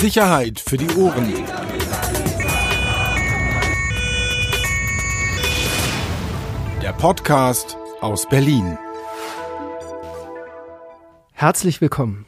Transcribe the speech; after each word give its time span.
Sicherheit 0.00 0.60
für 0.60 0.76
die 0.76 0.88
Ohren. 0.94 1.32
Der 6.82 6.92
Podcast 6.92 7.78
aus 8.02 8.28
Berlin. 8.28 8.76
Herzlich 11.32 11.80
willkommen. 11.80 12.26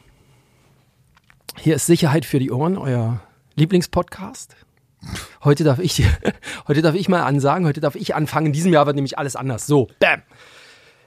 Hier 1.57 1.75
ist 1.75 1.85
Sicherheit 1.85 2.25
für 2.25 2.39
die 2.39 2.51
Ohren, 2.51 2.75
euer 2.75 3.21
Lieblingspodcast. 3.55 4.55
Heute 5.43 5.63
darf 5.63 5.77
ich, 5.77 6.03
heute 6.67 6.81
darf 6.81 6.95
ich 6.95 7.07
mal 7.07 7.21
ansagen, 7.21 7.67
heute 7.67 7.81
darf 7.81 7.95
ich 7.95 8.15
anfangen. 8.15 8.47
In 8.47 8.53
diesem 8.53 8.73
Jahr 8.73 8.87
wird 8.87 8.95
nämlich 8.95 9.19
alles 9.19 9.35
anders. 9.35 9.67
So, 9.67 9.89
bam. 9.99 10.23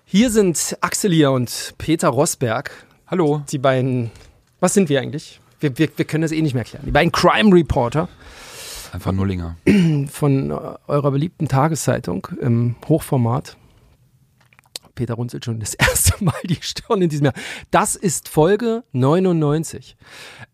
Hier 0.05 0.31
sind 0.31 0.79
Axelia 0.81 1.31
und 1.31 1.75
Peter 1.79 2.09
Rosberg. 2.09 2.87
Hallo. 3.09 3.43
Die 3.51 3.59
beiden, 3.59 4.13
was 4.61 4.75
sind 4.75 4.89
wir 4.89 5.01
eigentlich? 5.01 5.42
Wir, 5.63 5.79
wir, 5.79 5.89
wir 5.97 6.05
können 6.05 6.23
das 6.23 6.33
eh 6.33 6.43
nicht 6.43 6.55
mehr 6.55 6.63
erklären. 6.63 6.85
Die 6.87 6.91
beiden 6.91 7.13
Crime 7.13 7.55
Reporter 7.55 8.09
Einfach 8.93 9.13
Nullinger. 9.13 9.57
von 10.11 10.51
äh, 10.51 10.55
eurer 10.87 11.11
beliebten 11.11 11.49
Tageszeitung 11.49 12.29
im 12.41 12.77
Hochformat. 12.87 13.57
Peter 14.95 15.15
runzelt 15.15 15.47
schon 15.47 15.61
das 15.61 15.73
erste 15.75 16.23
Mal 16.23 16.35
die 16.45 16.59
Stirn 16.61 17.01
in 17.01 17.09
diesem 17.09 17.25
Jahr. 17.25 17.35
Das 17.71 17.97
ist 17.97 18.29
Folge 18.29 18.85
99. 18.93 19.97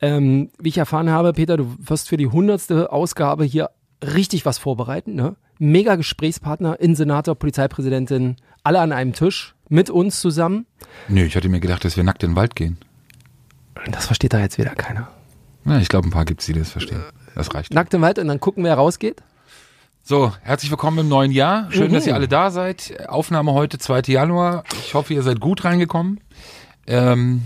Ähm, 0.00 0.50
wie 0.60 0.68
ich 0.68 0.78
erfahren 0.78 1.10
habe, 1.10 1.32
Peter, 1.32 1.56
du 1.56 1.74
wirst 1.78 2.08
für 2.08 2.16
die 2.16 2.28
hundertste 2.28 2.92
Ausgabe 2.92 3.44
hier 3.44 3.70
richtig 4.02 4.46
was 4.46 4.58
vorbereiten. 4.58 5.14
Ne? 5.14 5.34
Mega 5.58 5.96
Gesprächspartner, 5.96 6.78
Insenator, 6.78 7.34
Polizeipräsidentin, 7.34 8.36
alle 8.62 8.78
an 8.78 8.92
einem 8.92 9.14
Tisch 9.14 9.56
mit 9.68 9.90
uns 9.90 10.20
zusammen. 10.20 10.66
Nö, 11.08 11.24
ich 11.24 11.34
hatte 11.34 11.48
mir 11.48 11.58
gedacht, 11.58 11.84
dass 11.84 11.96
wir 11.96 12.04
nackt 12.04 12.22
in 12.22 12.30
den 12.30 12.36
Wald 12.36 12.54
gehen. 12.54 12.78
Das 13.86 14.06
versteht 14.06 14.32
da 14.32 14.40
jetzt 14.40 14.58
wieder 14.58 14.70
keiner. 14.74 15.08
Ja, 15.64 15.78
ich 15.78 15.88
glaube, 15.88 16.08
ein 16.08 16.10
paar 16.10 16.24
gibt's, 16.24 16.46
die 16.46 16.52
das 16.52 16.70
verstehen. 16.70 17.02
Das 17.34 17.54
reicht. 17.54 17.72
Nackt 17.74 17.92
im 17.94 18.02
Wald 18.02 18.18
und 18.18 18.28
dann 18.28 18.40
gucken, 18.40 18.64
wer 18.64 18.74
rausgeht. 18.74 19.22
So, 20.02 20.32
herzlich 20.42 20.70
willkommen 20.70 20.98
im 20.98 21.08
neuen 21.08 21.30
Jahr. 21.32 21.70
Schön, 21.70 21.90
Mhm. 21.90 21.94
dass 21.94 22.06
ihr 22.06 22.14
alle 22.14 22.28
da 22.28 22.50
seid. 22.50 23.08
Aufnahme 23.08 23.52
heute, 23.52 23.78
2. 23.78 24.02
Januar. 24.12 24.64
Ich 24.72 24.94
hoffe, 24.94 25.12
ihr 25.14 25.22
seid 25.22 25.40
gut 25.40 25.64
reingekommen. 25.64 26.20
Ähm, 26.86 27.42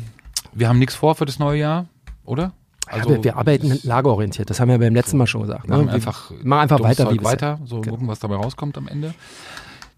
wir 0.53 0.69
haben 0.69 0.79
nichts 0.79 0.95
vor 0.95 1.15
für 1.17 1.25
das 1.25 1.39
neue 1.39 1.59
Jahr, 1.61 1.87
oder? 2.25 2.53
ja, 2.95 3.09
wir, 3.09 3.25
wir 3.25 3.37
arbeiten 3.37 3.79
lagerorientiert, 3.85 4.51
das 4.51 4.61
haben 4.61 4.69
wir 4.69 4.79
beim 4.79 4.95
letzten 4.95 5.17
Mal 5.17 5.27
schon 5.27 5.43
gesagt. 5.43 5.67
machen 5.69 5.81
ne? 5.83 5.87
Wir 5.87 5.95
einfach, 5.95 6.31
machen 6.43 6.61
einfach 6.63 6.81
weiter, 6.81 7.05
Zeug 7.05 7.15
wie 7.15 7.19
bisher. 7.19 7.33
weiter, 7.33 7.59
so 7.65 7.81
Genau. 7.81 7.95
gucken, 7.95 8.09
was 8.09 8.19
dabei 8.19 8.37
rauskommt 8.37 8.77
am 8.77 8.87
Ende. 8.87 9.15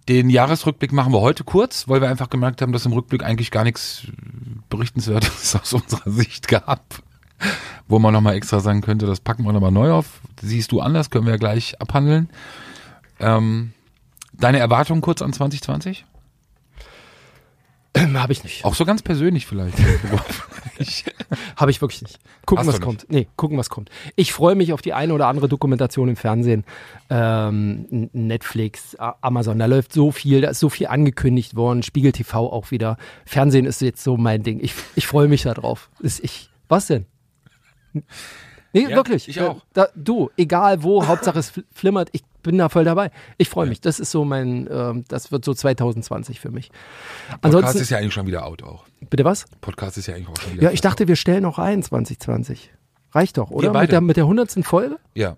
Den 0.08 0.28
Jahresrückblick 0.28 0.92
machen 0.92 1.12
wir 1.12 1.20
heute 1.20 1.44
kurz, 1.44 1.88
weil 1.88 2.00
wir 2.00 2.08
einfach 2.08 2.28
gemerkt 2.28 2.60
haben, 2.60 2.72
dass 2.72 2.84
im 2.84 2.92
Rückblick 2.92 3.24
eigentlich 3.24 3.50
gar 3.50 3.64
nichts 3.64 4.06
Berichtenswertes 4.68 5.56
aus 5.62 5.72
unserer 5.72 6.10
Sicht 6.10 6.48
gab. 6.48 7.02
Wo 7.88 7.98
man 7.98 8.12
nochmal 8.12 8.36
extra 8.36 8.60
sagen 8.60 8.80
könnte, 8.80 9.06
das 9.06 9.20
packen 9.20 9.44
wir 9.44 9.52
nochmal 9.52 9.72
neu 9.72 9.92
auf. 9.92 10.20
Siehst 10.40 10.72
du 10.72 10.80
anders, 10.80 11.10
können 11.10 11.26
wir 11.26 11.32
ja 11.32 11.38
gleich 11.38 11.80
abhandeln. 11.80 12.30
Ähm, 13.18 13.72
deine 14.32 14.58
Erwartungen 14.58 15.00
kurz 15.00 15.20
an 15.22 15.32
2020? 15.32 16.04
Habe 18.14 18.32
ich 18.32 18.42
nicht. 18.44 18.64
Auch 18.64 18.74
so 18.74 18.84
ganz 18.84 19.02
persönlich 19.02 19.46
vielleicht. 19.46 19.76
Ich- 20.76 21.04
Habe 21.56 21.70
ich 21.70 21.80
wirklich 21.80 22.02
nicht. 22.02 22.18
Gucken, 22.46 22.58
Hast 22.62 22.66
was 22.66 22.74
nicht? 22.74 22.82
kommt. 22.84 23.06
Nee, 23.08 23.28
gucken, 23.36 23.56
was 23.56 23.70
kommt. 23.70 23.90
Ich 24.16 24.32
freue 24.32 24.56
mich 24.56 24.72
auf 24.72 24.82
die 24.82 24.92
eine 24.92 25.14
oder 25.14 25.28
andere 25.28 25.48
Dokumentation 25.48 26.08
im 26.08 26.16
Fernsehen. 26.16 26.64
Ähm, 27.10 28.08
Netflix, 28.12 28.96
Amazon, 28.96 29.56
da 29.60 29.66
läuft 29.66 29.92
so 29.92 30.10
viel, 30.10 30.40
da 30.40 30.48
ist 30.50 30.58
so 30.58 30.68
viel 30.68 30.88
angekündigt 30.88 31.54
worden. 31.54 31.84
Spiegel 31.84 32.10
TV 32.10 32.50
auch 32.52 32.72
wieder. 32.72 32.96
Fernsehen 33.24 33.66
ist 33.66 33.82
jetzt 33.82 34.02
so 34.02 34.16
mein 34.16 34.42
Ding. 34.42 34.58
Ich, 34.60 34.74
ich 34.96 35.06
freue 35.06 35.28
mich 35.28 35.42
da 35.42 35.54
drauf. 35.54 35.90
Ist 36.00 36.18
ich, 36.24 36.50
was 36.68 36.88
denn? 36.88 37.06
Nee, 37.92 38.02
Ja, 38.88 38.88
wirklich. 38.90 39.28
ich 39.28 39.40
auch. 39.40 39.62
Da, 39.74 39.88
du, 39.94 40.30
egal 40.36 40.82
wo, 40.82 41.06
Hauptsache 41.06 41.38
es 41.38 41.52
fl- 41.52 41.64
flimmert, 41.72 42.08
ich 42.12 42.24
bin 42.44 42.56
da 42.56 42.68
voll 42.68 42.84
dabei. 42.84 43.10
Ich 43.36 43.48
freue 43.48 43.66
mich. 43.66 43.80
Das 43.80 43.98
ist 43.98 44.12
so 44.12 44.24
mein, 44.24 44.68
ähm, 44.70 45.04
das 45.08 45.32
wird 45.32 45.44
so 45.44 45.52
2020 45.52 46.38
für 46.38 46.52
mich. 46.52 46.70
Podcast 46.70 47.44
Ansonsten, 47.44 47.78
ist 47.80 47.90
ja 47.90 47.98
eigentlich 47.98 48.14
schon 48.14 48.28
wieder 48.28 48.46
out 48.46 48.62
auch. 48.62 48.84
bitte 49.10 49.24
was? 49.24 49.46
Podcast 49.60 49.98
ist 49.98 50.06
ja 50.06 50.14
eigentlich 50.14 50.28
auch 50.28 50.40
schon 50.40 50.52
wieder 50.52 50.62
Ja, 50.62 50.70
ich 50.70 50.80
dachte, 50.80 51.08
wir 51.08 51.16
stellen 51.16 51.42
noch 51.42 51.58
ein 51.58 51.82
2020. 51.82 52.72
Reicht 53.10 53.38
doch, 53.38 53.50
oder? 53.50 53.72
Mit 53.72 53.90
der, 53.90 54.00
mit 54.00 54.16
der 54.16 54.24
100. 54.24 54.64
Folge? 54.64 54.98
Ja. 55.14 55.36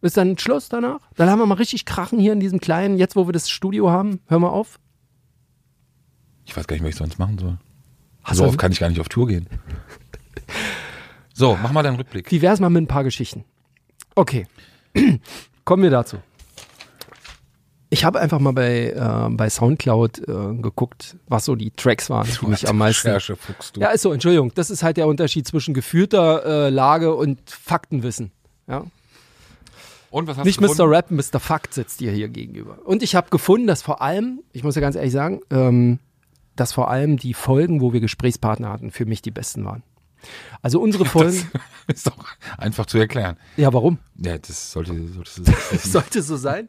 Ist 0.00 0.16
dann 0.16 0.38
Schluss 0.38 0.68
danach? 0.68 1.00
Dann 1.16 1.28
haben 1.28 1.38
wir 1.38 1.46
mal 1.46 1.54
richtig 1.54 1.84
Krachen 1.84 2.18
hier 2.18 2.32
in 2.32 2.40
diesem 2.40 2.60
kleinen, 2.60 2.98
jetzt 2.98 3.16
wo 3.16 3.26
wir 3.26 3.32
das 3.32 3.50
Studio 3.50 3.90
haben. 3.90 4.20
Hör 4.26 4.38
mal 4.38 4.48
auf. 4.48 4.78
Ich 6.44 6.56
weiß 6.56 6.66
gar 6.66 6.74
nicht, 6.74 6.82
was 6.84 6.90
ich 6.90 6.96
sonst 6.96 7.18
machen 7.18 7.38
soll. 7.38 7.58
Hast 8.24 8.38
so 8.38 8.44
oft 8.44 8.58
kann 8.58 8.72
ich 8.72 8.80
gar 8.80 8.88
nicht 8.88 9.00
auf 9.00 9.08
Tour 9.08 9.26
gehen. 9.26 9.48
So, 11.34 11.56
mach 11.62 11.72
mal 11.72 11.82
deinen 11.84 11.96
Rückblick. 11.96 12.30
Wie 12.32 12.42
wär's 12.42 12.58
mal 12.58 12.68
mit 12.68 12.82
ein 12.82 12.88
paar 12.88 13.04
Geschichten? 13.04 13.44
Okay. 14.16 14.46
Kommen 15.64 15.84
wir 15.84 15.90
dazu. 15.90 16.18
Ich 17.90 18.04
habe 18.04 18.20
einfach 18.20 18.38
mal 18.38 18.52
bei, 18.52 18.90
äh, 18.90 19.30
bei 19.30 19.48
Soundcloud 19.48 20.18
äh, 20.28 20.54
geguckt, 20.60 21.16
was 21.26 21.46
so 21.46 21.56
die 21.56 21.70
Tracks 21.70 22.10
waren, 22.10 22.28
die 22.40 22.46
mich 22.46 22.68
am 22.68 22.76
meisten. 22.78 23.08
Recherchefuchs, 23.08 23.72
du. 23.72 23.80
Ja, 23.80 23.88
ist 23.90 24.02
so, 24.02 24.12
Entschuldigung. 24.12 24.52
Das 24.54 24.68
ist 24.70 24.82
halt 24.82 24.98
der 24.98 25.06
Unterschied 25.06 25.46
zwischen 25.46 25.72
geführter 25.72 26.66
äh, 26.66 26.68
Lage 26.70 27.14
und 27.14 27.38
Faktenwissen. 27.50 28.30
Ja? 28.66 28.84
Und 30.10 30.26
was 30.26 30.36
hast 30.36 30.44
Nicht 30.44 30.58
du 30.58 30.62
gefunden? 30.62 30.82
Mr. 30.82 30.90
Rap, 30.90 31.10
Mr. 31.10 31.40
Fakt 31.40 31.74
sitzt 31.74 32.00
dir 32.00 32.12
hier 32.12 32.28
gegenüber. 32.28 32.78
Und 32.84 33.02
ich 33.02 33.14
habe 33.14 33.30
gefunden, 33.30 33.66
dass 33.66 33.82
vor 33.82 34.02
allem, 34.02 34.40
ich 34.52 34.64
muss 34.64 34.74
ja 34.74 34.80
ganz 34.80 34.96
ehrlich 34.96 35.12
sagen, 35.12 35.40
ähm, 35.50 35.98
dass 36.56 36.72
vor 36.72 36.90
allem 36.90 37.16
die 37.16 37.34
Folgen, 37.34 37.80
wo 37.80 37.92
wir 37.92 38.00
Gesprächspartner 38.00 38.70
hatten, 38.70 38.90
für 38.90 39.06
mich 39.06 39.22
die 39.22 39.30
besten 39.30 39.64
waren. 39.64 39.82
Also 40.60 40.80
unsere 40.80 41.04
Folgen. 41.06 41.50
Das 41.86 41.96
ist 41.96 42.06
doch 42.06 42.16
einfach 42.56 42.86
zu 42.86 42.98
erklären. 42.98 43.36
ja, 43.56 43.72
warum? 43.72 43.98
Ja, 44.16 44.36
das 44.38 44.72
sollte, 44.72 44.94
solltest 45.08 45.38
du 45.38 45.44
selbst 45.44 45.72
wissen. 45.72 45.90
Sollte 45.90 46.22
so 46.22 46.36
sein? 46.36 46.68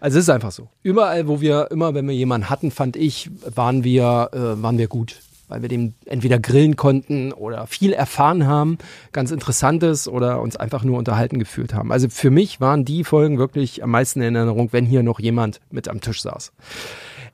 Also 0.00 0.18
es 0.18 0.24
ist 0.24 0.30
einfach 0.30 0.52
so. 0.52 0.68
Überall, 0.82 1.28
wo 1.28 1.40
wir, 1.40 1.70
immer 1.70 1.94
wenn 1.94 2.06
wir 2.06 2.14
jemanden 2.14 2.50
hatten, 2.50 2.70
fand 2.70 2.96
ich, 2.96 3.30
waren 3.54 3.84
wir, 3.84 4.30
äh, 4.32 4.62
waren 4.62 4.78
wir 4.78 4.88
gut. 4.88 5.20
Weil 5.48 5.62
wir 5.62 5.68
dem 5.70 5.94
entweder 6.04 6.38
grillen 6.38 6.76
konnten 6.76 7.32
oder 7.32 7.66
viel 7.66 7.94
erfahren 7.94 8.46
haben, 8.46 8.76
ganz 9.12 9.30
Interessantes 9.30 10.06
oder 10.06 10.42
uns 10.42 10.56
einfach 10.56 10.84
nur 10.84 10.98
unterhalten 10.98 11.38
gefühlt 11.38 11.72
haben. 11.72 11.90
Also 11.90 12.10
für 12.10 12.30
mich 12.30 12.60
waren 12.60 12.84
die 12.84 13.02
Folgen 13.02 13.38
wirklich 13.38 13.82
am 13.82 13.90
meisten 13.90 14.20
in 14.20 14.34
Erinnerung, 14.34 14.72
wenn 14.72 14.84
hier 14.84 15.02
noch 15.02 15.20
jemand 15.20 15.60
mit 15.70 15.88
am 15.88 16.02
Tisch 16.02 16.20
saß. 16.20 16.52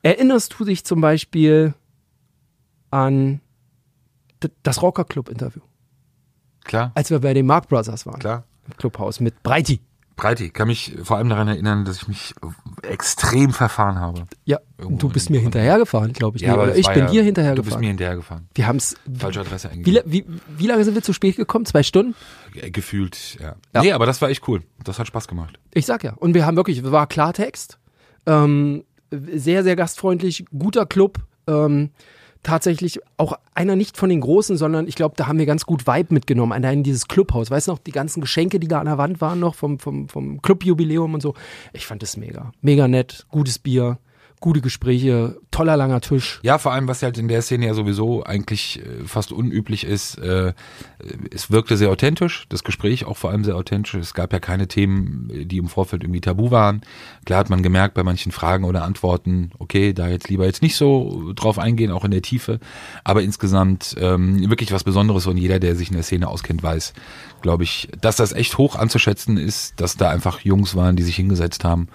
Erinnerst 0.02 0.54
du 0.56 0.64
dich 0.64 0.84
zum 0.84 1.00
Beispiel 1.00 1.74
an 2.90 3.40
das 4.62 4.80
Rocker 4.80 5.04
Club 5.04 5.28
Interview, 5.28 5.62
Klar, 6.62 6.92
als 6.94 7.10
wir 7.10 7.18
bei 7.18 7.34
den 7.34 7.46
Mark 7.46 7.68
Brothers 7.68 8.06
waren? 8.06 8.20
klar. 8.20 8.44
Im 8.66 8.76
Clubhaus 8.76 9.20
mit 9.20 9.42
Breiti. 9.42 9.80
Breiti, 10.16 10.50
kann 10.50 10.68
mich 10.68 10.96
vor 11.02 11.16
allem 11.16 11.28
daran 11.28 11.48
erinnern, 11.48 11.84
dass 11.84 11.96
ich 11.96 12.08
mich 12.08 12.34
extrem 12.82 13.52
verfahren 13.52 13.98
habe. 13.98 14.26
Ja, 14.44 14.58
Irgendwo 14.78 15.08
du 15.08 15.12
bist 15.12 15.30
mir 15.30 15.40
hinterhergefahren, 15.40 16.12
glaube 16.12 16.36
ich. 16.36 16.42
Nee, 16.44 16.52
oder 16.52 16.68
das 16.68 16.76
ich 16.76 16.86
bin 16.88 16.98
ja, 16.98 17.06
dir 17.06 17.06
Du 17.06 17.12
bist 17.12 17.24
hinterhergefahren. 17.24 17.80
mir 17.80 17.86
hinterhergefahren. 17.88 18.48
Wir 18.54 18.66
haben 18.66 18.76
es. 18.76 18.96
Falsche 19.18 19.40
Adresse 19.40 19.68
Wie, 19.68 19.72
eingegeben. 19.72 19.94
la- 20.06 20.12
wie, 20.12 20.24
wie 20.58 20.66
lange 20.66 20.84
sind 20.84 20.94
wir 20.94 21.02
zu 21.02 21.12
spät 21.12 21.36
gekommen? 21.36 21.66
Zwei 21.66 21.82
Stunden? 21.82 22.14
Ge- 22.52 22.70
Gefühlt, 22.70 23.38
ja. 23.40 23.56
Ja. 23.74 23.82
Nee, 23.82 23.92
aber 23.92 24.06
das 24.06 24.22
war 24.22 24.28
echt 24.30 24.46
cool. 24.48 24.62
Das 24.84 24.98
hat 24.98 25.06
Spaß 25.08 25.26
gemacht. 25.28 25.58
Ich 25.72 25.86
sag 25.86 26.04
ja. 26.04 26.12
Und 26.14 26.34
wir 26.34 26.46
haben 26.46 26.56
wirklich, 26.56 26.84
war 26.90 27.06
Klartext. 27.08 27.78
Ähm, 28.26 28.84
sehr, 29.10 29.62
sehr 29.64 29.76
gastfreundlich, 29.76 30.44
guter 30.56 30.86
Club. 30.86 31.18
Ähm, 31.46 31.90
tatsächlich 32.44 33.00
auch 33.16 33.34
einer 33.54 33.74
nicht 33.74 33.96
von 33.96 34.08
den 34.08 34.20
Großen, 34.20 34.56
sondern 34.56 34.86
ich 34.86 34.94
glaube, 34.94 35.14
da 35.16 35.26
haben 35.26 35.38
wir 35.38 35.46
ganz 35.46 35.66
gut 35.66 35.86
Vibe 35.86 36.14
mitgenommen. 36.14 36.52
Allein 36.52 36.84
dieses 36.84 37.08
Clubhaus. 37.08 37.50
Weißt 37.50 37.66
du 37.66 37.72
noch, 37.72 37.78
die 37.80 37.90
ganzen 37.90 38.20
Geschenke, 38.20 38.60
die 38.60 38.68
da 38.68 38.78
an 38.78 38.86
der 38.86 38.98
Wand 38.98 39.20
waren 39.20 39.40
noch 39.40 39.56
vom, 39.56 39.78
vom, 39.78 40.08
vom 40.08 40.40
Clubjubiläum 40.40 41.14
und 41.14 41.20
so. 41.20 41.34
Ich 41.72 41.86
fand 41.86 42.02
das 42.02 42.16
mega. 42.16 42.52
Mega 42.60 42.86
nett, 42.86 43.26
gutes 43.30 43.58
Bier, 43.58 43.98
gute 44.44 44.60
Gespräche, 44.60 45.40
toller 45.50 45.74
langer 45.74 46.02
Tisch. 46.02 46.38
Ja, 46.42 46.58
vor 46.58 46.72
allem, 46.72 46.86
was 46.86 47.02
halt 47.02 47.16
in 47.16 47.28
der 47.28 47.40
Szene 47.40 47.64
ja 47.64 47.72
sowieso 47.72 48.24
eigentlich 48.24 48.78
äh, 48.78 49.06
fast 49.06 49.32
unüblich 49.32 49.84
ist, 49.84 50.18
äh, 50.18 50.52
es 51.34 51.50
wirkte 51.50 51.78
sehr 51.78 51.88
authentisch, 51.88 52.44
das 52.50 52.62
Gespräch 52.62 53.06
auch 53.06 53.16
vor 53.16 53.30
allem 53.30 53.42
sehr 53.42 53.56
authentisch. 53.56 53.94
Es 53.94 54.12
gab 54.12 54.34
ja 54.34 54.40
keine 54.40 54.68
Themen, 54.68 55.30
äh, 55.30 55.46
die 55.46 55.56
im 55.56 55.68
Vorfeld 55.68 56.02
irgendwie 56.02 56.20
tabu 56.20 56.50
waren. 56.50 56.82
Klar 57.24 57.38
hat 57.38 57.48
man 57.48 57.62
gemerkt 57.62 57.94
bei 57.94 58.02
manchen 58.02 58.32
Fragen 58.32 58.64
oder 58.64 58.84
Antworten, 58.84 59.50
okay, 59.58 59.94
da 59.94 60.08
jetzt 60.08 60.28
lieber 60.28 60.44
jetzt 60.44 60.60
nicht 60.60 60.76
so 60.76 61.32
drauf 61.34 61.58
eingehen, 61.58 61.90
auch 61.90 62.04
in 62.04 62.10
der 62.10 62.20
Tiefe. 62.20 62.60
Aber 63.02 63.22
insgesamt 63.22 63.96
ähm, 63.98 64.50
wirklich 64.50 64.72
was 64.72 64.84
Besonderes 64.84 65.26
und 65.26 65.38
jeder, 65.38 65.58
der 65.58 65.74
sich 65.74 65.88
in 65.88 65.94
der 65.94 66.02
Szene 66.02 66.28
auskennt, 66.28 66.62
weiß, 66.62 66.92
glaube 67.40 67.64
ich, 67.64 67.88
dass 67.98 68.16
das 68.16 68.32
echt 68.32 68.58
hoch 68.58 68.76
anzuschätzen 68.76 69.38
ist, 69.38 69.80
dass 69.80 69.96
da 69.96 70.10
einfach 70.10 70.40
Jungs 70.40 70.76
waren, 70.76 70.96
die 70.96 71.02
sich 71.02 71.16
hingesetzt 71.16 71.64
haben 71.64 71.88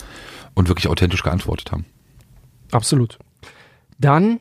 und 0.56 0.68
wirklich 0.68 0.88
authentisch 0.88 1.22
geantwortet 1.22 1.72
haben. 1.72 1.86
Absolut. 2.72 3.20
Dann 3.98 4.40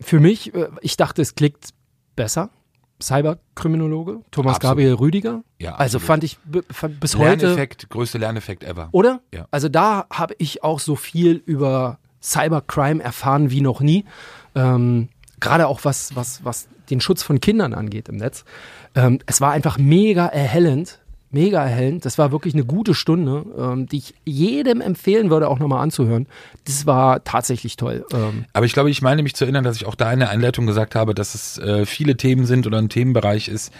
für 0.00 0.20
mich, 0.20 0.54
äh, 0.54 0.68
ich 0.80 0.96
dachte, 0.96 1.22
es 1.22 1.34
klickt 1.34 1.70
besser. 2.14 2.50
Cyberkriminologe, 3.02 4.20
Thomas 4.30 4.56
Absolut. 4.56 4.70
Gabriel 4.70 4.94
Rüdiger. 4.94 5.44
Ja, 5.58 5.74
also 5.74 5.98
fand 5.98 6.24
ich 6.24 6.38
fand 6.70 6.98
bis 6.98 7.16
heute. 7.16 7.44
Lerneffekt, 7.44 7.90
größte 7.90 8.16
Lerneffekt 8.16 8.64
ever. 8.64 8.88
Oder? 8.92 9.20
Ja. 9.34 9.46
Also 9.50 9.68
da 9.68 10.06
habe 10.10 10.34
ich 10.38 10.64
auch 10.64 10.80
so 10.80 10.96
viel 10.96 11.42
über 11.44 11.98
Cybercrime 12.22 13.02
erfahren 13.02 13.50
wie 13.50 13.60
noch 13.60 13.80
nie. 13.80 14.06
Ähm, 14.54 15.10
gerade 15.40 15.66
auch 15.66 15.80
was, 15.84 16.16
was, 16.16 16.42
was 16.44 16.68
den 16.88 17.00
Schutz 17.00 17.22
von 17.22 17.40
Kindern 17.40 17.74
angeht 17.74 18.08
im 18.08 18.16
Netz. 18.16 18.44
Ähm, 18.94 19.18
es 19.26 19.40
war 19.40 19.52
einfach 19.52 19.76
mega 19.76 20.26
erhellend, 20.26 21.00
mega 21.36 21.62
erhellend. 21.62 22.06
Das 22.06 22.16
war 22.16 22.32
wirklich 22.32 22.54
eine 22.54 22.64
gute 22.64 22.94
Stunde, 22.94 23.44
ähm, 23.58 23.86
die 23.86 23.98
ich 23.98 24.14
jedem 24.24 24.80
empfehlen 24.80 25.28
würde, 25.28 25.48
auch 25.48 25.58
nochmal 25.58 25.82
anzuhören. 25.82 26.26
Das 26.64 26.86
war 26.86 27.22
tatsächlich 27.24 27.76
toll. 27.76 28.06
Ähm, 28.12 28.46
Aber 28.54 28.64
ich 28.64 28.72
glaube, 28.72 28.90
ich 28.90 29.02
meine 29.02 29.22
mich 29.22 29.34
zu 29.34 29.44
erinnern, 29.44 29.62
dass 29.62 29.76
ich 29.76 29.86
auch 29.86 29.94
da 29.94 30.10
in 30.12 30.20
der 30.20 30.30
Einleitung 30.30 30.66
gesagt 30.66 30.94
habe, 30.94 31.14
dass 31.14 31.34
es 31.34 31.58
äh, 31.58 31.84
viele 31.84 32.16
Themen 32.16 32.46
sind 32.46 32.66
oder 32.66 32.78
ein 32.78 32.88
Themenbereich 32.88 33.48
ist, 33.48 33.70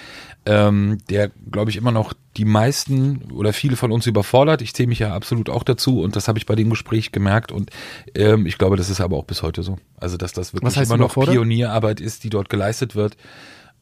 ähm, 0.45 0.99
der, 1.09 1.31
glaube 1.51 1.71
ich, 1.71 1.77
immer 1.77 1.93
noch 1.93 2.13
die 2.37 2.45
meisten 2.45 3.33
oder 3.33 3.55
viele 3.55 3.77
von 3.77 3.91
uns 3.91 4.07
überfordert. 4.07 4.61
Ich 4.61 4.75
zähle 4.75 4.89
mich 4.89 4.99
ja 4.99 5.15
absolut 5.15 5.49
auch 5.49 5.65
dazu 5.65 6.03
und 6.03 6.15
das 6.15 6.29
habe 6.29 6.39
ich 6.39 6.45
bei 6.45 6.55
dem 6.55 6.69
Gespräch 6.71 7.11
gemerkt 7.11 7.51
und 7.51 7.71
ähm, 8.15 8.45
ich 8.45 8.59
glaube, 8.59 8.77
das 8.77 8.91
ist 8.91 9.01
aber 9.01 9.17
auch 9.17 9.25
bis 9.25 9.43
heute 9.43 9.63
so. 9.63 9.79
Also, 9.97 10.19
dass 10.19 10.35
das 10.35 10.53
wirklich 10.53 10.77
immer 10.77 10.99
noch? 10.99 11.15
Pionierarbeit 11.15 12.01
ist, 12.01 12.23
die 12.23 12.31
dort 12.31 12.51
geleistet 12.51 12.95
wird. 12.95 13.17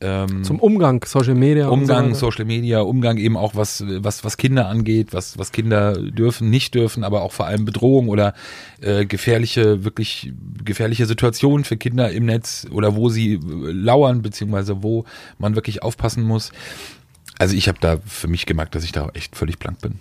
Ähm, 0.01 0.45
zum 0.45 0.59
Umgang, 0.59 1.05
Social 1.07 1.35
Media. 1.35 1.67
so 1.67 1.73
Umgang, 1.73 2.07
weiter. 2.07 2.15
Social 2.17 2.45
Media, 2.45 2.81
Umgang 2.81 3.17
eben 3.17 3.37
auch 3.37 3.55
was, 3.55 3.85
was, 3.87 4.25
was 4.25 4.37
Kinder 4.37 4.69
angeht, 4.69 5.13
was, 5.13 5.39
was 5.39 5.53
Kinder 5.53 5.95
dürfen, 5.95 6.51
nicht 6.51 6.75
dürfen, 6.75 7.05
aber 7.05 7.23
auch 7.23 7.33
vor 7.33 7.47
allem 7.47 7.65
Bedrohung 7.65 8.09
oder 8.09 8.35
äh, 8.81 9.07
gefährliche, 9.07 9.85
wirklich 9.85 10.33
gefährliche 10.65 11.07
Situationen 11.07 11.65
für 11.65 11.77
Kinder 11.77 12.11
im 12.11 12.27
Netz 12.27 12.67
oder 12.71 12.97
wo 12.97 13.09
sie 13.09 13.35
äh, 13.35 13.41
lauern, 13.43 14.23
beziehungsweise 14.23 14.83
wo 14.83 15.05
man 15.39 15.55
wirklich 15.55 15.83
aufpassen 15.83 16.25
muss. 16.25 16.53
Also 17.39 17.57
ich 17.57 17.69
habe 17.69 17.79
da 17.81 17.99
für 18.05 18.29
mich 18.29 18.47
gemerkt, 18.47 18.75
dass 18.75 18.85
ich 18.85 18.93
da 18.93 19.09
echt 19.15 19.37
völlig 19.37 19.59
blank 19.59 19.81
bin. 19.81 19.99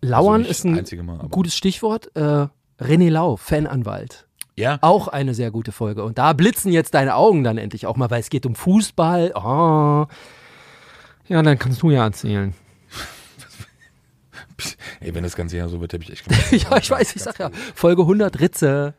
Lauern 0.00 0.42
Also 0.46 0.50
ist 0.50 0.64
ein 0.64 1.06
Mal, 1.06 1.26
gutes 1.30 1.56
Stichwort. 1.56 2.10
Äh, 2.14 2.46
René 2.80 3.10
Lau, 3.10 3.36
Fananwalt. 3.36 4.27
Ja, 4.58 4.78
Auch 4.80 5.06
eine 5.06 5.34
sehr 5.34 5.52
gute 5.52 5.70
Folge. 5.70 6.02
Und 6.02 6.18
da 6.18 6.32
blitzen 6.32 6.72
jetzt 6.72 6.94
deine 6.94 7.14
Augen 7.14 7.44
dann 7.44 7.58
endlich 7.58 7.86
auch 7.86 7.96
mal, 7.96 8.10
weil 8.10 8.18
es 8.20 8.28
geht 8.28 8.44
um 8.44 8.56
Fußball. 8.56 9.32
Oh. 9.36 10.06
Ja, 11.28 11.42
dann 11.42 11.58
kannst 11.58 11.80
du 11.82 11.90
ja 11.90 12.04
erzählen. 12.04 12.54
ey, 15.00 15.14
wenn 15.14 15.22
das 15.22 15.36
ganze 15.36 15.56
Jahr 15.56 15.68
so 15.68 15.80
wird, 15.80 15.92
habe 15.92 16.02
ich 16.02 16.10
echt 16.10 16.24
gemerkt. 16.24 16.50
ja, 16.70 16.76
ich 16.76 16.90
weiß, 16.90 17.14
ich 17.14 17.22
sag 17.22 17.38
ja. 17.38 17.50
Folge 17.74 18.02
100 18.02 18.40
Ritze. 18.40 18.94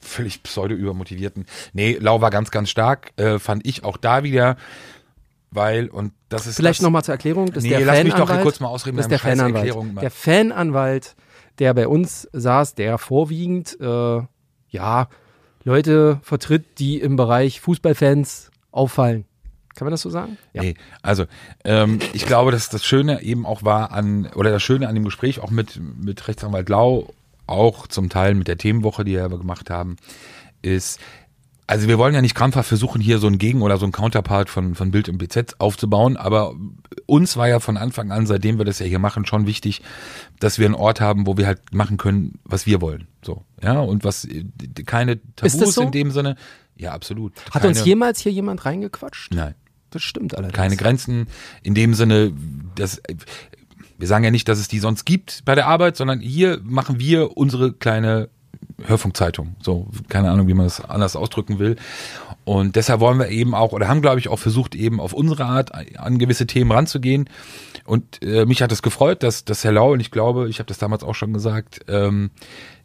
völlig 0.00 0.42
pseudo 0.42 0.74
übermotivierten. 0.74 1.44
Nee, 1.74 1.98
Lau 2.00 2.22
war 2.22 2.30
ganz, 2.30 2.50
ganz 2.50 2.70
stark, 2.70 3.12
äh, 3.16 3.38
fand 3.38 3.66
ich 3.66 3.84
auch 3.84 3.98
da 3.98 4.22
wieder, 4.22 4.56
weil, 5.50 5.88
und 5.88 6.14
das 6.30 6.46
ist 6.46 6.56
Vielleicht 6.56 6.80
nochmal 6.80 7.04
zur 7.04 7.12
Erklärung. 7.12 7.48
Das 7.48 7.58
ist 7.58 7.64
Nee, 7.64 7.76
der 7.76 7.84
lass 7.84 8.02
mich 8.02 8.12
doch 8.12 8.20
Fananwalt. 8.20 8.42
kurz 8.44 8.60
mal 8.60 8.68
ausreden 8.68 8.96
Das 8.96 9.04
ist 9.04 9.10
der 9.10 9.18
Fananwalt. 9.18 9.74
Der 10.00 10.10
Fananwalt, 10.10 11.16
der 11.58 11.74
bei 11.74 11.86
uns 11.86 12.26
saß, 12.32 12.74
der 12.74 12.96
vorwiegend, 12.96 13.78
äh, 13.78 14.22
ja, 14.72 15.08
Leute 15.64 16.18
vertritt, 16.22 16.78
die 16.78 17.00
im 17.00 17.14
Bereich 17.14 17.60
Fußballfans 17.60 18.50
auffallen. 18.72 19.24
Kann 19.74 19.86
man 19.86 19.92
das 19.92 20.02
so 20.02 20.10
sagen? 20.10 20.36
Nee, 20.52 20.74
also 21.00 21.24
ähm, 21.64 21.98
ich 22.12 22.26
glaube, 22.26 22.50
dass 22.50 22.68
das 22.68 22.84
Schöne 22.84 23.22
eben 23.22 23.46
auch 23.46 23.62
war 23.62 23.92
an, 23.92 24.26
oder 24.34 24.50
das 24.50 24.62
Schöne 24.62 24.88
an 24.88 24.94
dem 24.94 25.04
Gespräch 25.04 25.40
auch 25.40 25.50
mit, 25.50 25.80
mit 25.80 26.28
Rechtsanwalt 26.28 26.68
Lau, 26.68 27.14
auch 27.46 27.86
zum 27.86 28.10
Teil 28.10 28.34
mit 28.34 28.48
der 28.48 28.58
Themenwoche, 28.58 29.04
die 29.04 29.12
wir 29.12 29.28
gemacht 29.28 29.70
haben, 29.70 29.96
ist, 30.60 31.00
also 31.72 31.88
wir 31.88 31.96
wollen 31.96 32.14
ja 32.14 32.20
nicht 32.20 32.34
krampfhaft 32.34 32.68
versuchen, 32.68 33.00
hier 33.00 33.18
so 33.18 33.26
ein 33.26 33.38
Gegen- 33.38 33.62
oder 33.62 33.78
so 33.78 33.86
ein 33.86 33.92
Counterpart 33.92 34.50
von, 34.50 34.74
von 34.74 34.90
Bild 34.90 35.08
und 35.08 35.16
BZ 35.16 35.56
aufzubauen, 35.58 36.18
aber 36.18 36.54
uns 37.06 37.38
war 37.38 37.48
ja 37.48 37.60
von 37.60 37.78
Anfang 37.78 38.12
an, 38.12 38.26
seitdem 38.26 38.58
wir 38.58 38.66
das 38.66 38.78
ja 38.78 38.84
hier 38.84 38.98
machen, 38.98 39.24
schon 39.24 39.46
wichtig, 39.46 39.80
dass 40.38 40.58
wir 40.58 40.66
einen 40.66 40.74
Ort 40.74 41.00
haben, 41.00 41.26
wo 41.26 41.38
wir 41.38 41.46
halt 41.46 41.72
machen 41.72 41.96
können, 41.96 42.38
was 42.44 42.66
wir 42.66 42.82
wollen. 42.82 43.08
So, 43.24 43.44
ja, 43.62 43.80
und 43.80 44.04
was 44.04 44.26
äh, 44.26 44.44
keine 44.84 45.18
Tabus 45.34 45.74
so? 45.74 45.80
in 45.80 45.92
dem 45.92 46.10
Sinne. 46.10 46.36
Ja, 46.76 46.92
absolut. 46.92 47.32
Hat 47.46 47.62
keine, 47.62 47.68
uns 47.68 47.86
jemals 47.86 48.20
hier 48.20 48.32
jemand 48.32 48.66
reingequatscht? 48.66 49.32
Nein 49.32 49.54
Das 49.88 50.02
stimmt 50.02 50.36
allerdings. 50.36 50.54
keine 50.54 50.76
Grenzen 50.76 51.26
in 51.62 51.74
dem 51.74 51.94
Sinne, 51.94 52.34
dass 52.74 53.00
wir 53.96 54.08
sagen 54.08 54.24
ja 54.24 54.30
nicht, 54.30 54.46
dass 54.46 54.58
es 54.58 54.68
die 54.68 54.78
sonst 54.78 55.06
gibt 55.06 55.42
bei 55.46 55.54
der 55.54 55.68
Arbeit, 55.68 55.96
sondern 55.96 56.20
hier 56.20 56.60
machen 56.64 57.00
wir 57.00 57.34
unsere 57.38 57.72
kleine 57.72 58.28
Hörfunkzeitung. 58.84 59.56
So, 59.60 59.86
keine 60.08 60.30
Ahnung, 60.30 60.48
wie 60.48 60.54
man 60.54 60.66
das 60.66 60.84
anders 60.84 61.16
ausdrücken 61.16 61.58
will. 61.58 61.76
Und 62.44 62.76
deshalb 62.76 63.00
wollen 63.00 63.18
wir 63.18 63.28
eben 63.28 63.54
auch, 63.54 63.72
oder 63.72 63.88
haben, 63.88 64.02
glaube 64.02 64.18
ich, 64.18 64.28
auch 64.28 64.38
versucht, 64.38 64.74
eben 64.74 65.00
auf 65.00 65.12
unsere 65.12 65.44
Art 65.44 65.72
an 65.98 66.18
gewisse 66.18 66.46
Themen 66.46 66.72
ranzugehen. 66.72 67.28
Und 67.84 68.22
äh, 68.22 68.46
mich 68.46 68.62
hat 68.62 68.72
es 68.72 68.82
gefreut, 68.82 69.22
dass, 69.22 69.44
dass 69.44 69.64
Herr 69.64 69.72
Lau, 69.72 69.92
und 69.92 70.00
ich 70.00 70.10
glaube, 70.10 70.48
ich 70.48 70.58
habe 70.58 70.66
das 70.66 70.78
damals 70.78 71.04
auch 71.04 71.14
schon 71.14 71.32
gesagt, 71.32 71.80
ähm, 71.88 72.30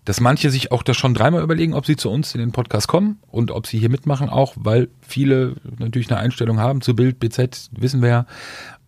dass 0.08 0.22
manche 0.22 0.50
sich 0.52 0.72
auch 0.72 0.84
das 0.84 0.96
schon 0.96 1.14
dreimal 1.14 1.44
überlegen, 1.44 1.74
ob 1.74 1.86
sie 1.86 1.98
zu 1.98 2.10
uns 2.10 2.34
in 2.34 2.40
den 2.40 2.54
Podcast 2.54 2.88
kommen 2.88 3.20
und 3.30 3.52
ob 3.52 3.68
sie 3.68 3.78
hier 3.78 3.90
mitmachen, 3.90 4.30
auch 4.30 4.54
weil 4.56 4.88
viele 5.06 5.56
natürlich 5.80 6.10
eine 6.10 6.18
Einstellung 6.18 6.62
haben 6.62 6.80
zu 6.80 6.96
Bild, 6.96 7.20
BZ, 7.20 7.72
wissen 7.78 8.02
wir 8.02 8.08
ja. 8.08 8.26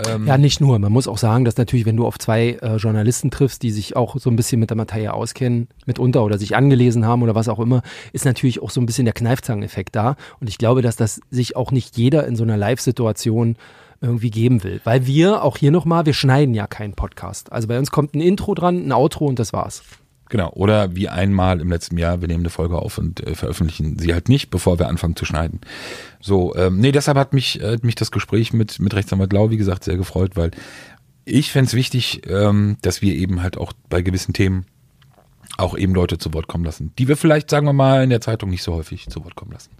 Ähm, 0.07 0.25
Ja, 0.25 0.37
nicht 0.37 0.61
nur. 0.61 0.79
Man 0.79 0.93
muss 0.93 1.09
auch 1.09 1.17
sagen, 1.17 1.43
dass 1.43 1.57
natürlich, 1.57 1.85
wenn 1.85 1.97
du 1.97 2.07
auf 2.07 2.17
zwei 2.19 2.57
äh, 2.61 2.77
Journalisten 2.77 3.31
triffst, 3.31 3.63
die 3.63 3.71
sich 3.71 3.97
auch 3.97 4.15
so 4.17 4.29
ein 4.29 4.37
bisschen 4.37 4.61
mit 4.61 4.69
der 4.69 4.77
Materie 4.77 5.13
auskennen, 5.13 5.67
mitunter 5.85 6.23
oder 6.23 6.37
sich 6.37 6.55
angelesen 6.55 7.05
haben 7.05 7.21
oder 7.21 7.35
was 7.35 7.49
auch 7.49 7.59
immer, 7.59 7.81
ist 8.13 8.23
natürlich 8.23 8.61
auch 8.61 8.69
so 8.69 8.79
ein 8.79 8.85
bisschen 8.85 9.03
der 9.03 9.13
Kneifzangeneffekt 9.13 9.97
da. 9.97 10.15
Und 10.39 10.49
ich 10.49 10.57
glaube, 10.57 10.81
dass 10.81 10.95
das 10.95 11.19
sich 11.29 11.57
auch 11.57 11.73
nicht 11.73 11.97
jeder 11.97 12.27
in 12.27 12.37
so 12.37 12.43
einer 12.43 12.55
Live-Situation 12.55 13.57
irgendwie 13.99 14.31
geben 14.31 14.63
will. 14.63 14.79
Weil 14.85 15.05
wir, 15.05 15.43
auch 15.43 15.57
hier 15.57 15.71
nochmal, 15.71 16.05
wir 16.05 16.13
schneiden 16.13 16.53
ja 16.53 16.67
keinen 16.67 16.93
Podcast. 16.93 17.51
Also 17.51 17.67
bei 17.67 17.77
uns 17.77 17.91
kommt 17.91 18.15
ein 18.15 18.21
Intro 18.21 18.53
dran, 18.53 18.87
ein 18.87 18.93
Outro 18.93 19.25
und 19.25 19.37
das 19.37 19.51
war's. 19.51 19.83
Genau. 20.29 20.51
Oder 20.53 20.95
wie 20.95 21.09
einmal 21.09 21.59
im 21.59 21.69
letzten 21.69 21.97
Jahr, 21.97 22.21
wir 22.21 22.27
nehmen 22.27 22.43
eine 22.43 22.51
Folge 22.51 22.77
auf 22.77 22.99
und 22.99 23.25
äh, 23.25 23.33
veröffentlichen 23.33 23.97
sie 23.97 24.13
halt 24.13 24.29
nicht, 24.29 24.51
bevor 24.51 24.77
wir 24.77 24.87
anfangen 24.87 25.15
zu 25.15 25.25
schneiden. 25.25 25.59
So, 26.21 26.55
ähm, 26.55 26.79
nee, 26.79 26.91
deshalb 26.91 27.17
hat 27.17 27.33
mich, 27.33 27.61
äh, 27.61 27.77
mich 27.81 27.95
das 27.95 28.11
Gespräch 28.11 28.53
mit, 28.53 28.79
mit 28.79 28.93
Rechtsanwalt 28.93 29.33
Lau, 29.33 29.49
wie 29.49 29.57
gesagt, 29.57 29.83
sehr 29.83 29.97
gefreut, 29.97 30.33
weil 30.35 30.51
ich 31.25 31.51
fänd's 31.51 31.73
wichtig, 31.73 32.21
ähm, 32.27 32.77
dass 32.83 33.01
wir 33.01 33.15
eben 33.15 33.41
halt 33.41 33.57
auch 33.57 33.73
bei 33.89 34.03
gewissen 34.03 34.33
Themen 34.33 34.65
auch 35.57 35.75
eben 35.75 35.95
Leute 35.95 36.19
zu 36.19 36.33
Wort 36.33 36.47
kommen 36.47 36.63
lassen, 36.63 36.93
die 36.99 37.07
wir 37.07 37.17
vielleicht, 37.17 37.49
sagen 37.49 37.65
wir 37.65 37.73
mal, 37.73 38.03
in 38.03 38.11
der 38.11 38.21
Zeitung 38.21 38.51
nicht 38.51 38.63
so 38.63 38.73
häufig 38.73 39.07
zu 39.09 39.25
Wort 39.25 39.35
kommen 39.35 39.51
lassen. 39.51 39.71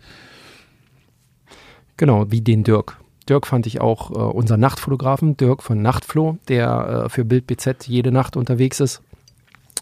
Genau, 1.95 2.31
wie 2.31 2.41
den 2.41 2.63
Dirk. 2.63 2.97
Dirk 3.29 3.45
fand 3.45 3.67
ich 3.67 3.81
auch 3.81 4.09
äh, 4.09 4.13
unser 4.15 4.57
Nachtfotografen, 4.57 5.37
Dirk 5.37 5.61
von 5.61 5.79
Nachtflo, 5.81 6.39
der 6.47 7.03
äh, 7.05 7.09
für 7.09 7.23
Bild 7.23 7.45
BZ 7.45 7.87
jede 7.87 8.11
Nacht 8.11 8.35
unterwegs 8.35 8.79
ist 8.79 9.03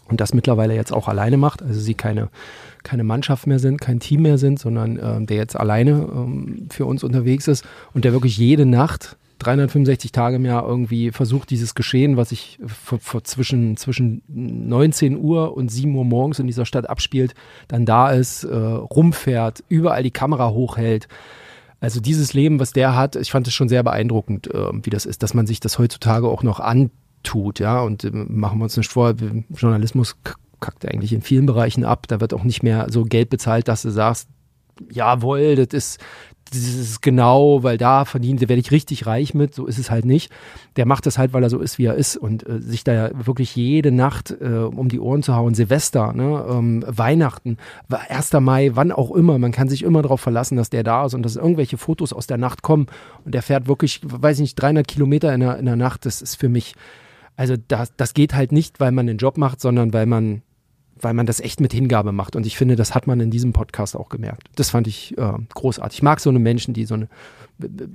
und 0.08 0.20
das 0.20 0.34
mittlerweile 0.34 0.74
jetzt 0.74 0.92
auch 0.92 1.08
alleine 1.08 1.36
macht. 1.36 1.62
Also 1.62 1.80
sie 1.80 1.94
keine, 1.94 2.28
keine 2.82 3.04
Mannschaft 3.04 3.46
mehr 3.46 3.58
sind, 3.58 3.80
kein 3.80 4.00
Team 4.00 4.22
mehr 4.22 4.38
sind, 4.38 4.58
sondern 4.58 4.98
ähm, 5.02 5.26
der 5.26 5.36
jetzt 5.36 5.58
alleine 5.58 5.90
ähm, 5.90 6.68
für 6.70 6.86
uns 6.86 7.04
unterwegs 7.04 7.48
ist 7.48 7.64
und 7.94 8.04
der 8.04 8.12
wirklich 8.12 8.36
jede 8.36 8.66
Nacht 8.66 9.16
365 9.38 10.10
Tage 10.10 10.36
im 10.36 10.44
Jahr 10.44 10.66
irgendwie 10.66 11.12
versucht, 11.12 11.50
dieses 11.50 11.74
Geschehen, 11.74 12.16
was 12.16 12.30
sich 12.30 12.58
vor, 12.66 12.98
vor 12.98 13.22
zwischen, 13.22 13.76
zwischen 13.76 14.22
19 14.26 15.16
Uhr 15.16 15.56
und 15.56 15.70
7 15.70 15.94
Uhr 15.94 16.04
morgens 16.04 16.40
in 16.40 16.46
dieser 16.46 16.66
Stadt 16.66 16.88
abspielt, 16.88 17.34
dann 17.68 17.86
da 17.86 18.10
ist, 18.10 18.44
äh, 18.44 18.56
rumfährt, 18.56 19.62
überall 19.68 20.02
die 20.02 20.10
Kamera 20.10 20.50
hochhält. 20.50 21.08
Also 21.80 22.00
dieses 22.00 22.34
Leben, 22.34 22.58
was 22.58 22.72
der 22.72 22.96
hat, 22.96 23.14
ich 23.14 23.30
fand 23.30 23.46
es 23.46 23.54
schon 23.54 23.68
sehr 23.68 23.84
beeindruckend, 23.84 24.52
äh, 24.52 24.70
wie 24.82 24.90
das 24.90 25.06
ist, 25.06 25.22
dass 25.22 25.34
man 25.34 25.46
sich 25.46 25.60
das 25.60 25.78
heutzutage 25.78 26.26
auch 26.26 26.42
noch 26.42 26.58
antut, 26.58 26.90
ja. 27.58 27.80
Und 27.80 28.04
äh, 28.04 28.10
machen 28.10 28.58
wir 28.58 28.64
uns 28.64 28.76
nicht 28.76 28.90
vor, 28.90 29.14
Journalismus 29.50 30.16
kackt 30.60 30.86
eigentlich 30.86 31.12
in 31.12 31.22
vielen 31.22 31.46
Bereichen 31.46 31.84
ab. 31.84 32.06
Da 32.08 32.20
wird 32.20 32.34
auch 32.34 32.44
nicht 32.44 32.62
mehr 32.62 32.86
so 32.90 33.04
Geld 33.04 33.30
bezahlt, 33.30 33.68
dass 33.68 33.82
du 33.82 33.90
sagst, 33.90 34.28
jawohl, 34.90 35.56
das 35.56 35.68
ist, 35.72 36.00
das 36.50 36.60
ist 36.60 37.02
genau, 37.02 37.62
weil 37.62 37.76
da 37.76 38.04
verdient, 38.04 38.42
da 38.42 38.48
werde 38.48 38.60
ich 38.60 38.70
richtig 38.70 39.06
reich 39.06 39.34
mit, 39.34 39.54
so 39.54 39.66
ist 39.66 39.78
es 39.78 39.90
halt 39.90 40.04
nicht. 40.04 40.32
Der 40.76 40.86
macht 40.86 41.04
das 41.04 41.18
halt, 41.18 41.32
weil 41.32 41.42
er 41.42 41.50
so 41.50 41.58
ist, 41.58 41.78
wie 41.78 41.84
er 41.84 41.94
ist 41.94 42.16
und 42.16 42.48
äh, 42.48 42.60
sich 42.60 42.84
da 42.84 42.92
ja 42.92 43.26
wirklich 43.26 43.54
jede 43.54 43.92
Nacht 43.92 44.34
äh, 44.40 44.46
um 44.46 44.88
die 44.88 45.00
Ohren 45.00 45.22
zu 45.22 45.34
hauen, 45.34 45.54
Silvester, 45.54 46.12
ne, 46.14 46.44
ähm, 46.48 46.84
Weihnachten, 46.86 47.58
1. 47.90 48.32
Mai, 48.40 48.70
wann 48.74 48.92
auch 48.92 49.10
immer, 49.10 49.38
man 49.38 49.52
kann 49.52 49.68
sich 49.68 49.82
immer 49.82 50.02
darauf 50.02 50.20
verlassen, 50.20 50.56
dass 50.56 50.70
der 50.70 50.84
da 50.84 51.04
ist 51.04 51.14
und 51.14 51.22
dass 51.22 51.36
irgendwelche 51.36 51.76
Fotos 51.76 52.12
aus 52.12 52.26
der 52.26 52.38
Nacht 52.38 52.62
kommen 52.62 52.86
und 53.24 53.34
der 53.34 53.42
fährt 53.42 53.68
wirklich, 53.68 54.00
weiß 54.04 54.38
ich 54.38 54.42
nicht, 54.42 54.54
300 54.54 54.88
Kilometer 54.88 55.34
in 55.34 55.40
der, 55.40 55.58
in 55.58 55.66
der 55.66 55.76
Nacht, 55.76 56.06
das 56.06 56.22
ist 56.22 56.36
für 56.36 56.48
mich, 56.48 56.74
also 57.38 57.54
das, 57.56 57.94
das 57.96 58.14
geht 58.14 58.34
halt 58.34 58.50
nicht, 58.50 58.80
weil 58.80 58.90
man 58.90 59.06
den 59.06 59.16
Job 59.16 59.38
macht, 59.38 59.60
sondern 59.60 59.92
weil 59.92 60.06
man 60.06 60.42
weil 61.00 61.14
man 61.14 61.26
das 61.26 61.38
echt 61.38 61.60
mit 61.60 61.72
Hingabe 61.72 62.10
macht. 62.10 62.34
Und 62.34 62.44
ich 62.44 62.56
finde, 62.56 62.74
das 62.74 62.92
hat 62.92 63.06
man 63.06 63.20
in 63.20 63.30
diesem 63.30 63.52
Podcast 63.52 63.96
auch 63.96 64.08
gemerkt. 64.08 64.48
Das 64.56 64.70
fand 64.70 64.88
ich 64.88 65.16
äh, 65.16 65.32
großartig. 65.54 65.98
Ich 65.98 66.02
mag 66.02 66.18
so 66.18 66.28
eine 66.28 66.40
Menschen, 66.40 66.74
die 66.74 66.86
so, 66.86 66.94
eine, 66.94 67.08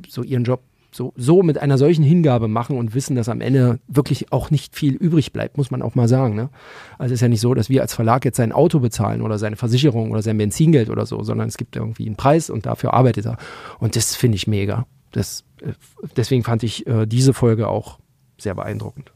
so 0.07 0.23
ihren 0.23 0.45
Job 0.45 0.61
so, 0.89 1.11
so 1.17 1.43
mit 1.43 1.57
einer 1.57 1.77
solchen 1.77 2.05
Hingabe 2.05 2.47
machen 2.47 2.77
und 2.77 2.93
wissen, 2.93 3.17
dass 3.17 3.27
am 3.27 3.41
Ende 3.41 3.79
wirklich 3.89 4.31
auch 4.31 4.51
nicht 4.51 4.73
viel 4.73 4.93
übrig 4.93 5.33
bleibt, 5.33 5.57
muss 5.57 5.69
man 5.69 5.81
auch 5.81 5.95
mal 5.95 6.07
sagen. 6.07 6.35
Ne? 6.35 6.49
Also 6.97 7.13
es 7.13 7.17
ist 7.17 7.21
ja 7.21 7.27
nicht 7.27 7.41
so, 7.41 7.53
dass 7.53 7.67
wir 7.67 7.81
als 7.81 7.93
Verlag 7.93 8.23
jetzt 8.23 8.37
sein 8.37 8.53
Auto 8.53 8.79
bezahlen 8.79 9.21
oder 9.21 9.37
seine 9.37 9.57
Versicherung 9.57 10.11
oder 10.11 10.21
sein 10.21 10.37
Benzingeld 10.37 10.89
oder 10.89 11.05
so, 11.05 11.21
sondern 11.23 11.49
es 11.49 11.57
gibt 11.57 11.75
irgendwie 11.75 12.05
einen 12.05 12.15
Preis 12.15 12.49
und 12.49 12.65
dafür 12.65 12.93
arbeitet 12.93 13.25
er. 13.25 13.37
Und 13.79 13.97
das 13.97 14.15
finde 14.15 14.37
ich 14.37 14.47
mega. 14.47 14.85
Das, 15.11 15.43
äh, 15.61 15.73
deswegen 16.15 16.43
fand 16.43 16.63
ich 16.63 16.87
äh, 16.87 17.05
diese 17.05 17.33
Folge 17.33 17.67
auch 17.67 17.99
sehr 18.37 18.55
beeindruckend. 18.55 19.12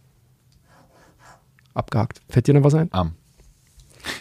Abgehakt. 1.77 2.21
Fällt 2.29 2.47
dir 2.47 2.53
noch 2.53 2.63
was 2.63 2.73
ein? 2.73 2.91
Arm. 2.91 3.13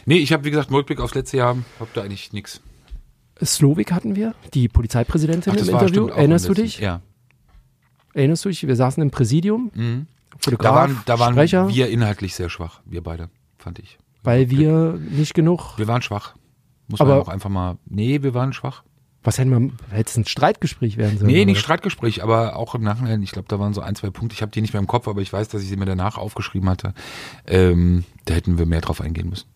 Nee, 0.05 0.19
ich 0.19 0.33
habe, 0.33 0.45
wie 0.45 0.51
gesagt, 0.51 0.71
Rückblick 0.71 1.01
aufs 1.01 1.15
letzte 1.15 1.37
Jahr, 1.39 1.57
hab 1.81 1.93
da 1.95 2.03
eigentlich 2.03 2.33
nix. 2.33 2.61
Slowik 3.45 3.93
hatten 3.93 4.17
wir, 4.17 4.35
die 4.55 4.69
Polizeipräsidentin 4.69 5.53
Ach, 5.53 5.57
das 5.59 5.69
im 5.69 5.75
Interview. 5.75 6.07
Erinnerst 6.09 6.49
du 6.49 6.55
dich? 6.55 6.79
Ja. 6.81 7.01
Erinnerst 8.15 8.45
du 8.45 8.49
dich? 8.49 8.67
Wir 8.67 8.77
saßen 8.77 9.03
im 9.03 9.11
Präsidium, 9.11 9.71
Mhm. 9.75 10.07
Fotograf, 10.39 10.73
Da 10.75 10.75
waren, 10.81 11.03
da 11.07 11.19
waren 11.19 11.33
Sprecher, 11.35 11.69
wir 11.69 11.89
inhaltlich 11.89 12.35
sehr 12.35 12.49
schwach, 12.51 12.81
wir 12.85 13.03
beide, 13.03 13.31
fand 13.59 13.79
ich. 13.79 13.99
weil 14.23 14.51
wir 14.51 14.99
nicht 15.11 15.35
genug. 15.35 15.79
Wir 15.79 15.87
waren 15.87 16.03
schwach. 16.03 16.35
Muss 16.89 17.01
Aber- 17.01 17.15
man 17.15 17.21
auch 17.23 17.29
einfach 17.29 17.51
mal. 17.51 17.79
Nee, 17.87 18.23
wir 18.23 18.35
waren 18.35 18.53
schwach. 18.53 18.83
Was 19.27 19.39
hätten 19.39 19.51
wir? 19.51 19.71
Hätte 19.91 20.09
es 20.11 20.17
ein 20.17 20.25
Streitgespräch 20.25 20.97
werden 20.99 21.19
sollen? 21.19 21.31
Nee, 21.33 21.45
nicht? 21.45 21.59
Streitgespräch, 21.61 22.23
aber 22.23 22.55
auch 22.55 22.77
im 22.77 22.83
Nachhinein. 22.83 23.23
Ich 23.25 23.33
glaube, 23.33 23.49
da 23.49 23.59
waren 23.59 23.75
so 23.75 23.81
ein, 23.81 23.97
zwei 23.97 24.11
Punkte. 24.11 24.35
Ich 24.35 24.41
habe 24.43 24.53
die 24.53 24.61
nicht 24.61 24.73
mehr 24.73 24.81
im 24.81 24.87
Kopf, 24.87 25.09
aber 25.09 25.21
ich 25.21 25.33
weiß, 25.33 25.49
dass 25.49 25.63
ich 25.63 25.69
sie 25.69 25.77
mir 25.77 25.85
danach 25.85 26.17
aufgeschrieben 26.17 26.69
hatte. 26.71 26.95
Ähm, 27.45 28.05
da 28.27 28.35
hätten 28.35 28.57
wir 28.57 28.67
mehr 28.67 28.81
drauf 28.81 29.01
eingehen 29.01 29.29
müssen. 29.29 29.49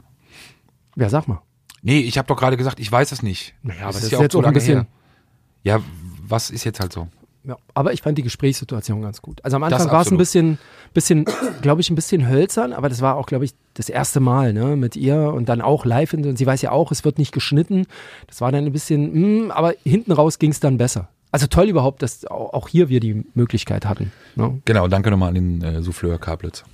Ja, 0.96 1.08
sag 1.08 1.28
mal. 1.28 1.40
Nee, 1.82 2.00
ich 2.00 2.18
habe 2.18 2.26
doch 2.26 2.36
gerade 2.36 2.56
gesagt, 2.56 2.80
ich 2.80 2.90
weiß 2.90 3.12
es 3.12 3.22
nicht. 3.22 3.54
Naja, 3.62 3.82
aber 3.82 3.90
Es 3.90 3.96
das 3.96 4.04
ist 4.06 4.10
ja 4.12 4.20
jetzt 4.20 4.32
zu 4.32 4.40
auch 4.40 4.44
ein 4.44 4.52
bisschen- 4.52 4.78
her. 4.80 4.86
Ja, 5.62 5.80
was 6.26 6.50
ist 6.50 6.64
jetzt 6.64 6.80
halt 6.80 6.92
so? 6.92 7.06
Ja, 7.42 7.56
aber 7.72 7.94
ich 7.94 8.02
fand 8.02 8.18
die 8.18 8.22
Gesprächssituation 8.22 9.00
ganz 9.00 9.22
gut. 9.22 9.42
Also 9.44 9.56
am 9.56 9.62
Anfang 9.62 9.90
war 9.90 10.02
es 10.02 10.10
ein 10.10 10.18
bisschen, 10.18 10.58
bisschen 10.92 11.24
glaube 11.62 11.80
ich, 11.80 11.88
ein 11.88 11.94
bisschen 11.94 12.28
hölzern, 12.28 12.74
aber 12.74 12.90
das 12.90 13.00
war 13.00 13.16
auch, 13.16 13.24
glaube 13.24 13.46
ich, 13.46 13.52
das 13.72 13.88
erste 13.88 14.20
Mal 14.20 14.52
ne, 14.52 14.76
mit 14.76 14.94
ihr 14.94 15.16
und 15.32 15.48
dann 15.48 15.62
auch 15.62 15.86
live. 15.86 16.12
Und 16.12 16.36
sie 16.36 16.46
weiß 16.46 16.60
ja 16.60 16.70
auch, 16.72 16.92
es 16.92 17.02
wird 17.02 17.16
nicht 17.18 17.32
geschnitten. 17.32 17.86
Das 18.26 18.42
war 18.42 18.52
dann 18.52 18.66
ein 18.66 18.72
bisschen, 18.72 19.46
mm, 19.46 19.50
aber 19.52 19.72
hinten 19.84 20.12
raus 20.12 20.38
ging 20.38 20.50
es 20.50 20.60
dann 20.60 20.76
besser. 20.76 21.08
Also 21.32 21.46
toll 21.46 21.68
überhaupt, 21.70 22.02
dass 22.02 22.26
au- 22.26 22.50
auch 22.52 22.68
hier 22.68 22.90
wir 22.90 23.00
die 23.00 23.24
Möglichkeit 23.34 23.86
hatten. 23.86 24.12
Ne? 24.36 24.60
Genau, 24.66 24.86
danke 24.88 25.10
nochmal 25.10 25.30
an 25.30 25.34
den 25.36 25.62
äh, 25.62 25.80
Souffleur 25.80 26.18
Kablitz, 26.18 26.64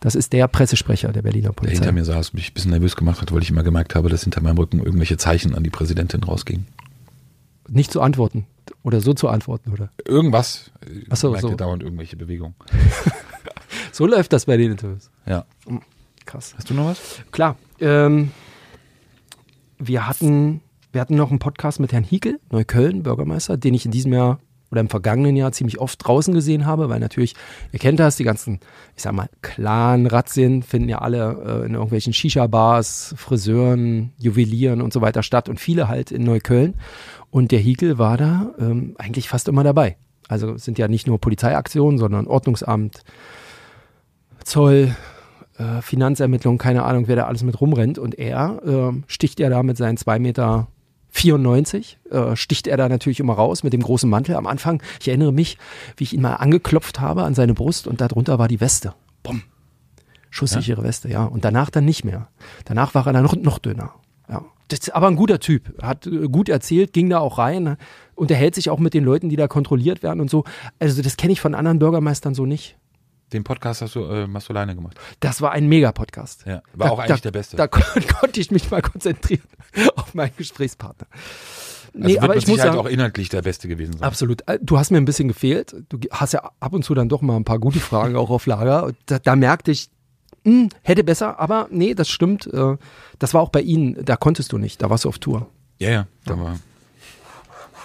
Das 0.00 0.16
ist 0.16 0.32
der 0.32 0.48
Pressesprecher 0.48 1.12
der 1.12 1.22
Berliner 1.22 1.50
der 1.50 1.52
Polizei. 1.52 1.74
hinter 1.76 1.92
mir 1.92 2.04
saß 2.04 2.30
und 2.30 2.34
mich 2.34 2.50
ein 2.50 2.54
bisschen 2.54 2.70
nervös 2.72 2.96
gemacht 2.96 3.20
hat, 3.20 3.30
weil 3.30 3.42
ich 3.42 3.50
immer 3.50 3.62
gemerkt 3.62 3.94
habe, 3.94 4.08
dass 4.08 4.24
hinter 4.24 4.40
meinem 4.40 4.56
Rücken 4.58 4.78
irgendwelche 4.80 5.18
Zeichen 5.18 5.54
an 5.54 5.62
die 5.62 5.70
Präsidentin 5.70 6.24
rausgingen. 6.24 6.66
Nicht 7.68 7.92
zu 7.92 8.00
antworten 8.00 8.46
oder 8.84 9.00
so 9.00 9.14
zu 9.14 9.28
antworten, 9.28 9.72
oder? 9.72 9.90
Irgendwas. 10.06 10.70
Ach 11.10 11.16
so, 11.16 11.34
so. 11.36 11.54
dauernd 11.54 11.82
irgendwelche 11.82 12.16
Bewegungen. 12.16 12.54
So 13.94 14.06
läuft 14.06 14.32
das 14.32 14.46
bei 14.46 14.56
den 14.56 14.72
Interviews. 14.72 15.10
Ja. 15.24 15.44
Krass. 16.24 16.54
Hast 16.56 16.68
du 16.68 16.74
noch 16.74 16.86
was? 16.86 17.22
Klar. 17.30 17.56
Ähm, 17.80 18.32
wir 19.78 20.08
hatten, 20.08 20.62
wir 20.90 21.00
hatten 21.00 21.14
noch 21.14 21.30
einen 21.30 21.38
Podcast 21.38 21.78
mit 21.78 21.92
Herrn 21.92 22.02
Hiekel, 22.02 22.40
Neukölln, 22.50 23.04
Bürgermeister, 23.04 23.56
den 23.56 23.72
ich 23.72 23.84
in 23.84 23.92
diesem 23.92 24.12
Jahr 24.12 24.40
oder 24.74 24.80
im 24.80 24.88
vergangenen 24.88 25.36
Jahr 25.36 25.52
ziemlich 25.52 25.78
oft 25.78 26.04
draußen 26.04 26.34
gesehen 26.34 26.66
habe, 26.66 26.88
weil 26.88 26.98
natürlich, 26.98 27.36
ihr 27.70 27.78
kennt 27.78 28.00
das, 28.00 28.16
die 28.16 28.24
ganzen, 28.24 28.58
ich 28.96 29.04
sag 29.04 29.12
mal, 29.12 29.28
Clan-Razzien 29.40 30.64
finden 30.64 30.88
ja 30.88 30.98
alle 30.98 31.62
äh, 31.62 31.66
in 31.66 31.74
irgendwelchen 31.74 32.12
Shisha-Bars, 32.12 33.14
Friseuren, 33.16 34.10
Juwelieren 34.18 34.82
und 34.82 34.92
so 34.92 35.00
weiter 35.00 35.22
statt 35.22 35.48
und 35.48 35.60
viele 35.60 35.86
halt 35.86 36.10
in 36.10 36.24
Neukölln. 36.24 36.74
Und 37.30 37.52
der 37.52 37.60
Hiekel 37.60 37.98
war 37.98 38.16
da 38.16 38.52
ähm, 38.58 38.96
eigentlich 38.98 39.28
fast 39.28 39.46
immer 39.46 39.62
dabei. 39.62 39.96
Also 40.26 40.56
sind 40.56 40.76
ja 40.76 40.88
nicht 40.88 41.06
nur 41.06 41.20
Polizeiaktionen, 41.20 41.96
sondern 41.96 42.26
Ordnungsamt, 42.26 43.04
Zoll, 44.42 44.96
äh, 45.56 45.82
Finanzermittlungen, 45.82 46.58
keine 46.58 46.82
Ahnung, 46.82 47.06
wer 47.06 47.14
da 47.14 47.26
alles 47.26 47.44
mit 47.44 47.60
rumrennt. 47.60 47.96
Und 47.96 48.18
er 48.18 48.60
äh, 48.66 49.02
sticht 49.06 49.38
ja 49.38 49.50
da 49.50 49.62
mit 49.62 49.76
seinen 49.76 49.98
2 49.98 50.18
Meter 50.18 50.66
94, 51.14 51.98
äh, 52.10 52.34
sticht 52.34 52.66
er 52.66 52.76
da 52.76 52.88
natürlich 52.88 53.20
immer 53.20 53.34
raus 53.34 53.62
mit 53.62 53.72
dem 53.72 53.82
großen 53.82 54.10
Mantel. 54.10 54.34
Am 54.34 54.48
Anfang, 54.48 54.82
ich 55.00 55.06
erinnere 55.06 55.32
mich, 55.32 55.58
wie 55.96 56.04
ich 56.04 56.12
ihn 56.12 56.20
mal 56.20 56.34
angeklopft 56.34 56.98
habe 56.98 57.22
an 57.22 57.34
seine 57.34 57.54
Brust 57.54 57.86
und 57.86 58.00
darunter 58.00 58.40
war 58.40 58.48
die 58.48 58.60
Weste. 58.60 58.94
Bumm. 59.22 59.42
Schusssichere 60.30 60.82
Weste, 60.82 61.08
ja. 61.08 61.24
Und 61.24 61.44
danach 61.44 61.70
dann 61.70 61.84
nicht 61.84 62.04
mehr. 62.04 62.26
Danach 62.64 62.94
war 62.94 63.06
er 63.06 63.12
dann 63.12 63.22
noch, 63.22 63.36
noch 63.36 63.60
dünner. 63.60 63.94
Ja. 64.28 64.44
Das 64.66 64.80
ist 64.80 64.94
aber 64.94 65.06
ein 65.06 65.14
guter 65.14 65.38
Typ. 65.38 65.80
Hat 65.80 66.08
äh, 66.08 66.26
gut 66.28 66.48
erzählt, 66.48 66.92
ging 66.92 67.08
da 67.08 67.20
auch 67.20 67.38
rein, 67.38 67.76
unterhält 68.16 68.56
sich 68.56 68.68
auch 68.68 68.80
mit 68.80 68.92
den 68.92 69.04
Leuten, 69.04 69.28
die 69.28 69.36
da 69.36 69.46
kontrolliert 69.46 70.02
werden 70.02 70.20
und 70.20 70.30
so. 70.30 70.42
Also 70.80 71.00
das 71.00 71.16
kenne 71.16 71.32
ich 71.32 71.40
von 71.40 71.54
anderen 71.54 71.78
Bürgermeistern 71.78 72.34
so 72.34 72.44
nicht. 72.44 72.76
Den 73.32 73.42
Podcast 73.42 73.82
hast 73.82 73.94
du, 73.96 74.04
äh, 74.04 74.28
hast 74.32 74.48
du 74.48 74.52
alleine 74.52 74.74
gemacht. 74.76 74.98
Das 75.20 75.40
war 75.40 75.52
ein 75.52 75.66
Mega-Podcast. 75.68 76.44
Ja. 76.46 76.62
War 76.74 76.92
auch 76.92 76.98
eigentlich 76.98 77.22
der 77.22 77.32
beste. 77.32 77.56
Da 77.56 77.66
kon 77.66 77.82
konnte 78.20 78.40
ich 78.40 78.50
mich 78.50 78.70
mal 78.70 78.82
konzentrieren 78.82 79.42
auf 79.96 80.14
meinen 80.14 80.32
Gesprächspartner. 80.36 81.06
also 81.12 81.20
Nee, 81.96 82.14
wird 82.14 82.22
aber 82.24 82.36
ich 82.36 82.46
muss 82.46 82.58
sagen, 82.58 82.76
auch 82.78 82.86
inhaltlich 82.86 83.28
der 83.30 83.42
beste 83.42 83.66
gewesen 83.68 83.94
sein. 83.94 84.02
absolut. 84.02 84.46
Äh, 84.48 84.58
Du 84.62 84.78
hast 84.78 84.90
mir 84.90 84.98
ein 84.98 85.04
bisschen 85.04 85.28
gefehlt. 85.28 85.74
Du 85.88 85.98
hast 86.10 86.32
ja 86.32 86.50
ab 86.60 86.72
und 86.72 86.84
zu 86.84 86.94
dann 86.94 87.08
doch 87.08 87.22
mal 87.22 87.34
ein 87.36 87.44
paar 87.44 87.58
gute 87.58 87.80
Fragen 87.80 88.14
auch 88.16 88.30
auf 88.30 88.46
Lager. 88.46 88.92
Da, 89.06 89.18
da 89.18 89.34
merkte 89.36 89.70
ich, 89.72 89.90
hm, 90.44 90.68
hätte 90.82 91.02
besser, 91.02 91.40
aber 91.40 91.68
nee, 91.70 91.94
das 91.94 92.08
stimmt. 92.08 92.46
äh, 92.52 92.76
Das 93.18 93.32
war 93.34 93.40
auch 93.40 93.48
bei 93.50 93.62
Ihnen, 93.62 94.04
da 94.04 94.16
konntest 94.16 94.52
du 94.52 94.58
nicht, 94.58 94.82
da 94.82 94.90
warst 94.90 95.04
du 95.04 95.08
auf 95.08 95.18
Tour. 95.18 95.48
Ja, 95.78 95.90
ja, 95.90 96.06
da 96.24 96.38
war 96.38 96.58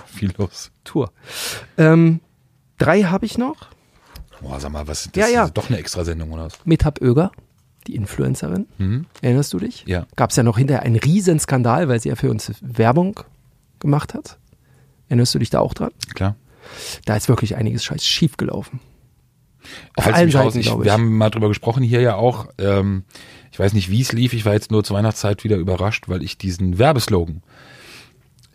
viel 0.05 0.31
los. 0.38 0.72
Tour. 0.84 1.12
Ähm, 1.77 2.19
drei 2.77 3.03
habe 3.03 3.25
ich 3.25 3.38
noch. 3.38 3.67
Boah, 4.41 4.60
sag 4.60 4.72
mal, 4.72 4.88
was, 4.88 5.10
das 5.12 5.15
Ja, 5.15 5.27
ja. 5.27 5.46
ist 5.46 5.53
doch 5.53 5.69
eine 5.69 5.77
Extrasendung 5.77 6.31
oder 6.31 6.46
was? 6.46 6.53
Metab 6.65 7.01
Oeger, 7.01 7.31
die 7.88 7.96
Influencerin. 7.96 8.67
Mhm. 8.77 9.05
Erinnerst 9.22 9.53
du 9.53 9.60
dich? 9.60 9.84
Ja. 9.86 10.05
Gab 10.15 10.29
es 10.29 10.36
ja 10.36 10.43
noch 10.43 10.58
hinterher 10.58 10.84
einen 10.84 10.96
Riesenskandal, 10.96 11.89
weil 11.89 12.00
sie 12.00 12.10
ja 12.10 12.15
für 12.15 12.29
uns 12.29 12.51
Werbung 12.62 13.19
gemacht 13.79 14.13
hat. 14.13 14.38
Erinnerst 15.08 15.34
du 15.36 15.39
dich 15.39 15.50
da 15.50 15.60
auch 15.60 15.74
dran? 15.74 15.91
Klar. 16.13 16.36
Da 17.05 17.15
ist 17.15 17.27
wirklich 17.29 17.55
einiges 17.55 17.84
scheiß 17.84 18.05
schief 18.05 18.38
gelaufen. 18.38 18.79
Auf 19.96 20.05
Halt's 20.05 20.17
allen. 20.17 20.31
Seiten, 20.31 20.60
ich, 20.60 20.67
ich. 20.67 20.84
Wir 20.84 20.93
haben 20.93 21.17
mal 21.17 21.29
drüber 21.29 21.48
gesprochen 21.48 21.84
hier 21.84 22.01
ja 22.01 22.15
auch. 22.15 22.48
Ähm, 22.58 23.03
ich 23.51 23.60
weiß 23.60 23.74
nicht, 23.74 23.89
wie 23.89 24.01
es 24.01 24.12
lief. 24.12 24.34
Ich 24.34 24.46
war 24.46 24.53
jetzt 24.53 24.72
nur 24.72 24.84
zur 24.84 24.96
Weihnachtszeit 24.96 25.43
wieder 25.43 25.58
überrascht, 25.58 26.08
weil 26.08 26.24
ich 26.24 26.38
diesen 26.38 26.77
Werbeslogan 26.77 27.41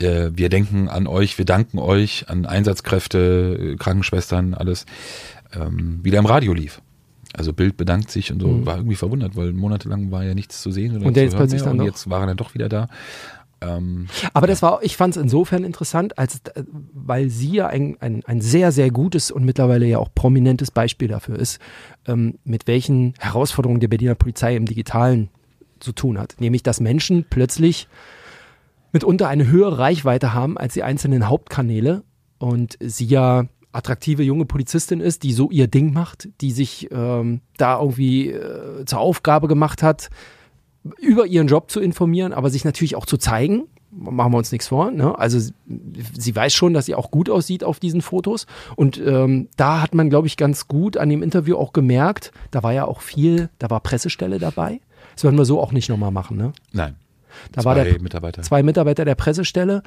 äh, 0.01 0.31
wir 0.35 0.49
denken 0.49 0.89
an 0.89 1.07
euch, 1.07 1.39
wir 1.39 1.45
danken 1.45 1.79
euch, 1.79 2.29
an 2.29 2.47
Einsatzkräfte, 2.47 3.75
äh, 3.75 3.77
Krankenschwestern, 3.77 4.55
alles, 4.55 4.87
ähm, 5.55 6.01
wieder 6.03 6.19
im 6.19 6.27
Radio 6.27 6.53
lief. 6.53 6.81
Also 7.37 7.53
Bild 7.53 7.77
bedankt 7.77 8.11
sich 8.11 8.31
und 8.31 8.41
so, 8.41 8.65
war 8.65 8.77
irgendwie 8.77 8.97
verwundert, 8.97 9.35
weil 9.35 9.53
monatelang 9.53 10.11
war 10.13 10.23
ja 10.23 10.35
nichts 10.35 10.63
zu 10.63 10.71
sehen 10.71 10.93
oder 10.93 11.01
Mhm. 11.01 11.07
Und 11.07 11.17
der 11.17 11.29
zu 11.31 11.37
jetzt 11.37 11.65
hören 11.65 11.77
mehr 11.77 11.85
und 11.85 11.91
jetzt 11.91 12.09
war 12.09 12.21
er 12.21 12.27
dann 12.27 12.37
doch 12.37 12.55
wieder 12.55 12.69
da. 12.69 12.89
Ähm, 13.61 14.07
Aber 14.33 14.47
das 14.47 14.63
war, 14.63 14.83
ich 14.83 14.97
fand 14.97 15.17
es 15.17 15.23
insofern 15.23 15.65
interessant, 15.65 16.19
als 16.19 16.41
äh, 16.55 16.65
weil 16.93 17.31
sie 17.31 17.53
ja 17.53 17.67
ein, 17.67 17.97
ein, 18.01 18.23
ein 18.27 18.41
sehr, 18.41 18.73
sehr 18.73 18.91
gutes 18.91 19.31
und 19.31 19.45
mittlerweile 19.45 19.87
ja 19.87 19.99
auch 19.99 20.11
prominentes 20.15 20.71
Beispiel 20.71 21.09
dafür 21.09 21.39
ist, 21.39 21.61
ähm, 22.07 22.39
mit 22.45 22.67
welchen 22.67 23.15
Herausforderungen 23.19 23.81
der 23.81 23.89
Berliner 23.89 24.15
Polizei 24.15 24.55
im 24.55 24.67
Digitalen 24.67 25.29
zu 25.81 25.93
tun 25.93 26.19
hat. 26.19 26.37
Nämlich, 26.39 26.63
dass 26.63 26.81
Menschen 26.81 27.25
plötzlich 27.29 27.89
mitunter 28.93 29.29
eine 29.29 29.49
höhere 29.49 29.79
Reichweite 29.79 30.35
haben 30.35 30.57
als 30.57 30.75
die 30.75 30.83
einzelnen 30.83 31.29
Hauptkanäle 31.29 32.03
und 32.39 32.77
sie 32.81 33.07
ja 33.07 33.47
attraktive 33.75 34.23
junge 34.23 34.45
Polizistin 34.45 35.01
ist, 35.01 35.23
die 35.23 35.33
so 35.33 35.51
ihr 35.51 35.67
Ding 35.67 35.93
macht, 35.93 36.29
die 36.41 36.53
sich 36.53 36.89
ähm, 36.93 37.41
da 37.57 37.81
irgendwie 37.81 38.31
äh, 38.31 38.85
zur 38.87 39.01
Aufgabe 39.01 39.49
gemacht 39.49 39.83
hat, 39.83 40.11
über 41.01 41.27
ihren 41.27 41.47
Job 41.47 41.71
zu 41.71 41.81
informieren, 41.81 42.33
aber 42.33 42.51
sich 42.51 42.65
natürlich 42.65 42.97
auch 42.97 43.07
zu 43.07 43.17
zeigen. 43.17 43.65
Machen 43.97 44.33
wir 44.33 44.39
uns 44.39 44.51
nichts 44.51 44.67
vor. 44.69 44.91
Ne? 44.91 45.17
Also 45.19 45.39
sie- 45.39 46.35
weiß 46.35 46.53
schon, 46.53 46.75
dass 46.75 46.87
sie 46.87 46.97
auch 46.97 47.13
gut 47.13 47.31
aussieht 47.31 47.63
auf 47.63 47.79
diesen 47.79 48.03
Fotos. 48.03 48.47
Und 48.75 49.01
ähm, 49.05 49.49
da 49.57 49.81
hat 49.81 49.95
man, 49.95 50.11
glaube 50.11 50.27
ich, 50.27 50.37
ganz 50.37 50.67
gut 50.67 50.97
an 50.97 51.09
dem 51.09 51.23
Interview 51.23 51.57
auch 51.57 51.73
gemerkt, 51.73 52.33
da 52.51 52.65
war 52.65 52.73
ja 52.73 52.87
auch 52.87 53.01
viel, 53.03 53.51
da 53.61 53.71
war 53.71 53.79
Pressestelle 53.81 54.41
dabei. 54.41 54.81
Das 55.15 55.23
würden 55.23 55.39
wir 55.39 55.45
so 55.45 55.61
auch 55.61 55.71
nicht 55.71 55.89
nochmal 55.89 56.11
machen. 56.11 56.37
Ne? 56.37 56.53
nein. 56.73 56.97
Da 57.53 57.63
Zwei 57.63 57.69
war 57.77 57.85
der 57.85 58.01
Mitarbeiter. 58.01 58.43
zwei 58.43 58.63
Mitarbeiter 58.63 59.05
der 59.05 59.17
Pressestelle. 59.17 59.83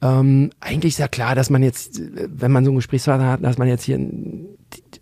Ähm, 0.00 0.50
eigentlich 0.60 0.92
ist 0.94 0.98
ja 0.98 1.08
klar, 1.08 1.34
dass 1.34 1.50
man 1.50 1.62
jetzt, 1.62 2.00
wenn 2.14 2.52
man 2.52 2.64
so 2.64 2.70
einen 2.70 2.76
Gesprächspartner 2.78 3.30
hat, 3.32 3.42
dass 3.42 3.58
man 3.58 3.66
jetzt 3.66 3.82
hier, 3.84 3.96
ein- 3.98 4.46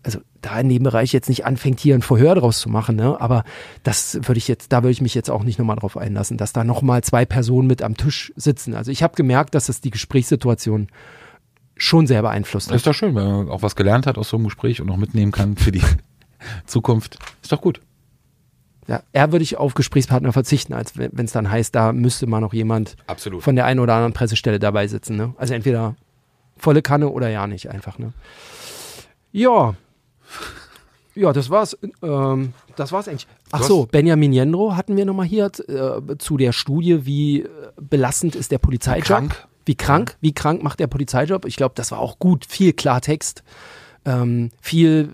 also 0.03 0.21
da 0.41 0.59
in 0.61 0.69
dem 0.71 0.85
Bereich 0.85 1.13
jetzt 1.13 1.29
nicht 1.29 1.45
anfängt, 1.45 1.81
hier 1.81 1.95
ein 1.95 2.03
Verhör 2.03 2.35
draus 2.35 2.61
zu 2.61 2.71
machen, 2.71 2.97
ne? 2.97 3.21
Aber 3.21 3.45
das 3.83 4.15
würde 4.15 4.39
ich 4.39 4.49
jetzt, 4.49 4.73
da 4.73 4.83
würde 4.83 4.93
ich 4.93 5.01
mich 5.03 5.15
jetzt 5.15 5.29
auch 5.31 5.43
nicht 5.45 5.59
nochmal 5.59 5.77
drauf 5.77 5.97
einlassen, 5.99 6.39
dass 6.39 6.53
da 6.55 6.65
nochmal 6.65 7.03
zwei 7.05 7.25
Personen 7.27 7.67
mit 7.69 7.83
am 7.83 7.97
Tisch 7.97 8.33
sitzen. 8.37 8.75
Also 8.75 8.91
ich 8.91 9.03
habe 9.03 9.15
gemerkt, 9.17 9.55
dass 9.55 9.67
das 9.67 9.81
die 9.83 9.91
Gesprächssituation 9.91 10.89
schon 11.77 12.07
sehr 12.07 12.23
beeinflusst 12.23 12.69
hat. 12.71 12.77
ist 12.77 12.87
doch 12.87 12.95
schön, 12.95 13.15
wenn 13.15 13.27
man 13.27 13.49
auch 13.51 13.61
was 13.63 13.77
gelernt 13.77 14.07
hat 14.07 14.17
aus 14.17 14.31
so 14.31 14.37
einem 14.39 14.45
Gespräch 14.45 14.81
und 14.81 14.89
auch 14.91 14.97
mitnehmen 14.97 15.31
kann 15.33 15.57
für 15.57 15.73
die 15.73 15.83
Zukunft. 16.67 17.19
Ist 17.43 17.53
doch 17.53 17.61
gut. 17.61 17.81
Ja, 18.89 19.03
eher 19.13 19.33
würde 19.33 19.43
ich 19.43 19.57
auf 19.57 19.75
Gesprächspartner 19.75 20.33
verzichten, 20.33 20.73
als 20.73 20.97
wenn 20.97 21.25
es 21.25 21.33
dann 21.33 21.51
heißt, 21.51 21.75
da 21.75 21.93
müsste 21.93 22.27
mal 22.27 22.41
noch 22.41 22.55
jemand 22.55 22.97
Absolut. 23.07 23.43
von 23.43 23.57
der 23.57 23.65
einen 23.65 23.81
oder 23.81 23.95
anderen 23.95 24.13
Pressestelle 24.13 24.59
dabei 24.59 24.87
sitzen. 24.87 25.17
Ne? 25.17 25.35
Also 25.39 25.55
entweder 25.55 25.97
volle 26.57 26.83
Kanne 26.83 27.09
oder 27.09 27.29
ja 27.29 27.47
nicht 27.47 27.69
einfach. 27.69 27.99
Ne? 27.99 28.13
Ja. 29.33 29.75
Ja, 31.15 31.33
das 31.33 31.51
war's. 31.51 31.77
Ähm, 32.03 32.53
das 32.77 32.93
war's 32.93 33.09
eigentlich. 33.09 33.27
Ach 33.51 33.63
so, 33.63 33.87
Benjamin 33.87 34.33
Jendro 34.33 34.77
hatten 34.77 34.97
wir 34.97 35.05
nochmal 35.05 35.27
hier 35.27 35.51
äh, 35.67 36.17
zu 36.19 36.37
der 36.37 36.53
Studie, 36.53 37.07
wie 37.07 37.41
äh, 37.41 37.49
belastend 37.81 38.37
ist 38.37 38.53
der 38.53 38.59
Polizeijob. 38.59 39.05
krank. 39.05 39.47
Wie 39.65 39.75
krank, 39.75 40.17
wie 40.21 40.33
krank 40.33 40.63
macht 40.63 40.79
der 40.79 40.87
Polizeijob? 40.87 41.45
Ich 41.45 41.57
glaube, 41.57 41.75
das 41.75 41.91
war 41.91 41.99
auch 41.99 42.21
gut, 42.21 42.47
viel 42.47 42.73
Klartext. 42.73 43.43
Ähm, 44.07 44.51
viel, 44.63 45.11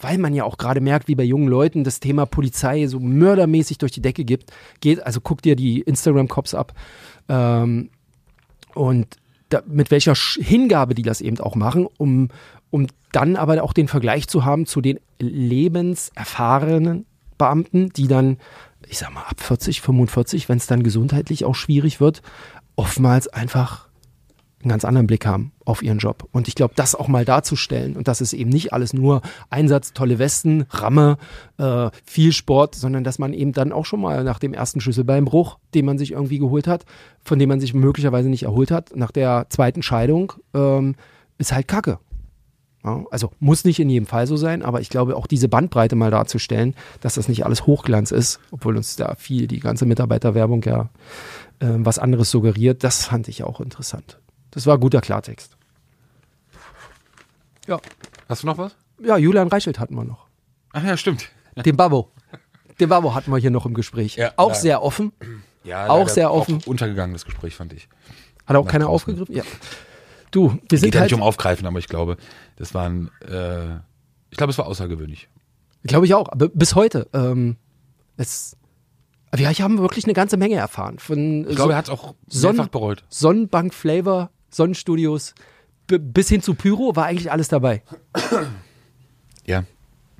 weil 0.00 0.18
man 0.18 0.34
ja 0.34 0.44
auch 0.44 0.58
gerade 0.58 0.80
merkt, 0.80 1.08
wie 1.08 1.14
bei 1.14 1.22
jungen 1.22 1.48
Leuten 1.48 1.84
das 1.84 2.00
Thema 2.00 2.26
Polizei 2.26 2.86
so 2.88 3.00
mördermäßig 3.00 3.78
durch 3.78 3.92
die 3.92 4.02
Decke 4.02 4.24
gibt, 4.24 4.52
geht, 4.80 5.04
also 5.06 5.20
guck 5.20 5.40
dir 5.40 5.56
die 5.56 5.80
Instagram-Cops 5.80 6.54
ab. 6.54 6.74
Ähm, 7.28 7.88
und 8.74 9.06
da, 9.48 9.62
mit 9.66 9.90
welcher 9.90 10.14
Hingabe 10.14 10.94
die 10.94 11.02
das 11.02 11.20
eben 11.20 11.38
auch 11.38 11.54
machen, 11.54 11.86
um, 11.96 12.28
um 12.70 12.88
dann 13.12 13.36
aber 13.36 13.62
auch 13.62 13.72
den 13.72 13.88
Vergleich 13.88 14.26
zu 14.26 14.44
haben 14.44 14.66
zu 14.66 14.80
den 14.80 14.98
lebenserfahrenen 15.20 17.06
Beamten, 17.38 17.90
die 17.90 18.08
dann, 18.08 18.38
ich 18.88 18.98
sag 18.98 19.14
mal, 19.14 19.22
ab 19.22 19.40
40, 19.40 19.80
45, 19.80 20.48
wenn 20.48 20.58
es 20.58 20.66
dann 20.66 20.82
gesundheitlich 20.82 21.44
auch 21.44 21.54
schwierig 21.54 22.00
wird, 22.00 22.22
oftmals 22.74 23.28
einfach 23.28 23.88
einen 24.64 24.70
ganz 24.70 24.84
anderen 24.84 25.06
Blick 25.06 25.26
haben 25.26 25.52
auf 25.64 25.82
ihren 25.82 25.98
Job. 25.98 26.28
Und 26.32 26.48
ich 26.48 26.54
glaube, 26.54 26.74
das 26.76 26.94
auch 26.94 27.08
mal 27.08 27.24
darzustellen 27.24 27.96
und 27.96 28.08
das 28.08 28.20
ist 28.20 28.32
eben 28.32 28.50
nicht 28.50 28.72
alles 28.72 28.92
nur 28.92 29.22
Einsatz, 29.50 29.92
tolle 29.92 30.18
Westen, 30.18 30.66
Ramme, 30.70 31.18
äh, 31.58 31.90
viel 32.04 32.32
Sport, 32.32 32.74
sondern 32.74 33.04
dass 33.04 33.18
man 33.18 33.32
eben 33.32 33.52
dann 33.52 33.72
auch 33.72 33.86
schon 33.86 34.00
mal 34.00 34.24
nach 34.24 34.38
dem 34.38 34.54
ersten 34.54 34.80
Schlüsselbeinbruch, 34.80 35.58
den 35.74 35.84
man 35.84 35.98
sich 35.98 36.12
irgendwie 36.12 36.38
geholt 36.38 36.66
hat, 36.66 36.84
von 37.22 37.38
dem 37.38 37.48
man 37.48 37.60
sich 37.60 37.74
möglicherweise 37.74 38.28
nicht 38.28 38.44
erholt 38.44 38.70
hat, 38.70 38.96
nach 38.96 39.10
der 39.10 39.46
zweiten 39.48 39.82
Scheidung, 39.82 40.32
ähm, 40.54 40.94
ist 41.38 41.52
halt 41.52 41.68
Kacke. 41.68 41.98
Ja, 42.84 43.02
also 43.10 43.30
muss 43.40 43.64
nicht 43.64 43.80
in 43.80 43.88
jedem 43.88 44.06
Fall 44.06 44.26
so 44.26 44.36
sein, 44.36 44.62
aber 44.62 44.82
ich 44.82 44.90
glaube 44.90 45.16
auch 45.16 45.26
diese 45.26 45.48
Bandbreite 45.48 45.96
mal 45.96 46.10
darzustellen, 46.10 46.74
dass 47.00 47.14
das 47.14 47.28
nicht 47.28 47.46
alles 47.46 47.66
Hochglanz 47.66 48.10
ist, 48.10 48.40
obwohl 48.50 48.76
uns 48.76 48.96
da 48.96 49.14
viel 49.14 49.46
die 49.46 49.60
ganze 49.60 49.86
Mitarbeiterwerbung 49.86 50.62
ja 50.64 50.90
äh, 51.60 51.68
was 51.78 51.98
anderes 51.98 52.30
suggeriert, 52.30 52.84
das 52.84 53.06
fand 53.06 53.28
ich 53.28 53.42
auch 53.42 53.60
interessant. 53.60 54.20
Das 54.54 54.66
war 54.66 54.78
guter 54.78 55.00
Klartext. 55.00 55.56
Ja, 57.66 57.80
Hast 58.28 58.42
du 58.42 58.46
noch 58.46 58.58
was? 58.58 58.76
ja 59.02 59.16
Julian 59.16 59.48
Reichelt 59.48 59.78
hatten 59.78 59.94
wir 59.96 60.04
noch. 60.04 60.26
Ach 60.72 60.84
ja, 60.84 60.96
stimmt. 60.96 61.28
Den 61.56 61.76
Babbo. 61.76 62.10
Den 62.80 62.88
Babbo 62.88 63.14
hatten 63.14 63.30
wir 63.30 63.38
hier 63.38 63.50
noch 63.50 63.66
im 63.66 63.74
Gespräch. 63.74 64.16
Ja, 64.16 64.32
auch 64.36 64.50
ja. 64.50 64.54
sehr 64.54 64.82
offen. 64.82 65.12
Ja, 65.62 65.86
Auch 65.88 65.98
leider 66.00 66.10
sehr 66.10 66.32
offen. 66.32 66.58
Auch 66.62 66.66
untergegangen, 66.66 67.14
das 67.14 67.24
Gespräch, 67.24 67.56
fand 67.56 67.72
ich. 67.72 67.88
Hat 68.46 68.56
auch 68.56 68.64
Nach 68.64 68.72
keiner 68.72 68.84
draußen. 68.86 69.14
aufgegriffen? 69.14 69.34
Ja. 69.34 69.44
Du, 70.30 70.50
wir 70.52 70.60
Geht 70.68 70.80
sind 70.80 70.94
ja 70.94 71.00
halt, 71.00 71.10
nicht 71.10 71.18
um 71.18 71.22
Aufgreifen, 71.22 71.66
aber 71.66 71.78
ich 71.78 71.88
glaube, 71.88 72.16
das 72.56 72.74
waren, 72.74 73.10
äh, 73.22 73.76
ich 74.30 74.36
glaube, 74.36 74.50
es 74.50 74.58
war 74.58 74.66
außergewöhnlich. 74.66 75.28
glaube 75.84 76.06
ich 76.06 76.14
auch, 76.14 76.28
aber 76.30 76.48
bis 76.48 76.74
heute. 76.74 77.08
Ähm, 77.12 77.56
es, 78.16 78.56
wir 79.32 79.48
haben 79.48 79.78
wirklich 79.78 80.04
eine 80.04 80.12
ganze 80.14 80.36
Menge 80.36 80.56
erfahren. 80.56 80.98
Von 80.98 81.48
Ich 81.48 81.56
glaube, 81.56 81.72
er 81.72 81.78
hat 81.78 81.84
es 81.86 81.90
auch 81.90 82.14
mehrfach 82.32 82.68
bereut. 82.68 83.04
Sonnenbank 83.08 83.72
Flavor, 83.72 84.30
Sonnenstudios, 84.54 85.34
bis 85.86 86.28
hin 86.28 86.42
zu 86.42 86.54
Pyro 86.54 86.96
war 86.96 87.06
eigentlich 87.06 87.30
alles 87.30 87.48
dabei. 87.48 87.82
Ja. 89.44 89.64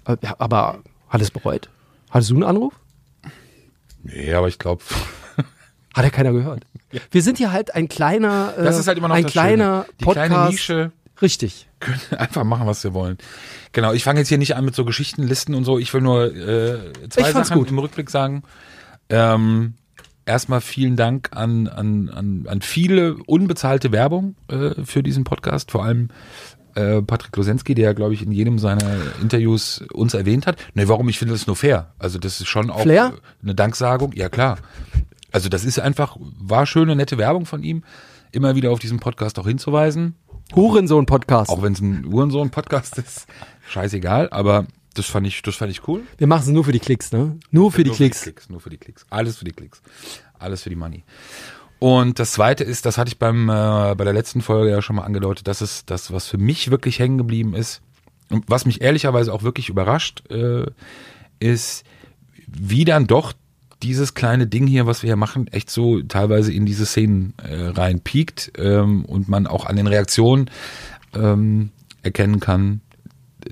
Äh, 0.07 0.19
ja, 0.23 0.37
aber 0.39 0.83
hat 1.09 1.23
es 1.23 1.31
bereut? 1.31 1.71
Hattest 2.11 2.31
du 2.31 2.35
einen 2.35 2.43
Anruf? 2.43 2.75
Nee, 4.03 4.35
aber 4.35 4.49
ich 4.49 4.59
glaube, 4.59 4.83
Hat 5.95 6.05
ja 6.05 6.11
keiner 6.11 6.33
gehört. 6.33 6.67
Wir 7.11 7.23
sind 7.23 7.39
hier 7.39 7.53
halt 7.53 7.75
ein 7.75 7.89
kleiner, 7.89 8.53
äh, 8.59 8.65
das 8.65 8.79
ist 8.79 8.89
halt 8.89 8.99
immer 8.99 9.09
noch 9.09 9.15
ein 9.15 9.23
das 9.23 9.33
kleiner 9.33 9.85
Schöne. 9.85 9.95
Die 10.01 10.05
Podcast. 10.05 10.31
kleine 10.31 10.51
Nische 10.51 10.93
Richtig. 11.23 11.69
können 11.79 12.01
einfach 12.19 12.43
machen, 12.43 12.67
was 12.67 12.83
wir 12.83 12.95
wollen. 12.95 13.17
Genau, 13.73 13.93
ich 13.93 14.03
fange 14.03 14.21
jetzt 14.21 14.29
hier 14.29 14.39
nicht 14.39 14.57
an 14.57 14.65
mit 14.65 14.75
so 14.75 14.85
Geschichtenlisten 14.85 15.55
und 15.55 15.65
so. 15.65 15.79
Ich 15.79 15.95
will 15.95 16.01
nur 16.01 16.35
äh, 16.35 16.93
zwei 17.11 17.33
Sachen 17.33 17.59
gut. 17.59 17.71
im 17.71 17.79
Rückblick 17.79 18.11
sagen. 18.11 18.43
Ähm, 19.09 19.75
erstmal 20.27 20.61
vielen 20.61 20.97
Dank 20.97 21.31
an, 21.33 21.69
an, 21.69 22.09
an, 22.09 22.47
an 22.49 22.63
viele 22.63 23.17
unbezahlte 23.27 23.93
Werbung 23.93 24.37
äh, 24.49 24.83
für 24.85 25.03
diesen 25.03 25.25
Podcast, 25.25 25.71
vor 25.71 25.85
allem 25.85 26.09
äh, 26.75 27.03
Patrick 27.03 27.37
Losensky, 27.37 27.75
der, 27.75 27.95
glaube 27.95 28.15
ich, 28.15 28.23
in 28.23 28.33
jedem 28.33 28.59
seiner 28.59 28.97
Interviews 29.21 29.85
uns 29.93 30.15
erwähnt 30.15 30.47
hat. 30.47 30.57
Ne, 30.75 30.89
warum? 30.89 31.09
Ich 31.09 31.19
finde 31.19 31.35
das 31.35 31.47
nur 31.47 31.57
fair. 31.57 31.93
Also 31.99 32.19
das 32.19 32.41
ist 32.41 32.49
schon 32.49 32.71
auch 32.71 32.83
Flair? 32.83 33.15
eine 33.43 33.55
Danksagung. 33.55 34.13
Ja, 34.15 34.29
klar. 34.29 34.59
Also 35.31 35.49
das 35.49 35.65
ist 35.65 35.79
einfach, 35.79 36.17
war 36.21 36.67
schöne, 36.67 36.97
nette 36.97 37.19
Werbung 37.19 37.47
von 37.47 37.63
ihm, 37.63 37.83
immer 38.33 38.55
wieder 38.55 38.71
auf 38.71 38.79
diesen 38.79 39.01
Podcast 39.01 39.39
auch 39.39 39.47
hinzuweisen. 39.47 40.17
Hurensohn-Podcast. 40.55 41.51
Auch 41.51 41.63
wenn 41.63 41.73
es 41.73 41.81
ein 41.81 42.05
Uhrensohn-Podcast 42.05 42.99
ist, 42.99 43.27
scheißegal, 43.69 44.29
aber 44.31 44.67
das 44.95 45.07
fand 45.07 45.27
ich, 45.27 45.43
das 45.43 45.57
fand 45.57 45.71
ich 45.71 45.87
cool. 45.89 46.03
Wir 46.19 46.27
machen 46.27 46.43
es 46.43 46.49
nur 46.49 46.65
für 46.65 46.73
die 46.73 46.81
Klicks, 46.81 47.13
ne? 47.13 47.39
Nur 47.51 47.73
für 47.73 47.85
die 47.85 47.91
Nur 47.91 47.97
Klicks. 47.97 48.21
Für 48.21 48.25
die 48.27 48.33
Klicks. 48.33 48.51
Nur 48.51 48.61
für 48.61 48.71
die 48.71 48.79
Klicks. 48.79 49.07
Alles 49.11 49.37
für 49.37 49.45
die 49.45 49.53
Klicks. 49.53 49.83
Alles 50.39 50.63
für 50.63 50.71
die 50.71 50.77
Money. 50.77 51.05
Und 51.79 52.19
das 52.19 52.33
zweite 52.33 52.65
ist, 52.65 52.87
das 52.87 52.97
hatte 52.97 53.09
ich 53.09 53.19
beim, 53.19 53.49
äh, 53.49 53.95
bei 53.95 54.05
der 54.05 54.13
letzten 54.13 54.41
Folge 54.41 54.71
ja 54.71 54.81
schon 54.81 54.97
mal 54.97 55.03
angedeutet, 55.03 55.47
das 55.49 55.61
ist 55.61 55.91
das, 55.91 56.13
was 56.13 56.29
für 56.29 56.39
mich 56.39 56.71
wirklich 56.71 56.99
hängen 56.99 57.19
geblieben 57.19 57.55
ist 57.55 57.83
und 58.31 58.45
was 58.49 58.65
mich 58.65 58.81
ehrlicherweise 58.81 59.33
auch 59.33 59.43
wirklich 59.43 59.69
überrascht, 59.69 60.23
äh, 60.31 60.65
ist, 61.41 61.85
wie 62.47 62.85
dann 62.85 63.07
doch 63.07 63.33
dieses 63.83 64.15
kleine 64.15 64.47
Ding 64.47 64.67
hier, 64.67 64.87
was 64.87 65.03
wir 65.03 65.09
hier 65.09 65.17
machen, 65.17 65.47
echt 65.49 65.69
so 65.69 66.01
teilweise 66.01 66.53
in 66.53 66.65
diese 66.65 66.87
Szenen 66.87 67.35
äh, 67.37 67.67
reinpiekt 67.67 68.53
ähm, 68.57 69.05
und 69.05 69.29
man 69.29 69.47
auch 69.47 69.67
an 69.67 69.77
den 69.77 69.87
Reaktionen 69.87 70.51
ähm, 71.15 71.71
erkennen 72.03 72.41
kann, 72.41 72.81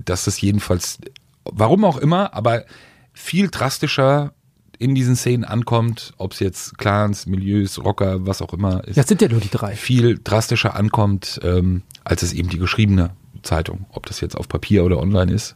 dass 0.04 0.24
das 0.24 0.40
jedenfalls, 0.40 0.98
warum 1.44 1.84
auch 1.84 1.96
immer, 1.96 2.34
aber 2.34 2.64
viel 3.12 3.48
drastischer 3.48 4.32
in 4.78 4.94
diesen 4.94 5.14
Szenen 5.16 5.44
ankommt, 5.44 6.12
ob 6.18 6.32
es 6.32 6.40
jetzt 6.40 6.76
Clans, 6.78 7.26
Milieus, 7.26 7.78
Rocker, 7.84 8.26
was 8.26 8.42
auch 8.42 8.52
immer 8.52 8.82
ist, 8.84 8.96
Das 8.96 9.06
sind 9.06 9.22
ja 9.22 9.28
nur 9.28 9.40
die 9.40 9.50
drei. 9.50 9.76
viel 9.76 10.18
drastischer 10.22 10.74
ankommt, 10.74 11.40
ähm, 11.44 11.82
als 12.04 12.22
es 12.22 12.32
eben 12.32 12.48
die 12.48 12.58
geschriebene 12.58 13.10
Zeitung, 13.42 13.86
ob 13.90 14.06
das 14.06 14.20
jetzt 14.20 14.36
auf 14.36 14.48
Papier 14.48 14.84
oder 14.84 14.98
online 14.98 15.32
ist. 15.32 15.54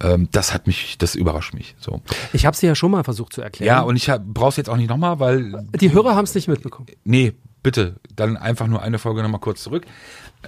Ähm, 0.00 0.28
das 0.32 0.52
hat 0.54 0.66
mich, 0.66 0.96
das 0.98 1.14
überrascht 1.14 1.54
mich. 1.54 1.74
So. 1.80 2.00
Ich 2.32 2.44
habe 2.46 2.56
sie 2.56 2.66
ja 2.66 2.74
schon 2.74 2.90
mal 2.90 3.04
versucht 3.04 3.32
zu 3.32 3.40
erklären. 3.42 3.66
Ja, 3.76 3.80
und 3.82 3.96
ich 3.96 4.10
brauch's 4.26 4.56
jetzt 4.56 4.68
auch 4.70 4.76
nicht 4.76 4.88
nochmal, 4.90 5.18
weil 5.20 5.66
die 5.80 5.92
Hörer 5.92 6.14
haben 6.14 6.24
es 6.24 6.34
nicht 6.34 6.48
mitbekommen. 6.48 6.86
Nee, 7.04 7.32
bitte, 7.66 7.96
dann 8.14 8.36
einfach 8.36 8.68
nur 8.68 8.80
eine 8.80 9.00
Folge 9.00 9.24
nochmal 9.24 9.40
kurz 9.40 9.60
zurück. 9.60 9.86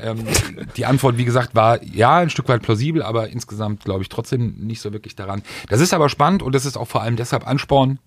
Ähm, 0.01 0.25
die 0.77 0.87
Antwort, 0.87 1.19
wie 1.19 1.25
gesagt, 1.25 1.57
war 1.57 1.83
ja 1.83 2.19
ein 2.19 2.31
Stück 2.31 2.49
weit 2.49 2.63
plausibel, 2.63 3.03
aber 3.03 3.29
insgesamt 3.31 3.85
glaube 3.85 4.03
ich 4.03 4.09
trotzdem 4.09 4.55
nicht 4.59 4.81
so 4.81 4.93
wirklich 4.93 5.17
daran. 5.17 5.43
Das 5.69 5.81
ist 5.81 5.93
aber 5.93 6.11
spannend 6.11 6.45
und 6.45 6.55
das 6.55 6.65
ist 6.65 6.77
auch 6.77 6.87
vor 6.87 7.03
allem 7.03 7.17
deshalb 7.17 7.45
Ansporn, 7.45 7.99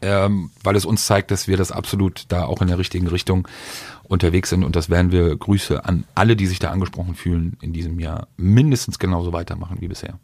ähm, 0.00 0.50
weil 0.64 0.76
es 0.76 0.86
uns 0.86 1.04
zeigt, 1.04 1.30
dass 1.30 1.46
wir 1.46 1.58
das 1.58 1.72
absolut 1.72 2.24
da 2.28 2.46
auch 2.46 2.62
in 2.62 2.68
der 2.68 2.78
richtigen 2.78 3.06
Richtung 3.06 3.46
unterwegs 4.04 4.48
sind 4.48 4.64
und 4.64 4.76
das 4.76 4.88
werden 4.88 5.12
wir 5.12 5.36
Grüße 5.36 5.84
an 5.84 6.04
alle, 6.14 6.36
die 6.36 6.46
sich 6.46 6.58
da 6.58 6.70
angesprochen 6.70 7.14
fühlen, 7.14 7.58
in 7.60 7.74
diesem 7.74 8.00
Jahr 8.00 8.28
mindestens 8.38 8.98
genauso 8.98 9.34
weitermachen 9.34 9.76
wie 9.80 9.88
bisher. 9.88 10.18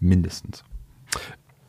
Mindestens. 0.00 0.64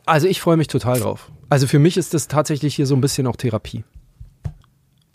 Also 0.06 0.28
ich 0.28 0.42
freue 0.42 0.58
mich 0.58 0.68
total 0.68 1.00
drauf. 1.00 1.32
Also 1.48 1.68
für 1.68 1.80
mich 1.80 1.96
ist 1.96 2.14
das 2.14 2.28
tatsächlich 2.28 2.76
hier 2.76 2.86
so 2.86 2.96
ein 2.96 3.02
bisschen 3.02 3.28
auch 3.28 3.38
Therapie. 3.38 3.86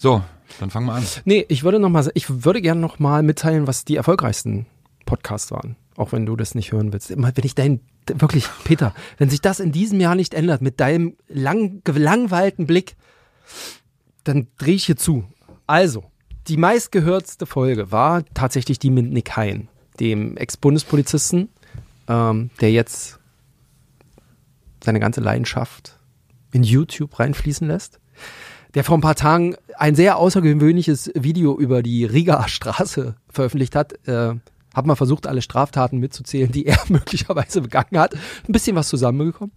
So, 0.02 0.20
dann 0.58 0.68
fangen 0.68 0.86
wir 0.86 0.94
an. 0.94 1.04
Nee, 1.24 1.46
ich 1.48 1.62
würde 1.62 1.78
noch 1.78 1.88
mal, 1.88 2.10
ich 2.14 2.44
würde 2.44 2.60
gerne 2.60 2.80
noch 2.80 2.98
mal 2.98 3.22
mitteilen, 3.22 3.68
was 3.68 3.84
die 3.84 3.94
erfolgreichsten 3.94 4.66
Podcasts 5.06 5.52
waren. 5.52 5.76
Auch 5.94 6.10
wenn 6.10 6.26
du 6.26 6.34
das 6.34 6.56
nicht 6.56 6.72
hören 6.72 6.92
willst. 6.92 7.10
Wenn 7.10 7.32
ich 7.44 7.54
dein, 7.54 7.78
wirklich, 8.12 8.48
Peter, 8.64 8.96
wenn 9.18 9.30
sich 9.30 9.40
das 9.40 9.60
in 9.60 9.70
diesem 9.70 10.00
Jahr 10.00 10.16
nicht 10.16 10.34
ändert, 10.34 10.60
mit 10.60 10.80
deinem 10.80 11.16
lang, 11.28 11.82
gelangweilten 11.84 12.66
Blick, 12.66 12.96
dann 14.24 14.48
drehe 14.58 14.74
ich 14.74 14.86
hier 14.86 14.96
zu. 14.96 15.24
Also, 15.68 16.02
die 16.48 16.56
meistgehörtste 16.56 17.46
Folge 17.46 17.92
war 17.92 18.24
tatsächlich 18.34 18.80
die 18.80 18.90
mit 18.90 19.12
Nick 19.12 19.36
Hein, 19.36 19.68
dem 20.00 20.36
Ex-Bundespolizisten, 20.36 21.48
ähm, 22.08 22.50
der 22.60 22.72
jetzt 22.72 23.20
seine 24.82 24.98
ganze 24.98 25.20
Leidenschaft 25.20 25.96
in 26.50 26.64
YouTube 26.64 27.20
reinfließen 27.20 27.68
lässt 27.68 28.01
der 28.74 28.84
vor 28.84 28.96
ein 28.96 29.02
paar 29.02 29.14
Tagen 29.14 29.56
ein 29.76 29.94
sehr 29.94 30.16
außergewöhnliches 30.16 31.10
Video 31.14 31.58
über 31.58 31.82
die 31.82 32.04
Rigaer 32.04 32.48
Straße 32.48 33.16
veröffentlicht 33.28 33.74
hat. 33.74 33.94
Äh, 34.06 34.34
hab 34.74 34.86
mal 34.86 34.96
versucht, 34.96 35.26
alle 35.26 35.42
Straftaten 35.42 35.98
mitzuzählen, 35.98 36.50
die 36.50 36.66
er 36.66 36.78
möglicherweise 36.88 37.60
begangen 37.60 37.98
hat. 37.98 38.14
Ein 38.14 38.52
bisschen 38.52 38.76
was 38.76 38.88
zusammengekommen. 38.88 39.52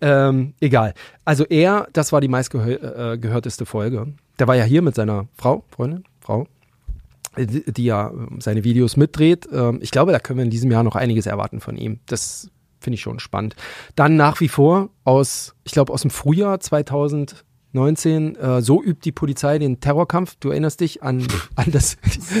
Ähm, 0.00 0.54
egal. 0.60 0.94
Also 1.24 1.44
er, 1.44 1.88
das 1.92 2.12
war 2.12 2.20
die 2.20 2.28
meistgehörteste 2.28 3.66
Folge. 3.66 4.14
Der 4.38 4.48
war 4.48 4.56
ja 4.56 4.64
hier 4.64 4.82
mit 4.82 4.94
seiner 4.94 5.28
Frau, 5.34 5.64
Freundin, 5.70 6.04
Frau, 6.20 6.46
die 7.36 7.84
ja 7.84 8.12
seine 8.38 8.64
Videos 8.64 8.96
mitdreht. 8.96 9.48
Ähm, 9.52 9.78
ich 9.82 9.90
glaube, 9.90 10.12
da 10.12 10.18
können 10.18 10.38
wir 10.38 10.44
in 10.44 10.50
diesem 10.50 10.70
Jahr 10.70 10.82
noch 10.82 10.96
einiges 10.96 11.26
erwarten 11.26 11.60
von 11.60 11.76
ihm. 11.76 12.00
Das 12.06 12.50
finde 12.80 12.96
ich 12.96 13.00
schon 13.00 13.20
spannend. 13.20 13.56
Dann 13.94 14.16
nach 14.16 14.40
wie 14.40 14.48
vor 14.48 14.90
aus, 15.04 15.54
ich 15.64 15.72
glaube, 15.72 15.92
aus 15.92 16.02
dem 16.02 16.10
Frühjahr 16.10 16.60
2019, 17.76 18.36
äh, 18.36 18.62
so 18.62 18.82
übt 18.82 19.00
die 19.04 19.12
Polizei 19.12 19.58
den 19.58 19.80
Terrorkampf. 19.80 20.36
Du 20.40 20.50
erinnerst 20.50 20.80
dich 20.80 21.02
an, 21.02 21.26
an 21.54 21.70
das, 21.70 21.96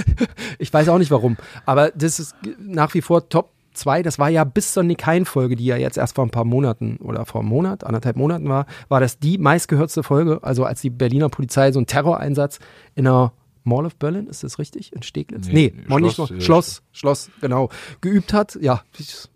ich 0.58 0.72
weiß 0.72 0.88
auch 0.88 0.98
nicht 0.98 1.10
warum, 1.10 1.36
aber 1.64 1.90
das 1.90 2.18
ist 2.18 2.34
nach 2.58 2.94
wie 2.94 3.02
vor 3.02 3.28
Top 3.28 3.52
2. 3.74 4.02
Das 4.02 4.18
war 4.18 4.30
ja 4.30 4.44
bis 4.44 4.72
zur 4.72 4.82
Nick 4.82 5.06
Hein-Folge, 5.06 5.56
die 5.56 5.66
ja 5.66 5.76
jetzt 5.76 5.98
erst 5.98 6.14
vor 6.14 6.24
ein 6.24 6.30
paar 6.30 6.44
Monaten 6.44 6.96
oder 6.96 7.26
vor 7.26 7.42
einem 7.42 7.50
Monat, 7.50 7.84
anderthalb 7.84 8.16
Monaten 8.16 8.48
war, 8.48 8.66
war 8.88 9.00
das 9.00 9.18
die 9.18 9.38
meistgehörtste 9.38 10.02
Folge. 10.02 10.40
Also 10.42 10.64
als 10.64 10.80
die 10.80 10.90
Berliner 10.90 11.28
Polizei 11.28 11.70
so 11.72 11.78
einen 11.78 11.86
Terroreinsatz 11.86 12.58
in 12.94 13.06
einer 13.06 13.32
Mall 13.64 13.84
of 13.84 13.96
Berlin, 13.96 14.28
ist 14.28 14.44
das 14.44 14.58
richtig? 14.58 14.92
In 14.92 15.02
Steglitz? 15.02 15.48
Nee, 15.48 15.72
Nee, 15.76 15.84
Mall 15.88 16.00
nicht 16.00 16.14
Schloss, 16.14 16.30
Mall, 16.30 16.38
äh, 16.38 16.42
Schloss, 16.42 16.82
Schloss, 16.92 17.30
genau. 17.40 17.68
Geübt 18.00 18.32
hat, 18.32 18.56
ja, 18.60 18.82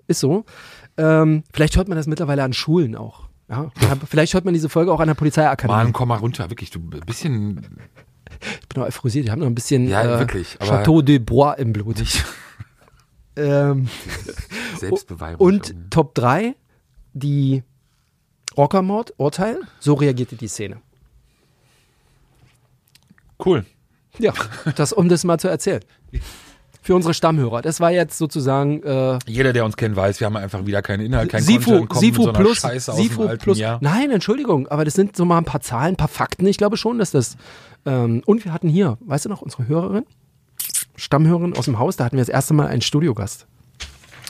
ist 0.07 0.21
so. 0.21 0.45
Ähm, 0.97 1.43
vielleicht 1.53 1.77
hört 1.77 1.89
man 1.89 1.97
das 1.97 2.07
mittlerweile 2.07 2.45
an 2.45 2.53
Schulen 2.53 2.97
auch. 2.97 3.30
Ja, 3.51 3.71
vielleicht 4.09 4.35
hört 4.35 4.45
man 4.45 4.55
diese 4.55 4.69
Folge 4.69 4.93
auch 4.93 5.01
an 5.01 5.09
der 5.09 5.15
Polizeiakademie. 5.15 5.77
Mann, 5.77 5.93
komm 5.93 6.09
mal 6.09 6.19
runter, 6.19 6.49
wirklich, 6.51 6.71
du 6.71 6.79
ein 6.79 7.01
bisschen 7.01 7.79
Ich 8.61 8.69
bin 8.69 8.81
noch 8.81 8.87
euphorisiert, 8.87 9.25
ich 9.25 9.31
habe 9.31 9.41
noch 9.41 9.49
ein 9.49 9.55
bisschen 9.57 9.89
Ja, 9.89 10.03
äh, 10.03 10.19
wirklich, 10.21 10.57
Chateau 10.61 11.03
de 11.03 11.19
Bois 11.19 11.55
im 11.55 11.73
Blut. 11.73 12.03
Ähm, 13.37 13.89
Selbstbeweihräucherung. 14.77 15.55
und 15.55 15.91
Top 15.91 16.15
3, 16.17 16.57
die 17.15 17.63
Rockermord, 18.57 19.15
Urteil, 19.17 19.61
so 19.79 19.95
reagierte 19.95 20.35
die 20.37 20.49
Szene. 20.49 20.83
cool. 23.45 23.65
Ja, 24.19 24.35
das, 24.75 24.93
um 24.93 25.09
das 25.09 25.23
mal 25.25 25.39
zu 25.39 25.49
erzählen. 25.49 25.83
Für 26.83 26.95
unsere 26.95 27.13
Stammhörer. 27.13 27.61
Das 27.61 27.81
war 27.81 27.91
jetzt 27.91 28.17
sozusagen 28.17 28.83
äh, 28.83 29.19
Jeder, 29.27 29.53
der 29.53 29.67
uns 29.67 29.77
kennt, 29.77 29.97
weiß, 29.97 30.21
wir 30.21 30.27
haben 30.27 30.37
einfach 30.37 30.65
wieder 30.65 30.81
keinen 30.81 31.05
Inhalt, 31.05 31.31
keinen 31.31 31.43
Sifu, 31.43 31.87
Content, 31.87 32.01
Sifu 32.01 32.27
mit 32.27 32.37
so 32.37 32.43
plus, 32.43 32.59
Scheiße 32.59 32.93
aus 32.93 32.99
Sifu 32.99 33.23
dem 33.23 33.29
alten 33.29 33.45
plus. 33.45 33.59
Jahr. 33.59 33.79
Nein, 33.83 34.11
Entschuldigung, 34.11 34.67
aber 34.69 34.87
das 34.87 34.95
sind 34.95 35.15
so 35.15 35.27
mal 35.27 35.39
ein 35.39 35.45
paar 35.45 35.61
Zahlen, 35.61 35.95
ein 35.95 35.97
paar 35.97 36.09
Fakten. 36.09 36.47
Ich 36.47 36.57
glaube 36.57 36.79
schon, 36.79 36.99
dass 36.99 37.11
das. 37.11 37.37
Ähm, 37.85 38.23
und 38.25 38.45
wir 38.47 38.53
hatten 38.53 38.69
hier, 38.69 38.97
weißt 39.01 39.27
du 39.27 39.29
noch, 39.29 39.43
unsere 39.43 39.69
Hörerin, 39.69 40.07
Stammhörerin 40.97 41.55
aus 41.57 41.67
dem 41.67 41.79
Haus, 41.79 41.97
da 41.97 42.05
hatten 42.05 42.17
wir 42.17 42.23
das 42.23 42.31
erste 42.31 42.55
Mal 42.55 42.67
einen 42.67 42.83
Studiogast. 42.83 43.47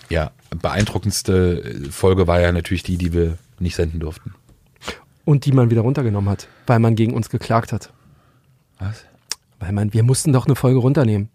Ja, 0.09 0.33
beeindruckendste 0.51 1.63
äh, 1.63 1.91
Folge 1.91 2.27
war 2.27 2.41
ja 2.41 2.51
natürlich 2.51 2.83
die, 2.83 2.97
die 2.97 3.13
wir 3.13 3.39
nicht 3.61 3.77
senden 3.77 4.01
durften. 4.01 4.35
Und 5.25 5.45
die 5.45 5.53
man 5.53 5.71
wieder 5.71 5.83
runtergenommen 5.83 6.29
hat, 6.29 6.49
weil 6.67 6.81
man 6.81 6.97
gegen 6.97 7.15
uns 7.15 7.31
geklagt 7.31 7.73
hat. 7.73 7.93
Was? 8.81 9.05
Weil 9.61 9.73
man, 9.73 9.93
wir 9.93 10.03
mussten 10.03 10.33
doch 10.33 10.47
eine 10.47 10.57
Folge 10.57 10.81
runternehmen. 10.81 11.29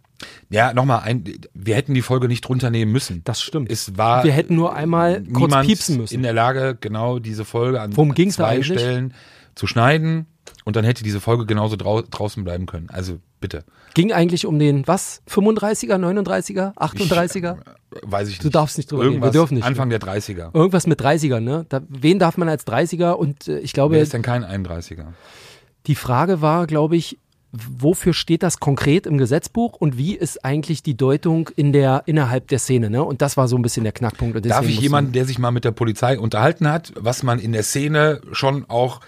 Ja, 0.49 0.73
nochmal, 0.73 1.01
ein, 1.03 1.23
wir 1.53 1.75
hätten 1.75 1.93
die 1.93 2.01
Folge 2.01 2.27
nicht 2.27 2.47
runternehmen 2.47 2.91
müssen. 2.91 3.21
Das 3.25 3.41
stimmt. 3.41 3.71
Es 3.71 3.97
war 3.97 4.23
Wir 4.23 4.31
hätten 4.31 4.55
nur 4.55 4.73
einmal 4.73 5.23
kurz 5.23 5.53
piepsen 5.65 5.97
müssen. 5.97 6.13
in 6.13 6.23
der 6.23 6.33
Lage, 6.33 6.77
genau 6.79 7.19
diese 7.19 7.45
Folge 7.45 7.81
an 7.81 7.95
Worum 7.95 8.13
ging's 8.13 8.35
zwei 8.35 8.45
eigentlich? 8.49 8.79
Stellen 8.79 9.13
zu 9.55 9.67
schneiden 9.67 10.27
und 10.63 10.75
dann 10.75 10.85
hätte 10.85 11.03
diese 11.03 11.19
Folge 11.19 11.45
genauso 11.45 11.75
drau 11.75 12.01
draußen 12.01 12.43
bleiben 12.43 12.65
können. 12.65 12.89
Also 12.89 13.19
bitte. 13.39 13.63
Ging 13.93 14.11
eigentlich 14.11 14.45
um 14.45 14.59
den, 14.59 14.85
was? 14.87 15.21
35er, 15.29 15.95
39er, 15.95 16.75
38er? 16.75 17.57
Weiß 18.03 18.27
ich 18.27 18.33
nicht. 18.35 18.43
Du 18.43 18.49
darfst 18.49 18.77
nicht 18.77 18.91
drüber 18.91 19.03
reden, 19.03 19.11
wir 19.11 19.15
Irgendwas 19.17 19.31
dürfen 19.31 19.55
nicht. 19.55 19.63
Anfang 19.63 19.89
der 19.89 20.01
30er. 20.01 20.53
Irgendwas 20.53 20.85
mit 20.87 20.99
30er, 21.01 21.39
ne? 21.39 21.65
Da, 21.69 21.81
wen 21.87 22.19
darf 22.19 22.37
man 22.37 22.49
als 22.49 22.67
30er? 22.67 23.11
Und 23.11 23.47
äh, 23.47 23.59
ich 23.59 23.71
glaube, 23.73 23.95
Wer 23.95 24.01
ist 24.01 24.13
denn 24.13 24.21
kein 24.21 24.43
31er? 24.43 25.05
Die 25.87 25.95
Frage 25.95 26.41
war, 26.41 26.67
glaube 26.67 26.97
ich, 26.97 27.19
wofür 27.77 28.13
steht 28.13 28.43
das 28.43 28.59
konkret 28.59 29.05
im 29.05 29.17
Gesetzbuch 29.17 29.73
und 29.73 29.97
wie 29.97 30.15
ist 30.15 30.43
eigentlich 30.43 30.83
die 30.83 30.95
Deutung 30.95 31.49
in 31.55 31.71
der, 31.73 32.03
innerhalb 32.05 32.47
der 32.47 32.59
Szene, 32.59 32.89
ne? 32.89 33.03
Und 33.03 33.21
das 33.21 33.37
war 33.37 33.47
so 33.47 33.55
ein 33.55 33.61
bisschen 33.61 33.83
der 33.83 33.93
Knackpunkt. 33.93 34.35
Und 34.35 34.45
Darf 34.45 34.67
ich 34.67 34.79
jemanden, 34.79 35.11
der 35.11 35.25
sich 35.25 35.39
mal 35.39 35.51
mit 35.51 35.65
der 35.65 35.71
Polizei 35.71 36.19
unterhalten 36.19 36.69
hat, 36.69 36.93
was 36.95 37.23
man 37.23 37.39
in 37.39 37.51
der 37.51 37.63
Szene 37.63 38.21
schon 38.31 38.65
auch, 38.69 39.01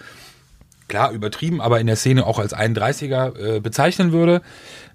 klar 0.87 1.11
übertrieben, 1.11 1.59
aber 1.59 1.79
in 1.81 1.87
der 1.87 1.97
Szene 1.97 2.25
auch 2.25 2.39
als 2.39 2.55
31er 2.55 3.57
äh, 3.57 3.59
bezeichnen 3.59 4.11
würde? 4.11 4.41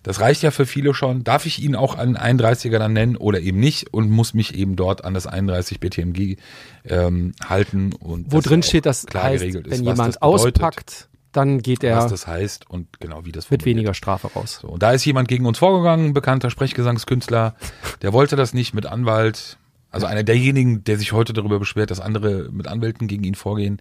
Das 0.03 0.21
reicht 0.21 0.43
ja 0.43 0.51
für 0.51 0.67
viele 0.67 0.95
schon. 0.95 1.23
Darf 1.23 1.47
ich 1.47 1.63
ihn 1.63 1.77
auch 1.77 1.97
an 1.97 2.17
31er 2.17 2.79
dann 2.79 2.93
nennen 2.93 3.17
oder 3.17 3.41
eben 3.41 3.61
nicht 3.61 3.93
und 3.93 4.11
muss 4.11 4.35
mich 4.35 4.55
eben 4.55 4.75
dort 4.75 5.05
an 5.05 5.15
das 5.15 5.27
31 5.27 5.79
BTMG 5.79 6.37
ähm, 6.85 7.35
halten 7.45 7.93
und 7.93 8.33
Wo 8.33 8.41
drin 8.41 8.63
steht, 8.63 8.87
dass 8.87 9.07
klar 9.07 9.25
heißt, 9.25 9.43
geregelt 9.43 9.67
ist, 9.69 9.79
wenn 9.79 9.85
jemand 9.85 10.21
auspackt, 10.23 11.09
dann 11.33 11.61
geht 11.61 11.83
er 11.83 11.97
was 11.97 12.11
das 12.11 12.27
heißt 12.27 12.69
und 12.71 13.01
genau 13.01 13.25
wie 13.25 13.33
das 13.33 13.51
mit 13.51 13.65
weniger 13.65 13.95
Strafe 13.95 14.29
raus. 14.29 14.59
so, 14.63 14.69
und 14.69 14.83
da 14.83 14.93
ist 14.93 15.05
jemand 15.05 15.29
gegen 15.29 15.47
uns 15.47 15.59
vorgegangen, 15.59 16.07
ein 16.07 16.13
bekannter 16.15 16.51
Sprechgesangskünstler, 16.51 17.55
der 18.03 18.13
wollte 18.13 18.37
das 18.37 18.55
nicht 18.55 18.75
mit 18.75 18.87
Anwalt. 18.87 19.57
Also 19.91 20.07
einer 20.07 20.23
derjenigen, 20.23 20.85
der 20.85 20.97
sich 20.99 21.13
heute 21.13 21.33
darüber 21.35 21.59
beschwert, 21.59 21.91
dass 21.91 22.01
andere 22.01 22.49
mit 22.51 22.67
Anwälten 22.67 23.09
gegen 23.09 23.25
ihn 23.25 23.35
vorgehen. 23.35 23.81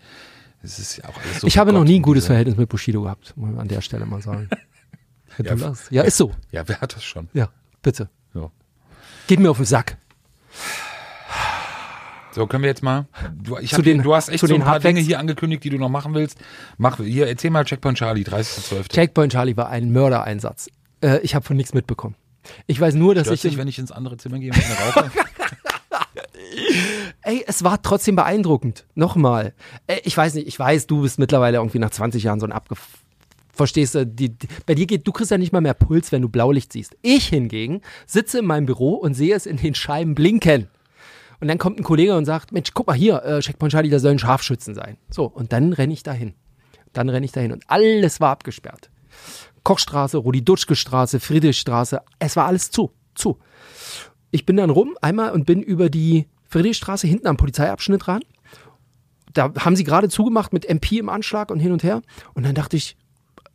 Es 0.61 0.77
ist 0.77 0.97
ja 0.97 1.05
auch 1.05 1.17
alles 1.23 1.41
so 1.41 1.47
ich 1.47 1.57
habe 1.57 1.71
noch 1.71 1.79
Gott 1.79 1.87
nie 1.87 1.99
ein 1.99 2.03
gutes 2.03 2.25
Verhältnis 2.25 2.57
mit 2.57 2.67
Bushido 2.69 3.01
gehabt, 3.03 3.33
muss 3.37 3.49
man 3.49 3.59
an 3.59 3.67
der 3.67 3.81
Stelle 3.81 4.05
mal 4.05 4.21
sagen. 4.21 4.49
Ja, 4.51 4.57
Ja, 5.45 5.55
du 5.55 5.61
lachst. 5.61 5.91
ja 5.91 6.03
ist 6.03 6.17
so. 6.17 6.33
Ja, 6.51 6.67
wer 6.67 6.81
hat 6.81 6.93
das 6.95 7.03
schon? 7.05 7.29
Ja, 7.33 7.49
bitte. 7.81 8.09
So. 8.33 8.51
Geht 9.27 9.39
mir 9.39 9.49
auf 9.49 9.57
den 9.57 9.65
Sack. 9.65 9.97
So, 12.33 12.47
können 12.47 12.63
wir 12.63 12.69
jetzt 12.69 12.83
mal. 12.83 13.07
Du, 13.35 13.57
ich 13.57 13.71
Zu 13.71 13.77
hab, 13.77 13.83
den- 13.83 14.01
du 14.03 14.15
hast 14.15 14.29
echt 14.29 14.39
so 14.39 14.47
ein 14.47 14.53
den 14.53 14.61
paar. 14.63 14.79
Dinge 14.79 15.01
hier 15.01 15.19
angekündigt, 15.19 15.63
die 15.63 15.69
du 15.69 15.77
noch 15.77 15.89
machen 15.89 16.13
willst. 16.13 16.37
Mach 16.77 16.97
hier, 16.97 17.27
erzähl 17.27 17.51
mal 17.51 17.65
Checkpoint 17.65 17.97
Charlie, 17.97 18.23
30.12. 18.23 18.89
Checkpoint 18.89 19.33
Charlie 19.33 19.57
war 19.57 19.69
ein 19.69 19.91
Mördereinsatz. 19.91 20.69
Äh, 21.01 21.19
ich 21.19 21.35
habe 21.35 21.45
von 21.45 21.57
nichts 21.57 21.73
mitbekommen. 21.73 22.15
Ich 22.67 22.79
weiß 22.79 22.95
nur, 22.95 23.15
dass 23.15 23.27
Stört 23.27 23.35
ich. 23.43 23.51
dich, 23.51 23.57
wenn 23.57 23.67
ich 23.67 23.79
ins 23.79 23.91
andere 23.91 24.17
Zimmer 24.17 24.39
gehe 24.39 24.51
mit 24.51 24.63
einer 24.63 24.75
Rauche? 24.79 25.11
Ey, 27.23 27.43
es 27.47 27.63
war 27.63 27.81
trotzdem 27.81 28.15
beeindruckend. 28.15 28.85
Nochmal. 28.95 29.53
Ey, 29.87 30.01
ich 30.03 30.15
weiß 30.15 30.35
nicht, 30.35 30.47
ich 30.47 30.57
weiß, 30.57 30.87
du 30.87 31.01
bist 31.01 31.19
mittlerweile 31.19 31.57
irgendwie 31.57 31.79
nach 31.79 31.91
20 31.91 32.23
Jahren 32.23 32.39
so 32.39 32.45
ein 32.45 32.51
Abge... 32.51 32.75
Verstehst 33.53 33.95
du? 33.95 34.07
Die, 34.07 34.29
die, 34.29 34.47
bei 34.65 34.75
dir 34.75 34.87
geht, 34.87 35.05
du 35.05 35.11
kriegst 35.11 35.29
ja 35.29 35.37
nicht 35.37 35.51
mal 35.51 35.59
mehr 35.61 35.73
Puls, 35.73 36.11
wenn 36.13 36.21
du 36.21 36.29
Blaulicht 36.29 36.71
siehst. 36.71 36.95
Ich 37.01 37.27
hingegen 37.27 37.81
sitze 38.07 38.39
in 38.39 38.45
meinem 38.45 38.65
Büro 38.65 38.93
und 38.93 39.13
sehe 39.13 39.35
es 39.35 39.45
in 39.45 39.57
den 39.57 39.75
Scheiben 39.75 40.15
blinken. 40.15 40.67
Und 41.41 41.47
dann 41.47 41.57
kommt 41.57 41.79
ein 41.79 41.83
Kollege 41.83 42.15
und 42.15 42.25
sagt, 42.25 42.51
Mensch, 42.51 42.69
guck 42.73 42.87
mal 42.87 42.95
hier, 42.95 43.23
äh, 43.23 43.39
Checkpoint 43.39 43.71
Charlie, 43.73 43.89
da 43.89 43.99
sollen 43.99 44.19
Scharfschützen 44.19 44.75
sein. 44.75 44.97
So, 45.09 45.25
und 45.25 45.51
dann 45.51 45.73
renne 45.73 45.91
ich 45.91 46.03
dahin. 46.03 46.35
Dann 46.93 47.09
renne 47.09 47.25
ich 47.25 47.31
dahin 47.31 47.51
und 47.51 47.63
alles 47.67 48.19
war 48.21 48.29
abgesperrt. 48.29 48.89
Kochstraße, 49.63 50.17
Rudi-Dutschke-Straße, 50.17 51.19
Friedrichstraße, 51.19 52.01
es 52.19 52.35
war 52.35 52.45
alles 52.45 52.71
zu, 52.71 52.91
zu. 53.15 53.39
Ich 54.29 54.45
bin 54.45 54.57
dann 54.57 54.69
rum 54.69 54.95
einmal 55.01 55.31
und 55.31 55.45
bin 55.45 55.61
über 55.61 55.89
die 55.89 56.27
Friedrichstraße 56.47 57.07
hinten 57.07 57.27
am 57.27 57.37
Polizeiabschnitt 57.37 58.07
ran. 58.07 58.21
Da 59.33 59.51
haben 59.59 59.75
sie 59.75 59.83
gerade 59.83 60.09
zugemacht 60.09 60.53
mit 60.53 60.65
MP 60.65 60.99
im 60.99 61.09
Anschlag 61.09 61.51
und 61.51 61.59
hin 61.59 61.71
und 61.71 61.83
her. 61.83 62.01
Und 62.33 62.45
dann 62.45 62.53
dachte 62.55 62.77
ich, 62.77 62.97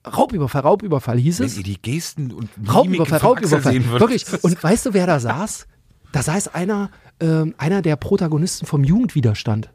Raubüberfall, 0.07 0.63
Raubüberfall 0.63 1.19
hieß 1.19 1.41
wenn 1.41 1.47
es. 1.47 1.57
ihr 1.57 1.65
die 1.65 1.81
Gesten 1.81 2.33
und 2.33 2.49
Raubüberfall, 2.67 3.17
Axel 3.17 3.29
Raubüberfall. 3.29 3.85
würdet. 3.85 4.01
Wirklich. 4.01 4.45
Und 4.45 4.63
weißt 4.63 4.87
du, 4.87 4.95
wer 4.95 5.07
da 5.07 5.21
saß? 5.21 5.67
Da 6.13 6.23
saß 6.23 6.49
einer, 6.49 6.91
ähm, 7.21 7.55
einer 7.59 7.83
der 7.83 7.97
Protagonisten 7.97 8.67
vom 8.67 8.85
Jugendwiderstand. 8.85 9.71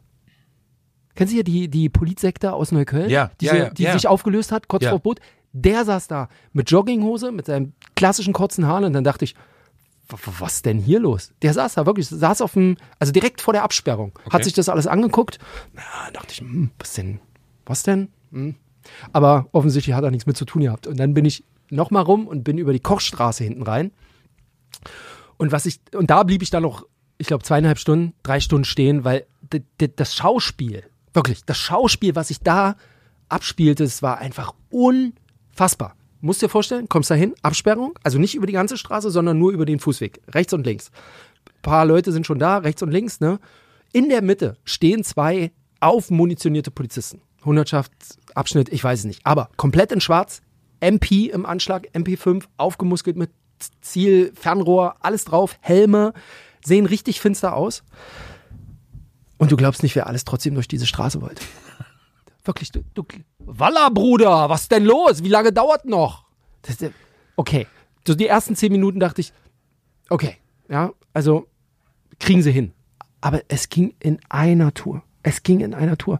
Kennen 1.14 1.28
Sie 1.28 1.36
ja 1.36 1.42
die, 1.42 1.68
die 1.68 1.88
Politsekte 1.88 2.52
aus 2.52 2.72
Neukölln? 2.72 3.10
Ja, 3.10 3.30
Diese, 3.40 3.56
ja, 3.56 3.62
ja, 3.64 3.70
die 3.70 3.82
ja. 3.82 3.92
sich 3.92 4.08
aufgelöst 4.08 4.50
hat, 4.52 4.68
kurz 4.68 4.86
vor 4.86 4.98
Boot. 4.98 5.20
Der 5.52 5.84
saß 5.84 6.08
da 6.08 6.28
mit 6.54 6.70
Jogginghose, 6.70 7.30
mit 7.32 7.44
seinem 7.46 7.74
klassischen 7.94 8.32
kurzen 8.32 8.66
Haaren 8.66 8.84
und 8.84 8.94
dann 8.94 9.04
dachte 9.04 9.26
ich, 9.26 9.34
was 10.38 10.62
denn 10.62 10.78
hier 10.78 11.00
los? 11.00 11.32
Der 11.42 11.52
saß 11.54 11.74
da 11.74 11.86
wirklich, 11.86 12.08
saß 12.08 12.40
auf 12.40 12.54
dem, 12.54 12.76
also 12.98 13.12
direkt 13.12 13.40
vor 13.40 13.52
der 13.52 13.62
Absperrung, 13.62 14.12
hat 14.24 14.34
Okay. 14.34 14.44
sich 14.44 14.52
das 14.54 14.68
alles 14.68 14.86
angeguckt. 14.86 15.38
Na, 15.74 15.82
dachte 16.12 16.32
ich, 16.32 16.40
hm, 16.40 16.70
was 16.78 16.94
denn, 16.94 17.20
was 17.66 17.82
denn? 17.82 18.08
Hm. 18.30 18.54
Aber 19.12 19.46
offensichtlich 19.52 19.94
hat 19.94 20.04
er 20.04 20.10
nichts 20.10 20.26
mit 20.26 20.36
zu 20.36 20.44
tun 20.44 20.62
gehabt. 20.62 20.86
Und 20.86 20.98
dann 20.98 21.14
bin 21.14 21.24
ich 21.24 21.44
nochmal 21.70 22.02
rum 22.02 22.26
und 22.26 22.44
bin 22.44 22.58
über 22.58 22.72
die 22.72 22.80
Kochstraße 22.80 23.44
hinten 23.44 23.62
rein. 23.62 23.92
Und 25.36 25.52
was 25.52 25.66
ich, 25.66 25.80
und 25.94 26.10
da 26.10 26.22
blieb 26.22 26.42
ich 26.42 26.50
dann 26.50 26.62
noch, 26.62 26.84
ich 27.22 27.28
glaube, 27.28 27.44
zweieinhalb 27.44 27.78
Stunden, 27.78 28.14
drei 28.24 28.40
Stunden 28.40 28.64
stehen, 28.64 29.04
weil 29.04 29.26
das 29.78 30.12
Schauspiel, 30.12 30.82
wirklich, 31.14 31.44
das 31.44 31.56
Schauspiel, 31.56 32.16
was 32.16 32.28
sich 32.28 32.40
da 32.40 32.74
abspielte, 33.28 33.84
es 33.84 34.02
war 34.02 34.18
einfach 34.18 34.54
unfassbar. 34.70 35.94
Musst 36.20 36.42
dir 36.42 36.48
vorstellen, 36.48 36.88
kommst 36.88 37.12
da 37.12 37.14
hin, 37.14 37.32
Absperrung, 37.42 37.96
also 38.02 38.18
nicht 38.18 38.34
über 38.34 38.48
die 38.48 38.52
ganze 38.52 38.76
Straße, 38.76 39.12
sondern 39.12 39.38
nur 39.38 39.52
über 39.52 39.66
den 39.66 39.78
Fußweg, 39.78 40.20
rechts 40.34 40.52
und 40.52 40.66
links. 40.66 40.90
Ein 41.46 41.62
paar 41.62 41.86
Leute 41.86 42.10
sind 42.10 42.26
schon 42.26 42.40
da, 42.40 42.58
rechts 42.58 42.82
und 42.82 42.90
links, 42.90 43.20
ne? 43.20 43.38
In 43.92 44.08
der 44.08 44.20
Mitte 44.20 44.56
stehen 44.64 45.04
zwei 45.04 45.52
aufmunitionierte 45.78 46.72
Polizisten. 46.72 47.22
Hundertschaftsabschnitt, 47.44 48.68
ich 48.72 48.82
weiß 48.82 48.98
es 48.98 49.04
nicht, 49.04 49.24
aber 49.24 49.48
komplett 49.56 49.92
in 49.92 50.00
schwarz, 50.00 50.42
MP 50.80 51.26
im 51.26 51.46
Anschlag, 51.46 51.86
MP5, 51.94 52.46
aufgemuskelt 52.56 53.16
mit 53.16 53.30
Ziel, 53.80 54.32
Fernrohr, 54.34 54.96
alles 54.98 55.24
drauf, 55.24 55.56
Helme, 55.60 56.14
sehen 56.64 56.86
richtig 56.86 57.20
finster 57.20 57.54
aus. 57.54 57.82
Und 59.38 59.50
du 59.52 59.56
glaubst 59.56 59.82
nicht, 59.82 59.96
wer 59.96 60.06
alles 60.06 60.24
trotzdem 60.24 60.54
durch 60.54 60.68
diese 60.68 60.86
Straße 60.86 61.20
wollte. 61.20 61.42
Wirklich, 62.44 62.70
du, 62.72 62.82
du 62.94 63.04
Walla, 63.38 63.88
Bruder, 63.88 64.48
was 64.48 64.62
ist 64.62 64.72
denn 64.72 64.84
los? 64.84 65.22
Wie 65.22 65.28
lange 65.28 65.52
dauert 65.52 65.84
noch? 65.84 66.24
Das, 66.62 66.80
ist- 66.80 66.92
okay, 67.36 67.66
so 68.06 68.14
die 68.14 68.26
ersten 68.26 68.54
zehn 68.56 68.72
Minuten 68.72 69.00
dachte 69.00 69.20
ich, 69.20 69.32
okay, 70.10 70.36
ja, 70.68 70.92
also 71.12 71.46
kriegen 72.18 72.42
sie 72.42 72.52
hin. 72.52 72.72
Aber 73.20 73.42
es 73.48 73.68
ging 73.68 73.94
in 74.00 74.18
einer 74.28 74.74
Tour. 74.74 75.02
Es 75.22 75.42
ging 75.44 75.60
in 75.60 75.74
einer 75.74 75.96
Tour. 75.96 76.18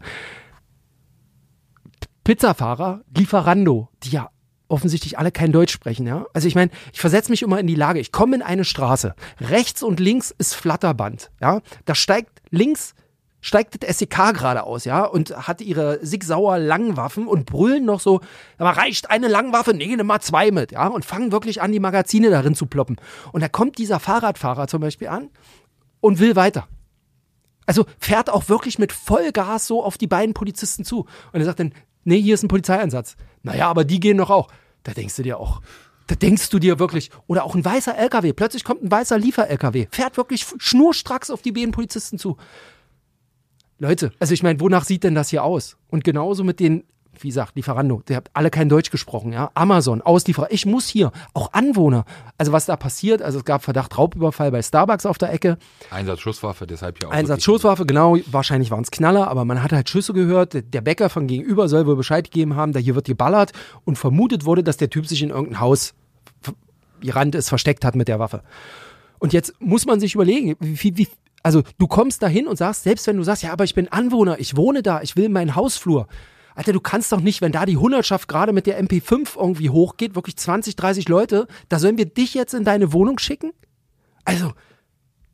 Pizzafahrer, 2.25 3.03
Lieferando, 3.17 3.89
die 4.05 4.11
ja 4.11 4.31
offensichtlich 4.73 5.19
alle 5.19 5.31
kein 5.31 5.53
Deutsch 5.53 5.73
sprechen, 5.73 6.07
ja. 6.07 6.27
Also 6.33 6.49
ich 6.49 6.55
meine, 6.55 6.71
ich 6.93 7.01
versetze 7.01 7.31
mich 7.31 7.43
immer 7.43 7.61
in 7.61 7.67
die 7.67 7.75
Lage, 7.75 8.01
ich 8.01 8.11
komme 8.11 8.37
in 8.37 8.43
eine 8.43 8.65
Straße, 8.65 9.15
rechts 9.41 9.83
und 9.83 10.01
links 10.01 10.35
ist 10.37 10.55
Flatterband, 10.55 11.31
ja. 11.41 11.61
Da 11.85 11.95
steigt 11.95 12.43
links 12.51 12.95
steigt 13.43 13.83
das 13.83 13.99
SEK 13.99 14.35
gerade 14.35 14.63
aus, 14.63 14.85
ja, 14.85 15.05
und 15.05 15.37
hat 15.49 15.61
ihre 15.61 15.99
Sig-Sauer 16.05 16.59
Langwaffen 16.59 17.27
und 17.27 17.45
brüllen 17.45 17.85
noch 17.85 18.01
so, 18.01 18.21
aber 18.57 18.71
reicht 18.71 19.11
eine 19.11 19.29
Langwaffe? 19.29 19.75
Nee, 19.75 19.95
nimm 19.95 20.07
mal 20.07 20.21
zwei 20.21 20.51
mit, 20.51 20.73
ja, 20.73 20.87
und 20.87 21.05
fangen 21.05 21.33
wirklich 21.33 21.61
an, 21.61 21.73
die 21.73 21.81
Magazine 21.81 22.31
darin 22.31 22.55
zu 22.55 22.67
ploppen. 22.67 22.97
Und 23.33 23.43
da 23.43 23.49
kommt 23.49 23.79
dieser 23.79 24.01
Fahrradfahrer 24.01 24.69
zum 24.69 24.81
Beispiel 24.81 25.09
an 25.09 25.29
und 26.01 26.21
will 26.21 26.37
weiter. 26.37 26.69
Also 27.67 27.85
fährt 27.99 28.31
auch 28.31 28.49
wirklich 28.49 28.79
mit 28.79 28.93
Vollgas 28.93 29.67
so 29.67 29.85
auf 29.85 29.99
die 29.99 30.07
beiden 30.07 30.35
Polizisten 30.35 30.85
zu. 30.85 31.07
Und 31.33 31.41
er 31.41 31.45
sagt 31.45 31.61
dann, 31.61 31.75
nee, 32.05 32.21
hier 32.21 32.35
ist 32.35 32.43
ein 32.43 32.49
Polizeieinsatz. 32.49 33.17
Naja, 33.43 33.69
aber 33.69 33.85
die 33.85 34.01
gehen 34.01 34.19
doch 34.19 34.31
auch. 34.31 34.49
Da 34.83 34.93
denkst 34.93 35.17
du 35.17 35.23
dir 35.23 35.39
auch, 35.39 35.61
da 36.07 36.15
denkst 36.15 36.51
du 36.51 36.59
dir 36.59 36.79
wirklich, 36.79 37.11
oder 37.27 37.45
auch 37.45 37.55
ein 37.55 37.65
weißer 37.65 37.97
LKW, 37.97 38.33
plötzlich 38.33 38.65
kommt 38.65 38.83
ein 38.83 38.91
weißer 38.91 39.19
Liefer-LKW, 39.19 39.87
fährt 39.91 40.17
wirklich 40.17 40.47
schnurstracks 40.59 41.31
auf 41.31 41.43
die 41.43 41.53
beiden 41.53 41.73
Polizisten 41.73 42.19
zu. 42.19 42.37
Leute, 43.79 44.13
also 44.19 44.35
ich 44.35 44.43
meine, 44.43 44.61
wonach 44.61 44.85
sieht 44.85 45.05
denn 45.05 45.15
das 45.15 45.31
hier 45.31 45.43
aus? 45.43 45.77
Und 45.89 46.05
genauso 46.05 46.45
mit 46.45 46.61
den, 46.61 46.85
wie 47.23 47.29
gesagt, 47.29 47.57
Lieferando, 47.57 48.03
der 48.09 48.19
hat 48.19 48.31
alle 48.33 48.51
kein 48.51 48.69
Deutsch 48.69 48.91
gesprochen, 48.91 49.33
ja. 49.33 49.51
Amazon, 49.55 50.03
Auslieferer, 50.03 50.49
ich 50.51 50.67
muss 50.67 50.89
hier, 50.89 51.13
auch 51.35 51.53
Anwohner. 51.53 52.05
Also 52.39 52.53
was 52.53 52.67
da 52.67 52.77
passiert, 52.77 53.23
also 53.23 53.39
es 53.39 53.45
gab 53.45 53.63
Verdacht 53.63 53.97
Raubüberfall 53.97 54.51
bei 54.51 54.63
Starbucks 54.63 55.07
auf 55.07 55.19
der 55.19 55.33
Ecke. 55.33 55.59
Einsatz 55.91 56.21
Schusswaffe, 56.21 56.67
deshalb 56.67 57.03
ja 57.03 57.09
auch. 57.09 57.13
Einsatz 57.13 57.43
Schusswaffe, 57.43 57.87
genau, 57.87 58.17
wahrscheinlich 58.31 58.71
waren 58.71 58.83
es 58.83 58.91
Knaller, 58.91 59.29
aber 59.29 59.45
man 59.45 59.63
hat 59.63 59.73
halt 59.73 59.89
Schüsse 59.89 60.13
gehört. 60.13 60.55
Der 60.73 60.81
Bäcker 60.81 61.09
von 61.09 61.27
gegenüber 61.27 61.69
soll 61.69 61.87
wohl 61.87 61.97
Bescheid 61.97 62.25
gegeben 62.25 62.57
haben, 62.57 62.73
da 62.73 62.79
hier 62.79 62.95
wird 62.95 63.07
geballert 63.07 63.53
und 63.85 63.97
vermutet 63.97 64.45
wurde, 64.45 64.63
dass 64.63 64.77
der 64.77 64.91
Typ 64.91 65.07
sich 65.07 65.23
in 65.23 65.31
irgendein 65.31 65.61
Haus 65.61 65.95
gerannt 67.01 67.35
ist, 67.35 67.49
versteckt 67.49 67.85
hat 67.85 67.97
mit 67.97 68.09
der 68.09 68.19
Waffe. 68.19 68.43
Und 69.19 69.33
jetzt 69.33 69.55
muss 69.61 69.87
man 69.87 70.01
sich 70.01 70.15
überlegen, 70.15 70.57
wie, 70.61 70.97
wie, 70.97 71.09
also 71.43 71.63
du 71.79 71.87
kommst 71.87 72.23
dahin 72.23 72.47
und 72.47 72.57
sagst, 72.57 72.85
selbst 72.85 73.07
wenn 73.07 73.17
du 73.17 73.23
sagst, 73.23 73.43
ja, 73.43 73.53
aber 73.53 73.65
ich 73.65 73.75
bin 73.75 73.89
Anwohner, 73.89 74.39
ich 74.41 74.57
wohne 74.57 74.83
da, 74.83 75.03
ich 75.03 75.17
will 75.17 75.29
meinen 75.29 75.55
Hausflur. 75.55 76.07
Alter, 76.55 76.73
du 76.73 76.81
kannst 76.81 77.13
doch 77.13 77.21
nicht, 77.21 77.41
wenn 77.41 77.53
da 77.53 77.67
die 77.67 77.77
Hundertschaft 77.77 78.29
gerade 78.29 78.53
mit 78.53 78.67
der 78.67 78.83
MP5 78.83 79.39
irgendwie 79.39 79.71
hochgeht, 79.71 80.15
wirklich 80.15 80.37
20, 80.37 80.77
30 80.77 81.09
Leute, 81.09 81.47
da 81.69 81.79
sollen 81.79 81.99
wir 81.99 82.07
dich 82.07 82.35
jetzt 82.35 82.55
in 82.55 82.65
deine 82.65 82.93
Wohnung 82.93 83.19
schicken? 83.19 83.53
Also, 84.25 84.53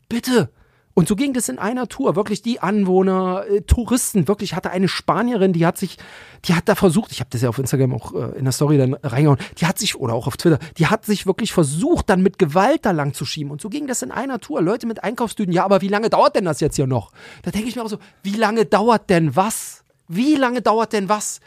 bitte. 0.08 0.50
Und 0.98 1.06
so 1.06 1.14
ging 1.14 1.32
das 1.32 1.48
in 1.48 1.60
einer 1.60 1.86
Tour. 1.86 2.16
Wirklich 2.16 2.42
die 2.42 2.58
Anwohner, 2.58 3.44
äh, 3.48 3.60
Touristen. 3.60 4.26
Wirklich 4.26 4.54
hatte 4.56 4.72
eine 4.72 4.88
Spanierin, 4.88 5.52
die 5.52 5.64
hat 5.64 5.78
sich, 5.78 5.96
die 6.44 6.54
hat 6.54 6.68
da 6.68 6.74
versucht, 6.74 7.12
ich 7.12 7.20
habe 7.20 7.30
das 7.30 7.40
ja 7.40 7.48
auf 7.48 7.58
Instagram 7.60 7.94
auch 7.94 8.12
äh, 8.14 8.36
in 8.36 8.42
der 8.42 8.50
Story 8.50 8.78
dann 8.78 8.94
reingehauen, 8.94 9.38
die 9.58 9.66
hat 9.66 9.78
sich, 9.78 9.94
oder 9.94 10.14
auch 10.14 10.26
auf 10.26 10.36
Twitter, 10.36 10.58
die 10.76 10.88
hat 10.88 11.04
sich 11.04 11.24
wirklich 11.24 11.52
versucht, 11.52 12.10
dann 12.10 12.20
mit 12.20 12.36
Gewalt 12.36 12.84
da 12.84 12.90
lang 12.90 13.14
zu 13.14 13.24
schieben. 13.24 13.52
Und 13.52 13.60
so 13.60 13.68
ging 13.68 13.86
das 13.86 14.02
in 14.02 14.10
einer 14.10 14.40
Tour. 14.40 14.60
Leute 14.60 14.88
mit 14.88 15.04
Einkaufstüten, 15.04 15.52
ja, 15.52 15.64
aber 15.64 15.82
wie 15.82 15.88
lange 15.88 16.10
dauert 16.10 16.34
denn 16.34 16.46
das 16.46 16.58
jetzt 16.58 16.74
hier 16.74 16.88
noch? 16.88 17.12
Da 17.42 17.52
denke 17.52 17.68
ich 17.68 17.76
mir 17.76 17.84
auch 17.84 17.88
so, 17.88 17.98
wie 18.24 18.34
lange 18.34 18.64
dauert 18.64 19.08
denn 19.08 19.36
was? 19.36 19.77
Wie 20.08 20.34
lange 20.34 20.62
dauert 20.62 20.92
denn 20.92 21.08
was? 21.08 21.40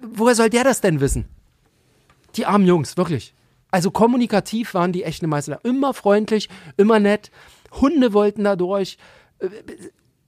Woher 0.00 0.34
soll 0.34 0.50
der 0.50 0.64
das 0.64 0.80
denn 0.80 1.00
wissen? 1.00 1.26
Die 2.36 2.46
armen 2.46 2.66
Jungs, 2.66 2.96
wirklich. 2.96 3.34
Also 3.70 3.90
kommunikativ 3.90 4.74
waren 4.74 4.92
die 4.92 5.02
echt 5.02 5.22
eine 5.22 5.28
Meister. 5.28 5.60
Immer 5.64 5.92
freundlich, 5.92 6.48
immer 6.76 7.00
nett. 7.00 7.30
Hunde 7.72 8.12
wollten 8.12 8.44
da 8.44 8.56
durch. 8.56 8.98
Äh, 9.38 9.48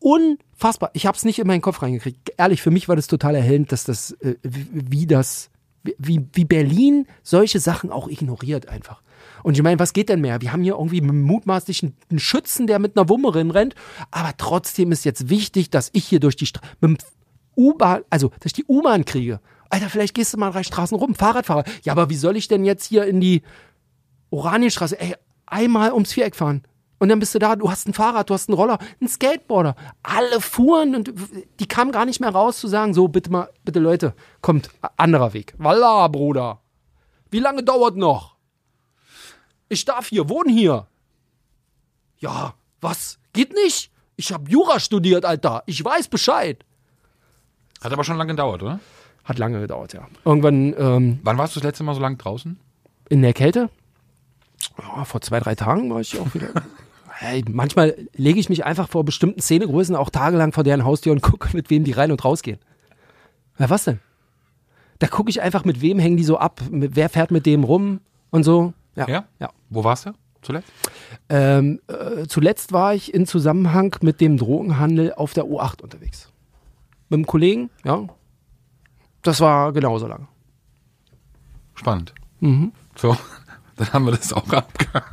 Unfassbar. 0.05 0.90
Ich 0.93 1.07
habe 1.07 1.17
es 1.17 1.25
nicht 1.25 1.38
in 1.38 1.47
meinen 1.47 1.62
Kopf 1.62 1.81
reingekriegt. 1.81 2.35
Ehrlich, 2.37 2.61
für 2.61 2.71
mich 2.71 2.90
war 2.90 2.97
das 2.97 3.07
total 3.07 3.35
erhellend, 3.35 3.73
dass 3.73 3.85
das, 3.85 4.12
äh, 4.21 4.35
wie 4.43 5.07
das, 5.07 5.49
wie, 5.83 6.27
wie 6.31 6.45
Berlin 6.45 7.07
solche 7.23 7.59
Sachen 7.59 7.90
auch 7.90 8.09
ignoriert 8.09 8.69
einfach. 8.69 9.01
Und 9.43 9.57
ich 9.57 9.62
meine, 9.62 9.79
was 9.79 9.95
geht 9.95 10.11
denn 10.11 10.21
mehr? 10.21 10.43
Wir 10.43 10.53
haben 10.53 10.62
hier 10.62 10.75
irgendwie 10.75 11.01
mutmaßlich 11.01 11.83
einen 12.11 12.19
Schützen, 12.19 12.67
der 12.67 12.81
mit 12.81 12.99
einer 12.99 13.09
Wummerin 13.09 13.51
rennt, 13.51 13.77
aber 14.11 14.35
trotzdem 14.37 14.93
ist 14.93 15.07
jetzt 15.07 15.31
wichtig, 15.31 15.71
dass 15.71 15.88
ich 15.95 16.05
hier 16.05 16.21
durch 16.21 16.37
die 16.37 16.47
Stra 16.47 16.61
U-Bahn, 17.57 18.03
also 18.11 18.29
dass 18.29 18.47
ich 18.47 18.53
die 18.53 18.64
U-Bahn 18.67 19.05
kriege. 19.05 19.40
Alter, 19.71 19.88
vielleicht 19.88 20.14
gehst 20.14 20.33
du 20.33 20.38
mal 20.38 20.51
drei 20.53 20.62
Straßen 20.62 20.97
rum, 20.97 21.14
Fahrradfahrer. 21.14 21.64
Ja, 21.83 21.93
aber 21.93 22.11
wie 22.11 22.17
soll 22.17 22.37
ich 22.37 22.49
denn 22.49 22.64
jetzt 22.64 22.85
hier 22.85 23.05
in 23.07 23.21
die 23.21 23.43
Oranienstraße, 24.31 25.01
ey, 25.01 25.14
einmal 25.47 25.93
ums 25.93 26.12
Viereck 26.12 26.37
fahren? 26.37 26.62
Und 26.99 27.09
dann 27.09 27.19
bist 27.19 27.35
du 27.35 27.38
da, 27.38 27.57
du 27.57 27.71
hast 27.71 27.88
ein 27.88 27.93
Fahrrad, 27.93 28.31
du 28.31 28.35
hast 28.35 28.49
einen 28.49 28.57
Roller, 28.57 28.79
einen 29.01 29.09
Skateboarder. 29.09 29.75
Alle 30.03 30.40
fuhren 30.40 30.95
und 30.95 31.12
die 31.61 31.67
kamen 31.67 31.93
gar 31.93 32.05
nicht 32.05 32.21
mehr 32.21 32.31
raus 32.31 32.61
zu 32.61 32.69
sagen, 32.69 32.95
so, 32.95 33.09
bitte 33.09 33.31
mal, 33.31 33.51
bitte 33.64 33.81
Leute, 33.81 34.14
kommt, 34.40 34.71
anderer 34.97 35.33
Weg. 35.33 35.55
Walla, 35.59 36.09
Bruder. 36.09 36.61
Wie 37.31 37.40
lange 37.40 37.62
dauert 37.62 37.97
noch? 37.97 38.37
Ich 39.69 39.85
darf 39.85 40.09
hier, 40.09 40.29
wohne 40.29 40.53
hier. 40.53 40.87
Ja, 42.19 42.55
was? 42.81 43.19
Geht 43.33 43.53
nicht? 43.53 43.90
Ich 44.17 44.33
habe 44.33 44.49
Jura 44.49 44.79
studiert, 44.79 45.25
Alter. 45.25 45.64
Ich 45.67 45.85
weiß 45.85 46.09
Bescheid. 46.09 46.64
Hat 47.85 47.92
aber 47.92 48.05
schon 48.05 48.16
lange 48.16 48.33
gedauert, 48.33 48.62
oder? 48.62 48.81
Hat 49.25 49.38
lange 49.38 49.61
gedauert, 49.61 49.92
ja. 49.92 50.07
Irgendwann. 50.25 50.75
Ähm, 50.79 51.20
Wann 51.23 51.38
warst 51.38 51.55
du 51.55 51.61
das 51.61 51.66
letzte 51.66 51.85
Mal 51.85 51.94
so 51.94 52.01
lang 52.01 52.18
draußen? 52.18 52.59
In 53.11 53.23
der 53.23 53.35
Kälte? 53.35 53.68
Ja, 54.79 55.05
vor 55.05 55.20
zwei, 55.20 55.38
drei 55.40 55.55
Tagen 55.55 55.90
war 55.92 56.01
ich 56.01 56.18
auch 56.18 56.33
wieder. 56.35 56.49
hey, 57.11 57.44
manchmal 57.49 57.94
lege 58.14 58.40
ich 58.40 58.49
mich 58.49 58.64
einfach 58.64 58.88
vor 58.88 59.05
bestimmten 59.05 59.40
Szenegrößen 59.40 59.97
auch 59.97 60.11
tagelang 60.11 60.53
vor 60.53 60.64
deren 60.64 60.85
Haustür 60.85 61.12
und 61.12 61.23
gucke, 61.23 61.55
mit 61.55 61.70
wem 61.70 61.85
die 61.85 61.92
rein 61.92 62.11
und 62.11 62.25
rausgehen. 62.25 62.59
Ja, 63.59 63.70
was 63.70 63.85
denn? 63.85 64.01
Da 64.99 65.07
gucke 65.07 65.29
ich 65.29 65.42
einfach, 65.42 65.64
mit 65.64 65.81
wem 65.81 65.99
hängen 65.99 66.16
die 66.16 66.25
so 66.25 66.38
ab, 66.38 66.62
mit, 66.70 66.97
wer 66.97 67.09
fährt 67.09 67.31
mit 67.31 67.47
dem 67.47 67.64
rum 67.64 68.01
und 68.31 68.44
so. 68.44 68.73
Ja. 68.97 69.09
Ja? 69.09 69.25
ja. 69.38 69.51
Wo 69.68 69.85
warst 69.85 70.07
du 70.07 70.12
zuletzt? 70.40 70.73
Ähm, 71.29 71.81
äh, 71.88 72.27
zuletzt 72.27 72.73
war 72.73 72.94
ich 72.94 73.12
in 73.12 73.27
Zusammenhang 73.27 73.97
mit 74.01 74.20
dem 74.20 74.37
Drogenhandel 74.37 75.12
auf 75.14 75.35
der 75.35 75.44
U8 75.44 75.83
unterwegs. 75.83 76.31
Mit 77.14 77.18
einem 77.18 77.27
Kollegen, 77.27 77.70
ja. 77.85 78.09
Das 79.22 79.38
war 79.38 79.72
genauso 79.72 80.09
lange. 80.09 80.27
Spannend. 81.77 82.12
Mhm. 82.40 82.72
So, 82.96 83.16
dann 83.77 83.92
haben 83.92 84.05
wir 84.07 84.11
das 84.11 84.33
auch 84.33 84.48
abgehakt. 84.50 85.05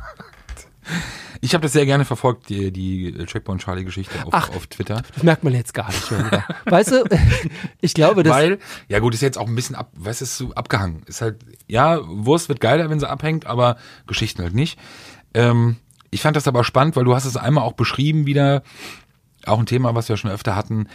Ich 1.40 1.54
habe 1.54 1.62
das 1.62 1.72
sehr 1.72 1.86
gerne 1.86 2.04
verfolgt, 2.04 2.48
die, 2.48 2.72
die 2.72 3.12
Checkpoint 3.26 3.60
Charlie 3.62 3.84
Geschichte 3.84 4.14
auf, 4.26 4.32
Ach, 4.32 4.50
auf 4.50 4.66
Twitter. 4.66 5.02
Das 5.14 5.22
merkt 5.22 5.44
man 5.44 5.52
jetzt 5.52 5.74
gar 5.74 5.86
nicht. 5.86 6.04
Schon 6.04 6.26
wieder. 6.26 6.44
weißt 6.64 6.90
du, 6.90 7.04
ich 7.80 7.94
glaube, 7.94 8.24
das. 8.24 8.32
Weil, 8.32 8.58
ja 8.88 8.98
gut, 8.98 9.14
ist 9.14 9.20
jetzt 9.20 9.38
auch 9.38 9.46
ein 9.46 9.54
bisschen 9.54 9.76
ab, 9.76 9.92
weißt 9.94 10.22
du, 10.22 10.24
ist 10.24 10.36
so 10.36 10.52
abgehangen. 10.54 11.04
Ist 11.06 11.22
halt, 11.22 11.38
ja, 11.68 12.00
Wurst 12.04 12.48
wird 12.48 12.60
geiler, 12.60 12.90
wenn 12.90 12.98
sie 12.98 13.08
abhängt, 13.08 13.46
aber 13.46 13.76
Geschichten 14.08 14.42
halt 14.42 14.54
nicht. 14.54 14.76
Ähm, 15.34 15.76
ich 16.10 16.20
fand 16.20 16.36
das 16.36 16.48
aber 16.48 16.64
spannend, 16.64 16.96
weil 16.96 17.04
du 17.04 17.14
hast 17.14 17.26
es 17.26 17.36
einmal 17.36 17.62
auch 17.62 17.74
beschrieben 17.74 18.26
wieder, 18.26 18.64
auch 19.46 19.58
ein 19.58 19.66
Thema, 19.66 19.94
was 19.94 20.08
wir 20.08 20.16
schon 20.16 20.30
öfter 20.30 20.56
hatten, 20.56 20.88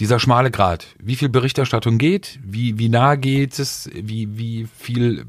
dieser 0.00 0.18
schmale 0.18 0.50
Grat. 0.50 0.86
Wie 0.98 1.14
viel 1.14 1.28
Berichterstattung 1.28 1.98
geht, 1.98 2.40
wie, 2.42 2.78
wie 2.78 2.88
nah 2.88 3.16
geht 3.16 3.58
es, 3.58 3.90
wie, 3.94 4.38
wie 4.38 4.66
viel 4.78 5.26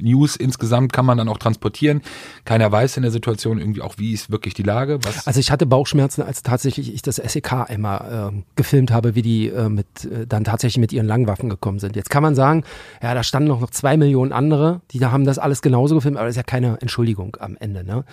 News 0.00 0.36
insgesamt 0.36 0.94
kann 0.94 1.04
man 1.04 1.18
dann 1.18 1.28
auch 1.28 1.36
transportieren. 1.36 2.00
Keiner 2.46 2.72
weiß 2.72 2.96
in 2.96 3.02
der 3.02 3.12
Situation 3.12 3.58
irgendwie 3.58 3.82
auch, 3.82 3.98
wie 3.98 4.12
ist 4.12 4.30
wirklich 4.30 4.54
die 4.54 4.62
Lage. 4.62 4.98
Was 5.02 5.26
Also 5.26 5.38
ich 5.38 5.50
hatte 5.50 5.66
Bauchschmerzen, 5.66 6.22
als 6.22 6.42
tatsächlich 6.42 6.92
ich 6.92 7.02
das 7.02 7.16
SEK 7.16 7.68
einmal 7.68 8.32
äh, 8.32 8.42
gefilmt 8.56 8.90
habe, 8.90 9.14
wie 9.14 9.22
die 9.22 9.48
äh, 9.48 9.68
mit 9.68 9.86
äh, 10.06 10.26
dann 10.26 10.44
tatsächlich 10.44 10.80
mit 10.80 10.94
ihren 10.94 11.06
Langwaffen 11.06 11.50
gekommen 11.50 11.78
sind. 11.78 11.94
Jetzt 11.94 12.08
kann 12.08 12.22
man 12.22 12.34
sagen, 12.34 12.64
ja, 13.02 13.12
da 13.12 13.22
standen 13.22 13.48
noch, 13.48 13.60
noch 13.60 13.70
zwei 13.70 13.98
Millionen 13.98 14.32
andere, 14.32 14.80
die 14.92 14.98
da 14.98 15.12
haben 15.12 15.26
das 15.26 15.38
alles 15.38 15.60
genauso 15.60 15.94
gefilmt, 15.94 16.16
aber 16.16 16.26
das 16.26 16.32
ist 16.32 16.38
ja 16.38 16.42
keine 16.42 16.78
Entschuldigung 16.80 17.36
am 17.38 17.58
Ende. 17.60 17.84
Ne? 17.84 18.04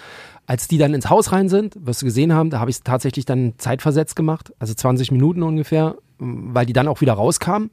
Als 0.46 0.68
die 0.68 0.78
dann 0.78 0.94
ins 0.94 1.10
Haus 1.10 1.32
rein 1.32 1.48
sind, 1.48 1.74
wirst 1.86 2.02
du 2.02 2.06
gesehen 2.06 2.34
haben, 2.34 2.50
da 2.50 2.60
habe 2.60 2.70
ich 2.70 2.78
es 2.78 2.84
tatsächlich 2.84 3.26
dann 3.26 3.54
zeitversetzt 3.58 4.16
gemacht, 4.16 4.54
also 4.60 4.74
20 4.74 5.12
Minuten 5.12 5.42
ungefähr, 5.42 5.96
weil 6.20 6.66
die 6.66 6.74
dann 6.74 6.88
auch 6.88 7.02
wieder 7.02 7.14
rauskamen. 7.14 7.72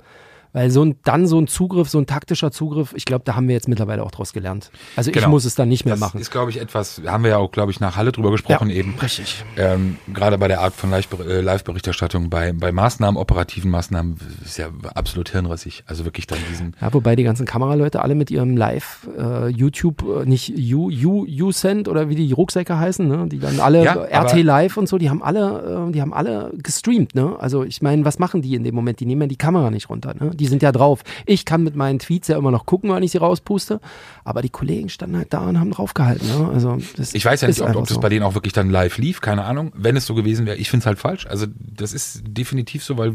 Weil 0.52 0.70
so 0.70 0.84
ein, 0.84 0.96
dann 1.04 1.26
so 1.26 1.38
ein 1.40 1.46
Zugriff, 1.46 1.88
so 1.88 1.98
ein 1.98 2.06
taktischer 2.06 2.50
Zugriff, 2.50 2.92
ich 2.96 3.04
glaube, 3.04 3.22
da 3.24 3.36
haben 3.36 3.46
wir 3.48 3.54
jetzt 3.54 3.68
mittlerweile 3.68 4.02
auch 4.02 4.10
draus 4.10 4.32
gelernt. 4.32 4.70
Also 4.96 5.10
Genau. 5.12 5.26
ich 5.26 5.30
muss 5.30 5.44
es 5.44 5.54
dann 5.54 5.68
nicht 5.68 5.84
mehr 5.84 5.94
das 5.94 6.00
machen. 6.00 6.20
ist, 6.20 6.30
glaube 6.30 6.50
ich, 6.50 6.60
etwas, 6.60 7.00
haben 7.06 7.22
wir 7.24 7.30
ja 7.30 7.36
auch, 7.38 7.52
glaube 7.52 7.70
ich, 7.70 7.78
nach 7.80 7.96
Halle 7.96 8.10
drüber 8.12 8.30
gesprochen 8.32 8.68
eben. 8.70 8.94
Richtig. 9.00 9.44
Ähm, 9.56 9.96
gerade 10.12 10.38
bei 10.38 10.48
der 10.48 10.60
Art 10.60 10.74
von 10.74 10.90
Live- 10.90 11.08
äh, 11.26 11.40
Live-Berichterstattung, 11.40 12.30
bei, 12.30 12.52
bei 12.52 12.72
Maßnahmen, 12.72 13.16
operativen 13.20 13.70
Maßnahmen, 13.70 14.16
ist 14.44 14.58
ja 14.58 14.68
absolut 14.94 15.28
hirnrissig. 15.30 15.84
Also 15.86 16.04
wirklich 16.04 16.26
dann 16.26 16.38
diesen, 16.50 16.74
Ja, 16.80 16.92
wobei 16.92 17.14
die 17.16 17.22
ganzen 17.22 17.46
Kameraleute 17.46 18.02
alle 18.02 18.14
mit 18.14 18.30
ihrem 18.30 18.56
Live, 18.56 19.08
äh, 19.18 19.48
YouTube, 19.48 20.02
äh, 20.02 20.24
nicht 20.28 20.52
U, 20.74 20.90
U, 20.90 21.26
U-Send 21.26 21.88
oder 21.88 22.08
wie 22.08 22.14
die 22.16 22.32
Rucksäcke 22.32 22.78
heißen, 22.78 23.06
ne? 23.06 23.26
die 23.28 23.38
dann 23.38 23.60
alle 23.60 23.84
Ja, 23.84 23.92
RT 23.94 24.12
aber- 24.32 24.42
Live 24.42 24.76
und 24.76 24.88
so, 24.88 24.98
die 24.98 25.10
haben 25.10 25.22
alle, 25.22 25.86
äh, 25.88 25.92
die 25.92 26.00
haben 26.02 26.12
alle 26.12 26.52
gestreamt, 26.62 27.14
ne? 27.14 27.36
Also 27.38 27.62
ich 27.64 27.82
meine, 27.82 28.04
was 28.04 28.18
machen 28.18 28.42
die 28.42 28.54
in 28.54 28.64
dem 28.64 28.74
Moment? 28.74 29.00
Die 29.00 29.06
nehmen 29.06 29.22
ja 29.22 29.26
die 29.28 29.36
Kamera 29.36 29.70
nicht 29.70 29.88
runter, 29.90 30.14
ne? 30.18 30.30
Die 30.40 30.46
sind 30.46 30.62
ja 30.62 30.72
drauf. 30.72 31.04
Ich 31.26 31.44
kann 31.44 31.62
mit 31.62 31.76
meinen 31.76 31.98
Tweets 32.00 32.26
ja 32.28 32.36
immer 32.36 32.50
noch 32.50 32.66
gucken, 32.66 32.90
wann 32.90 33.02
ich 33.02 33.12
sie 33.12 33.18
rauspuste, 33.18 33.80
aber 34.24 34.42
die 34.42 34.48
Kollegen 34.48 34.88
standen 34.88 35.16
halt 35.18 35.32
da 35.32 35.40
und 35.48 35.60
haben 35.60 35.70
draufgehalten, 35.70 36.26
ne? 36.26 36.50
Also 36.52 36.78
Ich 37.12 37.24
weiß 37.24 37.42
ja 37.42 37.48
nicht, 37.48 37.60
ob, 37.60 37.76
ob 37.76 37.86
das 37.86 37.94
so. 37.94 38.00
bei 38.00 38.08
denen 38.08 38.24
auch 38.24 38.34
wirklich 38.34 38.52
dann 38.52 38.70
live 38.70 38.98
lief, 38.98 39.20
keine 39.20 39.44
Ahnung. 39.44 39.70
Wenn 39.76 39.96
es 39.96 40.06
so 40.06 40.14
gewesen 40.14 40.46
wäre, 40.46 40.56
ich 40.56 40.70
finde 40.70 40.82
es 40.82 40.86
halt 40.86 40.98
falsch. 40.98 41.26
Also 41.26 41.46
das 41.56 41.92
ist 41.92 42.22
definitiv 42.26 42.82
so, 42.82 42.98
weil 42.98 43.14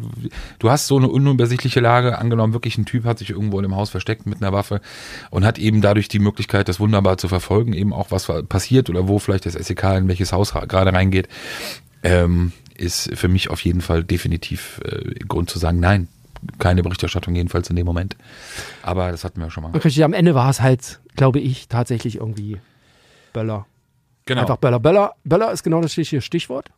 du 0.60 0.70
hast 0.70 0.88
so 0.88 0.98
eine 0.98 1.10
unübersichtliche 1.10 1.80
Lage. 1.80 2.18
Angenommen, 2.18 2.54
wirklich 2.54 2.78
ein 2.78 2.86
Typ 2.86 3.04
hat 3.06 3.20
sich 3.20 3.32
irgendwo 3.32 3.58
in 3.60 3.64
dem 3.64 3.76
Haus 3.76 3.90
versteckt 3.90 4.26
mit 4.26 4.42
einer 4.42 4.54
Waffe 4.54 4.80
und 5.32 5.44
hat 5.46 5.58
eben 5.58 5.82
dadurch 5.82 6.08
die 6.08 6.20
Möglichkeit, 6.20 6.70
das 6.70 6.80
wunderbar 6.80 7.18
zu 7.18 7.28
verfolgen, 7.28 7.74
eben 7.74 7.92
auch 7.92 8.12
was 8.12 8.32
passiert 8.48 8.90
oder 8.90 9.08
wo 9.08 9.20
vielleicht 9.20 9.46
das 9.46 9.54
SEK 9.54 9.84
in 9.98 10.08
welches 10.08 10.32
Haus 10.32 10.54
ra- 10.56 10.66
gerade 10.66 10.94
reingeht. 10.94 11.28
Ähm, 12.04 12.52
ist 12.78 13.10
für 13.16 13.30
mich 13.30 13.50
auf 13.50 13.62
jeden 13.62 13.82
Fall 13.82 14.04
definitiv 14.04 14.82
äh, 14.84 15.14
Grund 15.28 15.50
zu 15.50 15.58
sagen, 15.60 15.80
nein, 15.80 16.08
keine 16.60 16.84
Berichterstattung 16.84 17.36
jedenfalls 17.36 17.70
in 17.70 17.76
dem 17.76 17.86
Moment. 17.86 18.16
Aber 18.82 19.12
das 19.12 19.24
hatten 19.24 19.40
wir 19.42 19.50
schon 19.50 19.64
mal. 19.64 19.72
Richtig, 19.72 20.04
am 20.04 20.14
Ende 20.14 20.36
war 20.36 20.50
es 20.50 20.62
halt, 20.62 21.00
glaube 21.16 21.40
ich, 21.40 21.68
tatsächlich 21.68 22.18
irgendwie 22.18 22.60
Böller. 23.34 23.66
Genau. 24.26 24.42
Einfach 24.42 24.58
Böller. 24.58 24.80
Böller, 24.80 25.14
Böller 25.24 25.52
ist 25.52 25.64
genau 25.64 25.82
das 25.82 25.98
richtige 25.98 26.22
Stichwort. 26.22 26.72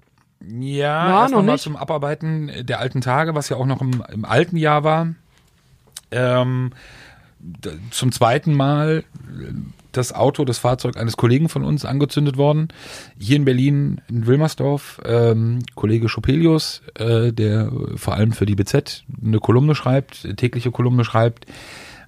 Ja, 0.45 1.27
Na, 1.29 1.41
noch 1.41 1.57
zum 1.57 1.75
Abarbeiten 1.75 2.51
der 2.65 2.79
alten 2.79 3.01
Tage, 3.01 3.33
was 3.33 3.49
ja 3.49 3.57
auch 3.57 3.65
noch 3.65 3.81
im, 3.81 4.03
im 4.11 4.25
alten 4.25 4.57
Jahr 4.57 4.83
war. 4.83 5.07
Ähm, 6.11 6.71
zum 7.91 8.11
zweiten 8.11 8.53
Mal 8.53 9.03
das 9.97 10.13
Auto, 10.13 10.45
das 10.45 10.57
Fahrzeug 10.59 10.97
eines 10.97 11.17
Kollegen 11.17 11.49
von 11.49 11.63
uns 11.63 11.85
angezündet 11.85 12.37
worden. 12.37 12.69
Hier 13.19 13.35
in 13.35 13.45
Berlin, 13.45 14.01
in 14.09 14.27
Wilmersdorf, 14.27 15.01
ähm, 15.05 15.59
Kollege 15.75 16.09
Schopelius, 16.09 16.81
äh, 16.95 17.31
der 17.33 17.71
vor 17.95 18.13
allem 18.13 18.31
für 18.31 18.45
die 18.45 18.55
BZ 18.55 19.03
eine 19.21 19.39
Kolumne 19.39 19.75
schreibt, 19.75 20.37
tägliche 20.37 20.71
Kolumne 20.71 21.03
schreibt. 21.03 21.45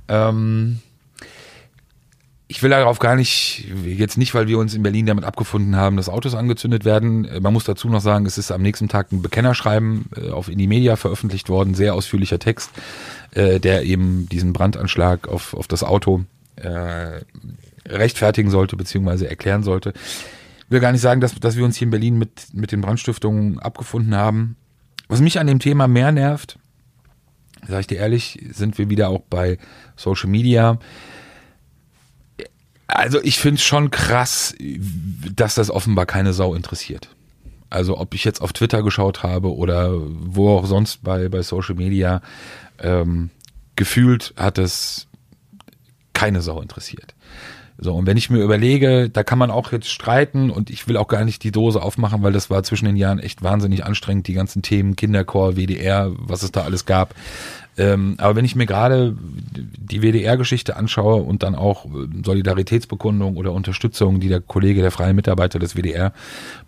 Ähm, 0.08 0.80
ich 2.52 2.64
will 2.64 2.72
darauf 2.72 2.98
gar 2.98 3.16
nicht, 3.16 3.68
jetzt 3.86 4.18
nicht, 4.18 4.34
weil 4.34 4.48
wir 4.48 4.58
uns 4.58 4.74
in 4.74 4.82
Berlin 4.82 5.06
damit 5.06 5.24
abgefunden 5.24 5.76
haben, 5.76 5.98
dass 5.98 6.10
Autos 6.10 6.34
angezündet 6.34 6.84
werden. 6.84 7.26
Äh, 7.26 7.40
Man 7.40 7.54
muss 7.54 7.64
dazu 7.64 7.88
noch 7.90 8.02
sagen, 8.02 8.26
es 8.26 8.40
ist 8.40 8.52
am 8.52 8.64
nächsten 8.64 8.88
Tag 8.88 9.12
ein 9.12 9.22
Bekennerschreiben 9.22 10.06
äh, 10.18 10.30
auf 10.32 10.50
Indie 10.50 10.68
Media 10.68 10.96
veröffentlicht 10.96 11.48
worden, 11.50 11.76
sehr 11.76 11.94
ausführlicher 11.94 12.40
Text, 12.40 12.72
äh, 13.32 13.60
der 13.60 13.84
eben 13.84 14.28
diesen 14.30 14.52
Brandanschlag 14.52 15.28
auf, 15.28 15.54
auf 15.54 15.68
das 15.68 15.84
Auto 15.84 16.26
äh, 16.56 17.22
rechtfertigen 17.90 18.50
sollte, 18.50 18.76
beziehungsweise 18.76 19.30
erklären 19.30 19.64
sollte. 19.64 19.94
Ich 20.66 20.72
will 20.72 20.80
gar 20.80 20.92
nicht 20.92 21.02
sagen, 21.02 21.22
dass, 21.22 21.34
dass 21.36 21.58
wir 21.58 21.66
uns 21.66 21.78
hier 21.78 21.88
in 21.88 21.92
Berlin 21.92 22.18
mit, 22.18 22.54
mit 22.54 22.72
den 22.72 22.82
Brandstiftungen 22.82 23.60
abgefunden 23.60 24.16
haben. 24.16 24.56
Was 25.08 25.22
mich 25.22 25.40
an 25.40 25.48
dem 25.48 25.60
Thema 25.60 25.88
mehr 25.88 26.12
nervt, 26.12 26.60
sage 27.68 27.82
ich 27.82 27.88
dir 27.88 27.98
ehrlich, 27.98 28.40
sind 28.52 28.78
wir 28.78 28.90
wieder 28.90 29.10
auch 29.10 29.22
bei 29.30 29.58
Social 29.96 30.30
Media. 30.30 30.78
Also 32.88 33.22
ich 33.24 33.40
finde 33.40 33.56
es 33.56 33.64
schon 33.64 33.92
krass, 33.92 34.56
dass 35.36 35.56
das 35.56 35.70
offenbar 35.70 36.06
keine 36.06 36.34
Sau 36.34 36.54
interessiert. 36.54 37.10
Also 37.70 37.98
ob 37.98 38.14
ich 38.16 38.24
jetzt 38.24 38.42
auf 38.42 38.54
Twitter 38.54 38.82
geschaut 38.82 39.22
habe 39.24 39.56
oder 39.56 39.92
wo 39.94 40.50
auch 40.50 40.66
sonst 40.66 41.04
bei, 41.04 41.30
bei 41.30 41.42
Social 41.44 41.76
Media, 41.76 42.22
ähm, 42.80 43.30
gefühlt 43.76 44.34
hat 44.36 44.58
es 44.58 45.08
keine 46.14 46.42
Sau 46.42 46.62
interessiert. 46.62 47.14
So, 47.82 47.96
und 47.96 48.06
wenn 48.06 48.18
ich 48.18 48.30
mir 48.30 48.44
überlege, 48.44 49.10
da 49.10 49.24
kann 49.24 49.40
man 49.40 49.52
auch 49.52 49.72
jetzt 49.72 49.90
streiten 49.90 50.50
und 50.50 50.70
ich 50.70 50.88
will 50.88 50.98
auch 50.98 51.08
gar 51.08 51.24
nicht 51.24 51.44
die 51.44 51.52
Dose 51.52 51.82
aufmachen, 51.82 52.22
weil 52.24 52.34
das 52.34 52.50
war 52.50 52.62
zwischen 52.64 52.86
den 52.86 52.98
Jahren 52.98 53.20
echt 53.20 53.42
wahnsinnig 53.42 53.86
anstrengend, 53.86 54.28
die 54.28 54.34
ganzen 54.34 54.62
Themen, 54.62 54.98
Kinderchor, 54.98 55.56
WDR, 55.56 56.12
was 56.18 56.44
es 56.44 56.52
da 56.52 56.64
alles 56.64 56.86
gab. 56.86 57.16
Ähm, 57.78 58.16
aber 58.18 58.36
wenn 58.36 58.44
ich 58.44 58.58
mir 58.58 58.66
gerade 58.66 59.16
die 59.56 60.02
WDR-Geschichte 60.02 60.76
anschaue 60.76 61.22
und 61.22 61.44
dann 61.44 61.56
auch 61.56 61.86
äh, 61.86 62.08
Solidaritätsbekundung 62.26 63.38
oder 63.38 63.54
Unterstützung, 63.54 64.20
die 64.20 64.28
der 64.28 64.42
Kollege, 64.42 64.82
der 64.82 64.92
freie 64.92 65.14
Mitarbeiter 65.14 65.60
des 65.60 65.76
WDR 65.76 66.12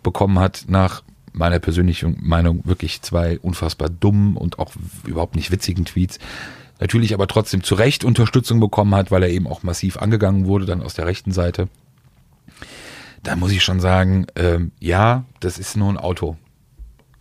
bekommen 0.02 0.38
hat, 0.38 0.64
nach 0.68 1.02
meiner 1.34 1.58
persönlichen 1.58 2.16
Meinung 2.22 2.62
wirklich 2.64 3.02
zwei 3.02 3.38
unfassbar 3.38 3.90
dummen 3.90 4.36
und 4.38 4.58
auch 4.58 4.72
überhaupt 5.06 5.36
nicht 5.36 5.50
witzigen 5.50 5.84
Tweets, 5.84 6.18
natürlich 6.82 7.14
aber 7.14 7.28
trotzdem 7.28 7.62
zu 7.62 7.76
Recht 7.76 8.04
Unterstützung 8.04 8.58
bekommen 8.58 8.94
hat, 8.94 9.10
weil 9.12 9.22
er 9.22 9.30
eben 9.30 9.46
auch 9.46 9.62
massiv 9.62 9.96
angegangen 9.96 10.46
wurde, 10.46 10.66
dann 10.66 10.82
aus 10.82 10.94
der 10.94 11.06
rechten 11.06 11.30
Seite. 11.30 11.68
Da 13.22 13.36
muss 13.36 13.52
ich 13.52 13.62
schon 13.62 13.78
sagen, 13.78 14.26
ähm, 14.34 14.72
ja, 14.80 15.24
das 15.38 15.58
ist 15.58 15.76
nur 15.76 15.90
ein 15.90 15.96
Auto. 15.96 16.36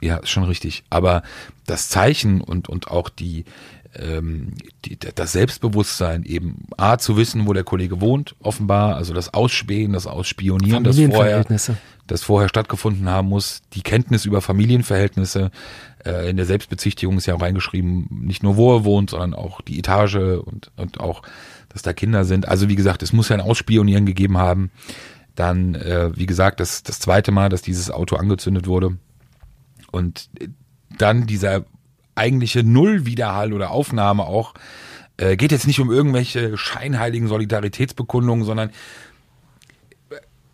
Ja, 0.02 0.18
ist 0.18 0.32
schon 0.32 0.46
richtig. 0.46 0.84
Aber 0.90 1.22
das 1.68 1.90
Zeichen 1.90 2.42
und, 2.42 2.70
und 2.70 2.88
auch 2.88 3.08
die, 3.08 3.46
ähm, 3.96 4.56
die, 4.86 4.98
das 4.98 5.32
Selbstbewusstsein 5.34 6.24
eben, 6.24 6.66
A, 6.78 6.98
zu 6.98 7.16
wissen, 7.16 7.46
wo 7.46 7.54
der 7.54 7.64
Kollege 7.64 8.02
wohnt, 8.02 8.36
offenbar, 8.40 8.96
also 8.96 9.14
das 9.14 9.32
Ausspähen, 9.36 9.94
das 9.94 10.08
Ausspionieren, 10.08 10.84
das 10.84 10.98
vorher. 11.12 11.46
Das 12.08 12.24
vorher 12.24 12.50
stattgefunden 12.50 13.10
haben 13.10 13.30
muss, 13.30 13.62
die 13.74 13.82
Kenntnis 13.82 14.26
über 14.26 14.42
Familienverhältnisse, 14.42 15.52
äh, 16.06 16.30
in 16.30 16.38
der 16.38 16.46
Selbstbezichtigung 16.46 17.18
ist 17.18 17.26
ja 17.26 17.36
auch 17.36 17.42
reingeschrieben, 17.42 18.08
nicht 18.10 18.44
nur 18.44 18.58
wo 18.58 18.76
er 18.76 18.84
wohnt, 18.84 19.12
sondern 19.12 19.34
auch 19.34 19.62
die 19.62 19.80
Etage 19.80 20.16
und, 20.16 20.72
und 20.76 21.00
auch, 21.00 21.22
dass 21.70 21.82
da 21.82 21.94
Kinder 21.94 22.26
sind. 22.26 22.48
Also 22.48 22.70
wie 22.70 22.76
gesagt, 22.76 23.04
es 23.04 23.14
muss 23.14 23.30
ja 23.30 23.36
ein 23.36 23.42
Ausspionieren 23.42 24.06
gegeben 24.06 24.38
haben. 24.38 24.72
Dann, 25.36 25.76
äh, 25.76 26.12
wie 26.16 26.26
gesagt, 26.26 26.60
das, 26.60 26.84
das 26.84 27.00
zweite 27.00 27.32
Mal, 27.32 27.50
dass 27.50 27.62
dieses 27.62 27.90
Auto 27.90 28.16
angezündet 28.16 28.68
wurde. 28.68 28.98
Und 29.92 30.30
dann 30.98 31.28
dieser 31.28 31.66
eigentliche 32.16 32.64
Nullwiderhall 32.64 33.54
oder 33.54 33.72
Aufnahme 33.72 34.26
auch, 34.26 34.54
äh, 35.18 35.38
geht 35.38 35.52
jetzt 35.52 35.68
nicht 35.68 35.80
um 35.80 35.92
irgendwelche 35.92 36.58
scheinheiligen 36.58 37.28
Solidaritätsbekundungen, 37.28 38.44
sondern 38.46 38.72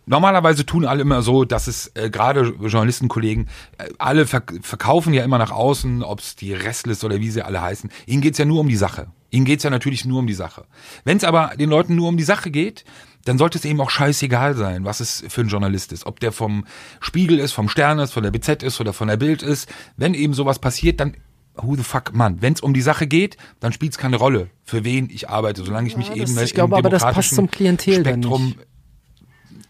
Normalerweise 0.08 0.64
tun 0.66 0.84
alle 0.84 1.02
immer 1.02 1.22
so, 1.22 1.44
dass 1.44 1.66
es 1.66 1.92
äh, 1.94 2.10
gerade 2.10 2.54
Journalistenkollegen, 2.60 3.48
äh, 3.78 3.88
alle 3.98 4.26
verk 4.26 4.54
verkaufen 4.62 5.12
ja 5.14 5.22
immer 5.24 5.38
nach 5.38 5.50
außen, 5.50 6.02
ob 6.02 6.20
es 6.20 6.34
die 6.36 6.52
Restless 6.54 7.04
oder 7.04 7.20
wie 7.20 7.30
sie 7.30 7.42
alle 7.42 7.60
heißen. 7.60 7.90
Ihnen 8.06 8.20
geht's 8.22 8.38
ja 8.38 8.44
nur 8.44 8.60
um 8.60 8.68
die 8.68 8.76
Sache. 8.76 9.08
Ihnen 9.30 9.44
geht's 9.44 9.62
ja 9.64 9.70
natürlich 9.70 10.04
nur 10.06 10.20
um 10.20 10.26
die 10.26 10.34
Sache. 10.34 10.64
Wenn 11.04 11.18
es 11.18 11.24
aber 11.24 11.52
den 11.58 11.68
Leuten 11.68 11.94
nur 11.94 12.08
um 12.08 12.16
die 12.16 12.24
Sache 12.24 12.50
geht, 12.50 12.84
dann 13.26 13.36
sollte 13.36 13.58
es 13.58 13.64
eben 13.66 13.80
auch 13.82 13.90
scheißegal 13.90 14.56
sein, 14.56 14.84
was 14.86 15.00
es 15.00 15.22
für 15.28 15.42
ein 15.42 15.48
Journalist 15.48 15.92
ist. 15.92 16.06
Ob 16.06 16.18
der 16.20 16.32
vom 16.32 16.64
Spiegel 17.00 17.38
ist, 17.38 17.52
vom 17.52 17.68
Stern 17.68 17.98
ist, 17.98 18.12
von 18.12 18.22
der 18.22 18.30
BZ 18.30 18.62
ist 18.62 18.80
oder 18.80 18.94
von 18.94 19.08
der 19.08 19.18
Bild 19.18 19.42
ist. 19.42 19.68
Wenn 19.98 20.14
eben 20.14 20.32
sowas 20.32 20.58
passiert, 20.58 21.00
dann 21.00 21.14
who 21.56 21.76
the 21.76 21.82
fuck, 21.82 22.14
Mann. 22.14 22.40
Wenn 22.40 22.54
es 22.54 22.60
um 22.62 22.72
die 22.72 22.80
Sache 22.80 23.06
geht, 23.06 23.36
dann 23.60 23.72
spielt 23.74 23.92
es 23.92 23.98
keine 23.98 24.16
Rolle, 24.16 24.48
für 24.64 24.84
wen 24.84 25.10
ich 25.10 25.28
arbeite, 25.28 25.62
solange 25.62 25.88
ich 25.88 25.96
mich 25.98 26.08
Ja, 26.08 26.14
eben 26.14 26.34
das- 26.34 26.44
ich 26.44 26.54
glaube 26.54 26.76
aber, 26.76 26.88
das 26.88 27.02
passt 27.02 27.34
zum 27.34 27.50
Klientel 27.50 28.00
Spektrum. 28.00 28.54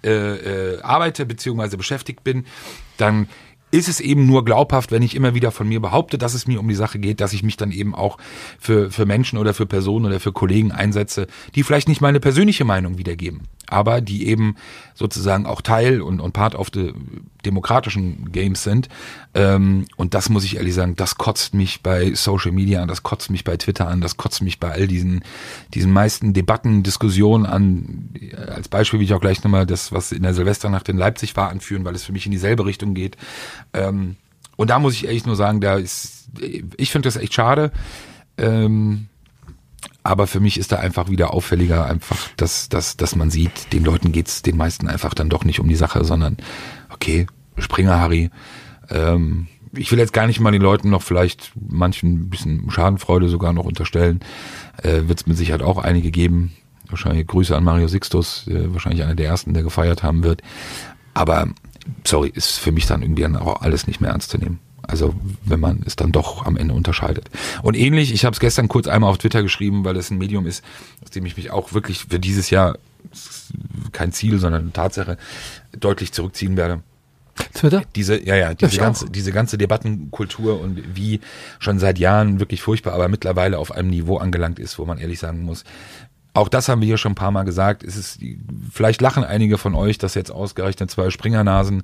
Äh, 0.04 0.10
äh, 0.10 0.82
arbeite 0.82 1.26
beziehungsweise 1.26 1.76
beschäftigt 1.76 2.24
bin, 2.24 2.46
dann 2.96 3.28
ist 3.70 3.88
es 3.88 4.00
eben 4.00 4.26
nur 4.26 4.44
glaubhaft, 4.44 4.92
wenn 4.92 5.02
ich 5.02 5.14
immer 5.14 5.34
wieder 5.34 5.50
von 5.50 5.68
mir 5.68 5.80
behaupte, 5.80 6.16
dass 6.16 6.34
es 6.34 6.46
mir 6.46 6.58
um 6.60 6.68
die 6.68 6.74
Sache 6.74 6.98
geht, 6.98 7.20
dass 7.20 7.32
ich 7.32 7.42
mich 7.42 7.56
dann 7.56 7.70
eben 7.70 7.94
auch 7.94 8.16
für, 8.58 8.90
für 8.90 9.04
Menschen 9.04 9.38
oder 9.38 9.52
für 9.52 9.66
Personen 9.66 10.06
oder 10.06 10.20
für 10.20 10.32
Kollegen 10.32 10.72
einsetze, 10.72 11.26
die 11.54 11.62
vielleicht 11.62 11.88
nicht 11.88 12.00
meine 12.00 12.20
persönliche 12.20 12.64
Meinung 12.64 12.96
wiedergeben, 12.96 13.42
aber 13.68 14.00
die 14.00 14.26
eben 14.26 14.56
sozusagen 14.94 15.46
auch 15.46 15.60
Teil 15.60 16.00
und, 16.00 16.20
und 16.20 16.32
Part 16.32 16.54
of 16.54 16.68
the 16.72 16.92
demokratischen 17.44 18.32
Games 18.32 18.62
sind. 18.64 18.88
Ähm, 19.34 19.86
und 19.96 20.14
das 20.14 20.28
muss 20.28 20.44
ich 20.44 20.56
ehrlich 20.56 20.74
sagen, 20.74 20.96
das 20.96 21.16
kotzt 21.16 21.54
mich 21.54 21.82
bei 21.82 22.14
Social 22.14 22.52
Media 22.52 22.82
an, 22.82 22.88
das 22.88 23.02
kotzt 23.02 23.30
mich 23.30 23.44
bei 23.44 23.56
Twitter 23.56 23.86
an, 23.86 24.00
das 24.00 24.16
kotzt 24.16 24.42
mich 24.42 24.58
bei 24.58 24.72
all 24.72 24.86
diesen, 24.86 25.22
diesen 25.74 25.92
meisten 25.92 26.32
Debatten, 26.32 26.82
Diskussionen 26.82 27.46
an. 27.46 28.10
Als 28.48 28.68
Beispiel 28.68 28.98
will 28.98 29.06
ich 29.06 29.14
auch 29.14 29.20
gleich 29.20 29.44
nochmal 29.44 29.66
das, 29.66 29.92
was 29.92 30.12
in 30.12 30.22
der 30.22 30.34
Silvesternacht 30.34 30.88
in 30.88 30.96
Leipzig 30.96 31.36
war, 31.36 31.50
anführen, 31.50 31.84
weil 31.84 31.94
es 31.94 32.04
für 32.04 32.12
mich 32.12 32.26
in 32.26 32.32
dieselbe 32.32 32.66
Richtung 32.66 32.94
geht. 32.94 33.16
Ähm, 33.72 34.16
und 34.56 34.70
da 34.70 34.80
muss 34.80 34.94
ich 34.94 35.06
ehrlich 35.06 35.24
nur 35.24 35.36
sagen, 35.36 35.60
da 35.60 35.76
ist, 35.76 36.28
ich 36.76 36.90
finde 36.90 37.06
das 37.06 37.16
echt 37.16 37.34
schade. 37.34 37.70
Ähm, 38.36 39.06
aber 40.02 40.26
für 40.26 40.40
mich 40.40 40.58
ist 40.58 40.72
da 40.72 40.76
einfach 40.76 41.10
wieder 41.10 41.34
auffälliger, 41.34 41.86
einfach, 41.86 42.16
dass, 42.36 42.68
dass, 42.68 42.96
dass 42.96 43.14
man 43.14 43.30
sieht, 43.30 43.72
den 43.72 43.84
Leuten 43.84 44.12
geht's 44.12 44.42
den 44.42 44.56
meisten 44.56 44.88
einfach 44.88 45.14
dann 45.14 45.28
doch 45.28 45.44
nicht 45.44 45.60
um 45.60 45.68
die 45.68 45.76
Sache, 45.76 46.04
sondern 46.04 46.36
okay, 46.90 47.26
Springer 47.58 47.98
Harry. 47.98 48.30
Ähm, 48.90 49.48
ich 49.72 49.90
will 49.92 49.98
jetzt 49.98 50.12
gar 50.12 50.26
nicht 50.26 50.40
mal 50.40 50.50
den 50.50 50.62
Leuten 50.62 50.90
noch 50.90 51.02
vielleicht 51.02 51.52
manchen 51.54 52.14
ein 52.14 52.30
bisschen 52.30 52.70
Schadenfreude 52.70 53.28
sogar 53.28 53.52
noch 53.52 53.64
unterstellen. 53.64 54.20
Äh, 54.82 55.08
Wird 55.08 55.20
es 55.20 55.26
mit 55.26 55.36
Sicherheit 55.36 55.62
auch 55.62 55.78
einige 55.78 56.10
geben. 56.10 56.52
Wahrscheinlich 56.88 57.26
Grüße 57.26 57.54
an 57.54 57.64
Mario 57.64 57.86
Sixtus, 57.88 58.46
äh, 58.48 58.72
wahrscheinlich 58.72 59.02
einer 59.02 59.14
der 59.14 59.26
ersten, 59.26 59.52
der 59.52 59.62
gefeiert 59.62 60.02
haben 60.02 60.22
wird. 60.22 60.42
Aber 61.12 61.48
sorry, 62.06 62.30
ist 62.34 62.58
für 62.58 62.72
mich 62.72 62.86
dann 62.86 63.02
irgendwie 63.02 63.22
dann 63.22 63.36
auch 63.36 63.60
alles 63.60 63.86
nicht 63.86 64.00
mehr 64.00 64.10
ernst 64.10 64.30
zu 64.30 64.38
nehmen. 64.38 64.58
Also 64.88 65.14
wenn 65.44 65.60
man 65.60 65.82
es 65.86 65.96
dann 65.96 66.12
doch 66.12 66.44
am 66.46 66.56
Ende 66.56 66.74
unterscheidet. 66.74 67.30
Und 67.62 67.76
ähnlich, 67.76 68.12
ich 68.12 68.24
habe 68.24 68.32
es 68.34 68.40
gestern 68.40 68.68
kurz 68.68 68.88
einmal 68.88 69.10
auf 69.10 69.18
Twitter 69.18 69.42
geschrieben, 69.42 69.84
weil 69.84 69.96
es 69.96 70.10
ein 70.10 70.18
Medium 70.18 70.46
ist, 70.46 70.64
aus 71.04 71.10
dem 71.10 71.26
ich 71.26 71.36
mich 71.36 71.50
auch 71.50 71.74
wirklich 71.74 72.06
für 72.08 72.18
dieses 72.18 72.50
Jahr 72.50 72.78
kein 73.92 74.12
Ziel, 74.12 74.38
sondern 74.38 74.62
eine 74.62 74.72
Tatsache 74.72 75.18
deutlich 75.78 76.12
zurückziehen 76.12 76.56
werde. 76.56 76.82
Twitter? 77.54 77.82
Diese, 77.94 78.22
ja, 78.24 78.34
ja, 78.34 78.54
diese 78.54 78.76
auch. 78.76 78.84
ganze, 78.84 79.10
diese 79.10 79.30
ganze 79.30 79.58
Debattenkultur 79.58 80.60
und 80.60 80.82
wie 80.96 81.20
schon 81.58 81.78
seit 81.78 81.98
Jahren 81.98 82.40
wirklich 82.40 82.62
furchtbar, 82.62 82.94
aber 82.94 83.08
mittlerweile 83.08 83.58
auf 83.58 83.72
einem 83.72 83.90
Niveau 83.90 84.16
angelangt 84.16 84.58
ist, 84.58 84.78
wo 84.78 84.84
man 84.84 84.98
ehrlich 84.98 85.18
sagen 85.18 85.42
muss, 85.42 85.64
auch 86.38 86.48
das 86.48 86.68
haben 86.68 86.80
wir 86.80 86.86
hier 86.86 86.96
schon 86.98 87.12
ein 87.12 87.16
paar 87.16 87.30
Mal 87.30 87.44
gesagt. 87.44 87.84
Es 87.84 87.96
ist, 87.96 88.20
vielleicht 88.72 89.00
lachen 89.00 89.24
einige 89.24 89.58
von 89.58 89.74
euch, 89.74 89.98
dass 89.98 90.14
jetzt 90.14 90.30
ausgerechnet 90.30 90.90
zwei 90.90 91.10
Springernasen 91.10 91.82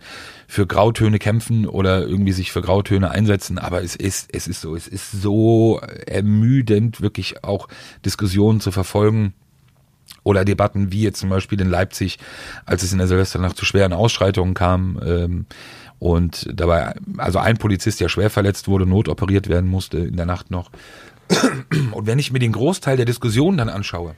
für 0.48 0.66
Grautöne 0.66 1.18
kämpfen 1.18 1.66
oder 1.66 2.06
irgendwie 2.06 2.32
sich 2.32 2.52
für 2.52 2.62
Grautöne 2.62 3.10
einsetzen. 3.10 3.58
Aber 3.58 3.82
es 3.82 3.96
ist, 3.96 4.30
es 4.32 4.46
ist 4.46 4.60
so, 4.60 4.74
es 4.74 4.88
ist 4.88 5.12
so 5.12 5.80
ermüdend, 6.06 7.00
wirklich 7.00 7.44
auch 7.44 7.68
Diskussionen 8.04 8.60
zu 8.60 8.72
verfolgen 8.72 9.34
oder 10.22 10.44
Debatten 10.44 10.90
wie 10.90 11.02
jetzt 11.02 11.20
zum 11.20 11.28
Beispiel 11.28 11.60
in 11.60 11.68
Leipzig, 11.68 12.18
als 12.64 12.82
es 12.82 12.92
in 12.92 12.98
der 12.98 13.08
Silvesternacht 13.08 13.56
zu 13.56 13.64
schweren 13.64 13.92
Ausschreitungen 13.92 14.54
kam. 14.54 14.98
Ähm, 15.04 15.46
Und 15.98 16.50
dabei, 16.52 16.94
also 17.16 17.38
ein 17.38 17.56
Polizist, 17.56 18.00
der 18.00 18.08
schwer 18.08 18.28
verletzt 18.28 18.68
wurde, 18.68 18.84
notoperiert 18.84 19.48
werden 19.48 19.70
musste 19.70 19.98
in 19.98 20.16
der 20.16 20.26
Nacht 20.26 20.50
noch. 20.50 20.70
Und 21.92 22.06
wenn 22.06 22.18
ich 22.18 22.32
mir 22.32 22.40
den 22.40 22.52
Großteil 22.52 22.96
der 22.98 23.06
Diskussion 23.06 23.56
dann 23.56 23.70
anschaue, 23.70 24.14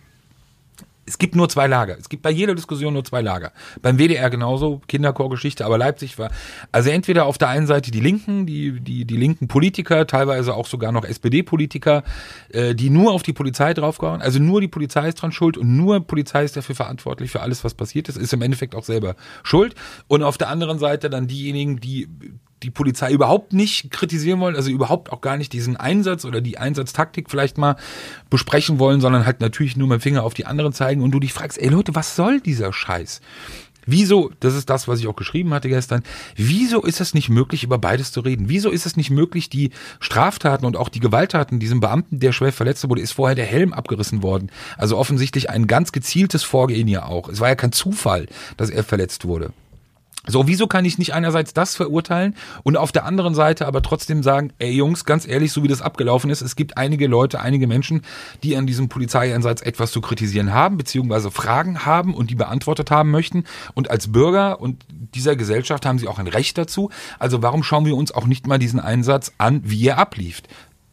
es 1.07 1.19
gibt 1.19 1.37
nur 1.37 1.49
zwei 1.49 1.67
Lager. 1.67 1.97
Es 1.99 2.09
gibt 2.09 2.23
bei 2.23 2.31
jeder 2.31 2.55
Diskussion 2.55 2.93
nur 2.93 3.05
zwei 3.05 3.23
Lager. 3.23 3.53
Beim 3.81 3.99
WDR 3.99 4.29
genauso, 4.29 4.83
Kinderchorgeschichte, 4.89 5.65
aber 5.65 5.79
Leipzig 5.79 6.19
war, 6.19 6.31
also 6.73 6.91
entweder 6.91 7.27
auf 7.27 7.39
der 7.39 7.49
einen 7.49 7.67
Seite 7.67 7.91
die 7.91 8.01
Linken, 8.01 8.45
die, 8.47 8.81
die, 8.81 9.05
die 9.05 9.17
linken 9.17 9.49
Politiker, 9.49 10.07
teilweise 10.07 10.55
auch 10.55 10.67
sogar 10.67 10.93
noch 10.93 11.05
SPD-Politiker, 11.05 12.03
äh, 12.51 12.75
die 12.75 12.91
nur 12.91 13.13
auf 13.13 13.23
die 13.23 13.33
Polizei 13.33 13.73
draufgehauen, 13.73 14.21
also 14.21 14.41
nur 14.41 14.61
die 14.61 14.69
Polizei 14.69 15.09
ist 15.09 15.23
dran 15.23 15.33
schuld 15.33 15.57
und 15.57 15.77
nur 15.77 16.01
Polizei 16.01 16.45
ist 16.45 16.57
dafür 16.57 16.75
verantwortlich 16.75 17.31
für 17.31 17.41
alles, 17.41 17.63
was 17.63 17.75
passiert 17.75 18.09
ist, 18.09 18.17
ist 18.17 18.33
im 18.33 18.43
Endeffekt 18.43 18.75
auch 18.75 18.85
selber 18.85 19.15
schuld. 19.45 19.75
Und 20.09 20.23
auf 20.23 20.39
der 20.39 20.49
anderen 20.49 20.79
Seite 20.79 21.09
dann 21.09 21.29
diejenigen, 21.29 21.79
die 21.81 22.09
die 22.67 22.71
Polizei 22.73 23.13
überhaupt 23.13 23.53
nicht 23.53 23.93
kritisieren 23.93 24.41
wollen, 24.41 24.57
also 24.57 24.71
überhaupt 24.71 25.13
auch 25.13 25.21
gar 25.21 25.37
nicht 25.37 25.53
diesen 25.53 25.77
Einsatz 25.77 26.25
oder 26.25 26.41
die 26.41 26.59
Einsatztaktik 26.59 27.31
vielleicht 27.31 27.59
mal 27.59 27.77
besprechen 28.29 28.81
wollen, 28.81 29.01
sondern 29.01 29.25
halt 29.25 29.41
natürlich 29.41 29.77
nur 29.77 29.87
mit 29.87 30.01
dem 30.01 30.03
Finger 30.03 30.25
auf 30.25 30.35
die 30.35 30.47
anderen 30.47 30.73
zeigen 30.73 31.01
und 31.03 31.13
du 31.13 31.21
dich 31.21 31.33
fragst, 31.33 31.59
ey 31.59 31.69
Leute, 31.69 31.95
was 31.95 32.17
soll 32.17 32.41
dieser 32.41 32.73
Scheiß? 32.73 33.21
Wieso, 33.89 34.33
das 34.41 34.57
ist 34.57 34.69
das, 34.69 34.89
was 34.89 34.99
ich 34.99 35.07
auch 35.07 35.15
geschrieben 35.15 35.55
hatte 35.55 35.69
gestern, 35.69 36.03
wieso 36.35 36.83
ist 36.83 37.01
es 37.01 37.15
nicht 37.15 37.29
möglich, 37.29 37.63
über 37.63 37.79
beides 37.79 38.11
zu 38.11 38.19
reden? 38.19 38.49
Wieso 38.49 38.71
ist 38.71 38.85
es 38.85 38.97
nicht 38.97 39.11
möglich, 39.11 39.49
die 39.49 39.71
Straftaten 40.01 40.67
und 40.67 40.77
auch 40.77 40.89
die 40.89 40.99
Gewalttaten 40.99 41.61
diesem 41.61 41.79
Beamten, 41.79 42.19
der 42.19 42.33
schwer 42.33 42.53
verletzt 42.53 42.89
wurde, 42.89 43.01
ist 43.01 43.13
vorher 43.13 43.37
der 43.37 43.47
Helm 43.47 43.73
abgerissen 43.73 44.25
worden. 44.25 44.51
Also 44.77 44.99
offensichtlich 44.99 45.51
ein 45.51 45.69
ganz 45.69 45.93
gezieltes 45.93 46.43
Vorgehen 46.43 46.89
ja 46.89 47.05
auch. 47.05 47.29
Es 47.29 47.39
war 47.39 47.49
ja 47.49 47.55
kein 47.55 47.71
Zufall, 47.71 48.27
dass 48.57 48.71
er 48.71 48.83
verletzt 48.83 49.25
wurde. 49.25 49.53
So, 50.27 50.47
wieso 50.47 50.67
kann 50.67 50.85
ich 50.85 50.99
nicht 50.99 51.15
einerseits 51.15 51.55
das 51.55 51.77
verurteilen 51.77 52.35
und 52.63 52.77
auf 52.77 52.93
der 52.93 53.05
anderen 53.05 53.35
Seite 53.35 53.67
aber 53.67 53.83
trotzdem 53.83 54.23
sagen, 54.23 54.53
ey 54.59 54.73
Jungs, 54.73 55.05
ganz 55.05 55.27
ehrlich, 55.27 55.53
so 55.53 55.63
wie 55.63 55.69
das 55.69 55.83
abgelaufen 55.83 56.31
ist, 56.31 56.41
es 56.41 56.57
gibt 56.57 56.77
einige 56.77 57.07
Leute, 57.07 57.41
einige 57.41 57.67
Menschen, 57.67 58.03
die 58.43 58.57
an 58.57 58.67
diesem 58.67 58.89
Polizeieinsatz 58.89 59.63
etwas 59.63 59.93
zu 59.93 60.01
kritisieren 60.01 60.53
haben, 60.53 60.77
beziehungsweise 60.77 61.31
Fragen 61.31 61.87
haben 61.87 62.15
und 62.15 62.31
die 62.31 62.35
beantwortet 62.35 62.91
haben 62.91 63.11
möchten. 63.11 63.45
Und 63.75 63.91
als 63.91 64.11
Bürger 64.13 64.61
und 64.61 64.85
dieser 65.15 65.37
Gesellschaft 65.37 65.87
haben 65.87 65.99
sie 65.99 66.09
auch 66.09 66.19
ein 66.19 66.27
Recht 66.27 66.59
dazu. 66.59 66.91
Also 67.19 67.43
warum 67.43 67.63
schauen 67.63 67.87
wir 67.87 67.97
uns 67.97 68.13
auch 68.13 68.27
nicht 68.27 68.47
mal 68.47 68.59
diesen 68.59 68.81
Einsatz 68.81 69.33
an, 69.39 69.63
wie 69.65 69.87
er 69.87 69.99
ablief? 69.99 70.43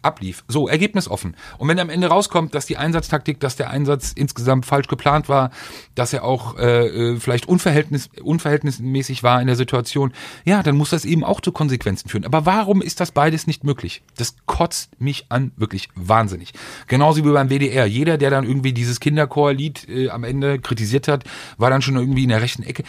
Ablief. 0.04 0.44
So, 0.48 0.68
Ergebnis 0.68 1.08
offen. 1.08 1.36
Und 1.58 1.68
wenn 1.68 1.80
am 1.80 1.90
Ende 1.90 2.08
rauskommt, 2.08 2.54
dass 2.54 2.66
die 2.66 2.78
Einsatztaktik, 2.78 3.40
dass 3.40 3.56
der 3.56 3.70
Einsatz 3.70 4.12
insgesamt 4.14 4.66
falsch 4.66 4.88
geplant 4.88 5.30
war, 5.30 5.52
dass 5.96 6.14
er 6.14 6.24
auch 6.24 6.58
äh, 6.58 6.88
äh, 6.88 7.20
vielleicht 7.20 7.48
unverhältnis, 7.48 8.10
unverhältnismäßig 8.22 9.24
war 9.24 9.42
in 9.42 9.48
der 9.48 9.56
Situation, 9.56 10.14
ja, 10.46 10.64
dann 10.64 10.76
muss 10.76 10.92
das 10.92 11.06
eben 11.06 11.24
auch 11.24 11.42
zu 11.42 11.52
Konsequenzen 11.52 12.10
führen. 12.10 12.26
Aber 12.26 12.46
warum 12.46 12.82
ist 12.82 13.00
das 13.00 13.12
beides 13.12 13.48
nicht 13.48 13.64
möglich? 13.64 14.04
Das 14.18 14.36
kotzt 14.46 15.00
mich 15.00 15.26
an, 15.30 15.52
wirklich 15.56 15.90
wahnsinnig. 15.96 16.54
Genauso 16.88 17.24
wie 17.24 17.32
beim 17.32 17.50
WDR. 17.50 17.86
Jeder, 17.86 18.18
der 18.18 18.30
dann 18.30 18.46
irgendwie 18.46 18.74
dieses 18.74 19.00
Kinderchorlied 19.00 19.88
äh, 19.90 20.10
am 20.10 20.24
Ende 20.24 20.60
kritisiert 20.60 21.08
hat, 21.08 21.24
war 21.58 21.70
dann 21.70 21.82
schon 21.82 21.96
irgendwie 21.96 22.24
in 22.24 22.30
der 22.30 22.42
rechten 22.42 22.64
Ecke. 22.64 22.84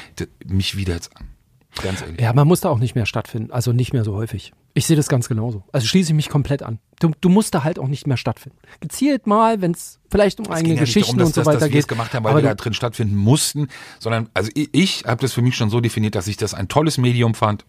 Mich 0.45 0.77
wieder 0.77 0.95
jetzt 0.95 1.17
an. 1.17 1.34
Ganz 1.83 2.03
ehrlich. 2.03 2.21
Ja, 2.21 2.33
man 2.33 2.47
muss 2.47 2.61
da 2.61 2.69
auch 2.69 2.79
nicht 2.79 2.95
mehr 2.95 3.07
stattfinden, 3.07 3.51
also 3.51 3.73
nicht 3.73 3.93
mehr 3.93 4.05
so 4.05 4.15
häufig. 4.15 4.53
Ich 4.75 4.87
sehe 4.87 4.97
das 4.97 5.09
ganz 5.09 5.29
genauso. 5.29 5.65
Also 5.73 5.87
schließe 5.87 6.11
ich 6.11 6.17
mich 6.17 6.29
komplett 6.29 6.63
an. 6.63 6.79
Du, 7.01 7.13
du 7.21 7.29
musst 7.29 7.55
da 7.55 7.65
halt 7.65 7.79
auch 7.79 7.89
nicht 7.89 8.07
mehr 8.07 8.17
stattfinden. 8.17 8.59
Gezielt 8.81 9.27
mal, 9.27 9.61
wenn 9.61 9.73
es 9.73 9.99
vielleicht 10.11 10.39
um 10.39 10.47
Es 10.47 10.53
eigene 10.53 10.75
ja 10.75 10.81
Geschichten 10.81 11.17
darum, 11.17 11.27
und 11.27 11.35
so 11.35 11.41
dass, 11.41 11.47
dass, 11.47 11.55
weiter 11.55 11.67
dass 11.67 11.73
wir 11.73 11.81
geht. 11.81 11.89
gemacht 11.89 12.15
haben, 12.15 12.25
weil 12.25 12.33
Aber 12.33 12.43
wir 12.43 12.49
da 12.49 12.55
drin 12.55 12.75
stattfinden 12.75 13.17
mussten, 13.17 13.69
sondern 13.99 14.29
also 14.35 14.51
ich, 14.55 14.69
ich 14.73 15.05
habe 15.05 15.21
das 15.21 15.33
für 15.33 15.43
mich 15.43 15.57
schon 15.57 15.71
so 15.71 15.81
definiert, 15.81 16.15
dass 16.15 16.27
ich 16.27 16.37
das 16.37 16.55
ein 16.55 16.69
tolles 16.69 16.99
Medium 16.99 17.35
fand. 17.35 17.65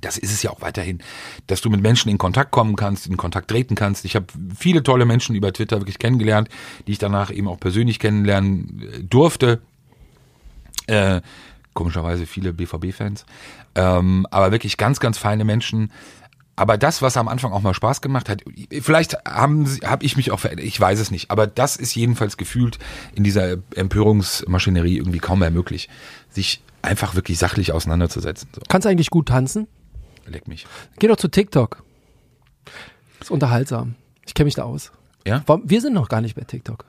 Das 0.00 0.16
ist 0.16 0.32
es 0.32 0.42
ja 0.42 0.50
auch 0.50 0.60
weiterhin, 0.60 1.02
dass 1.46 1.60
du 1.60 1.70
mit 1.70 1.80
Menschen 1.80 2.08
in 2.10 2.18
Kontakt 2.18 2.50
kommen 2.50 2.76
kannst, 2.76 3.06
in 3.06 3.16
Kontakt 3.16 3.48
treten 3.48 3.74
kannst. 3.74 4.04
Ich 4.04 4.14
habe 4.14 4.26
viele 4.56 4.82
tolle 4.82 5.06
Menschen 5.06 5.34
über 5.34 5.52
Twitter 5.52 5.80
wirklich 5.80 5.98
kennengelernt, 5.98 6.48
die 6.86 6.92
ich 6.92 6.98
danach 6.98 7.30
eben 7.30 7.48
auch 7.48 7.58
persönlich 7.58 7.98
kennenlernen 7.98 8.82
äh, 8.82 9.02
durfte. 9.02 9.60
Äh, 10.86 11.20
komischerweise 11.78 12.26
viele 12.26 12.52
BVB-Fans. 12.52 13.24
Ähm, 13.76 14.26
aber 14.32 14.50
wirklich 14.50 14.76
ganz, 14.76 14.98
ganz 15.00 15.16
feine 15.16 15.44
Menschen. 15.44 15.92
Aber 16.56 16.76
das, 16.76 17.02
was 17.02 17.16
am 17.16 17.28
Anfang 17.28 17.52
auch 17.52 17.62
mal 17.62 17.72
Spaß 17.72 18.00
gemacht 18.00 18.28
hat, 18.28 18.42
vielleicht 18.82 19.14
haben 19.24 19.64
sie- 19.64 19.82
hab 19.86 20.02
ich 20.02 20.16
mich 20.16 20.32
auch 20.32 20.40
verändert, 20.40 20.66
ich 20.66 20.78
weiß 20.80 20.98
es 20.98 21.12
nicht, 21.12 21.30
aber 21.30 21.46
das 21.46 21.76
ist 21.76 21.94
jedenfalls 21.94 22.36
gefühlt 22.36 22.80
in 23.14 23.22
dieser 23.22 23.58
Empörungsmaschinerie 23.76 24.96
irgendwie 24.96 25.20
kaum 25.20 25.38
mehr 25.38 25.52
möglich, 25.52 25.88
sich 26.30 26.60
einfach 26.82 27.14
wirklich 27.14 27.38
sachlich 27.38 27.70
auseinanderzusetzen. 27.72 28.48
So, 28.52 28.60
Kannst 28.68 28.86
du 28.86 28.90
eigentlich 28.90 29.10
gut 29.10 29.28
tanzen? 29.28 29.68
leck 30.26 30.48
mich. 30.48 30.66
Geh 30.98 31.06
doch 31.06 31.16
zu 31.16 31.28
TikTok. 31.28 31.84
Ist 33.20 33.30
unterhaltsam. 33.30 33.94
Ich 34.26 34.34
kenne 34.34 34.46
mich 34.46 34.54
da 34.56 34.64
aus. 34.64 34.90
Ja? 35.26 35.42
Wir 35.64 35.80
sind 35.80 35.94
noch 35.94 36.08
gar 36.08 36.20
nicht 36.20 36.34
bei 36.34 36.42
TikTok. 36.42 36.84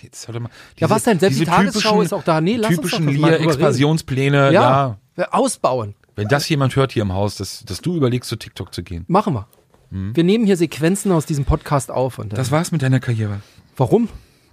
Jetzt 0.00 0.28
hör 0.28 0.38
mal. 0.38 0.50
Ja, 0.78 0.88
was 0.90 1.04
denn? 1.04 1.18
Selbst 1.18 1.40
die 1.40 1.44
Tagesschau 1.44 2.00
ist 2.02 2.12
auch 2.12 2.22
da. 2.22 2.40
Nee, 2.40 2.56
lass 2.56 2.70
uns 2.70 2.76
typischen 2.78 3.06
doch 3.06 3.12
mal 3.12 3.12
drüber 3.14 3.28
reden. 3.32 3.42
Lear-Expansionspläne, 3.44 4.52
ja. 4.52 4.98
Ausbauen. 5.30 5.94
Wenn 6.14 6.28
das 6.28 6.48
jemand 6.48 6.76
hört 6.76 6.92
hier 6.92 7.02
im 7.02 7.12
Haus, 7.12 7.36
dass, 7.36 7.64
dass 7.64 7.80
du 7.80 7.96
überlegst, 7.96 8.28
zu 8.28 8.36
TikTok 8.36 8.72
zu 8.72 8.82
gehen. 8.82 9.04
Machen 9.08 9.34
wir. 9.34 9.46
Wir 9.90 10.24
nehmen 10.24 10.46
hier 10.46 10.56
Sequenzen 10.56 11.12
aus 11.12 11.26
diesem 11.26 11.44
Podcast 11.44 11.90
auf. 11.90 12.18
Und. 12.18 12.32
Das 12.36 12.50
war's 12.50 12.72
mit 12.72 12.82
deiner 12.82 13.00
Karriere. 13.00 13.40
warum? 13.76 14.08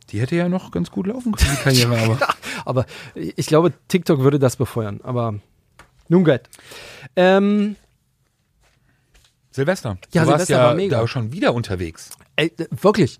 Die 0.10 0.20
hätte 0.20 0.36
ja 0.36 0.48
noch 0.50 0.72
ganz 0.72 0.92
gut 0.92 1.08
laufen 1.08 1.32
können, 1.34 1.58
die 1.58 1.64
Karriere, 1.64 1.98
aber. 1.98 2.20
Aber 2.66 2.86
ich 3.16 3.48
glaube, 3.48 3.74
TikTok 3.90 4.20
würde 4.20 4.40
das 4.40 4.56
befeuern. 4.56 5.02
Aber 5.04 5.34
nun 6.08 6.24
gut. 6.24 6.42
Ähm, 7.18 7.76
Silvester. 9.52 9.98
Ja, 10.14 10.24
du 10.24 10.32
warst 10.32 10.48
Silvester 10.48 10.56
ja 10.56 10.68
war 10.68 10.76
mega. 10.76 11.02
da 11.02 11.08
schon 11.08 11.34
wieder 11.34 11.54
unterwegs. 11.54 12.12
ey, 12.38 12.54
wirklich. 12.82 13.20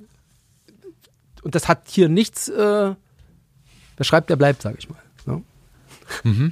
Und 1.44 1.56
das 1.56 1.68
hat 1.68 1.84
hier 1.88 2.10
nichts. 2.10 2.48
Äh, 2.50 2.56
wer 3.98 4.04
schreibt, 4.04 4.30
der 4.30 4.36
bleibt, 4.36 4.62
sage 4.62 4.78
ich 4.80 4.90
mal. 4.90 5.00
Ne? 5.26 6.52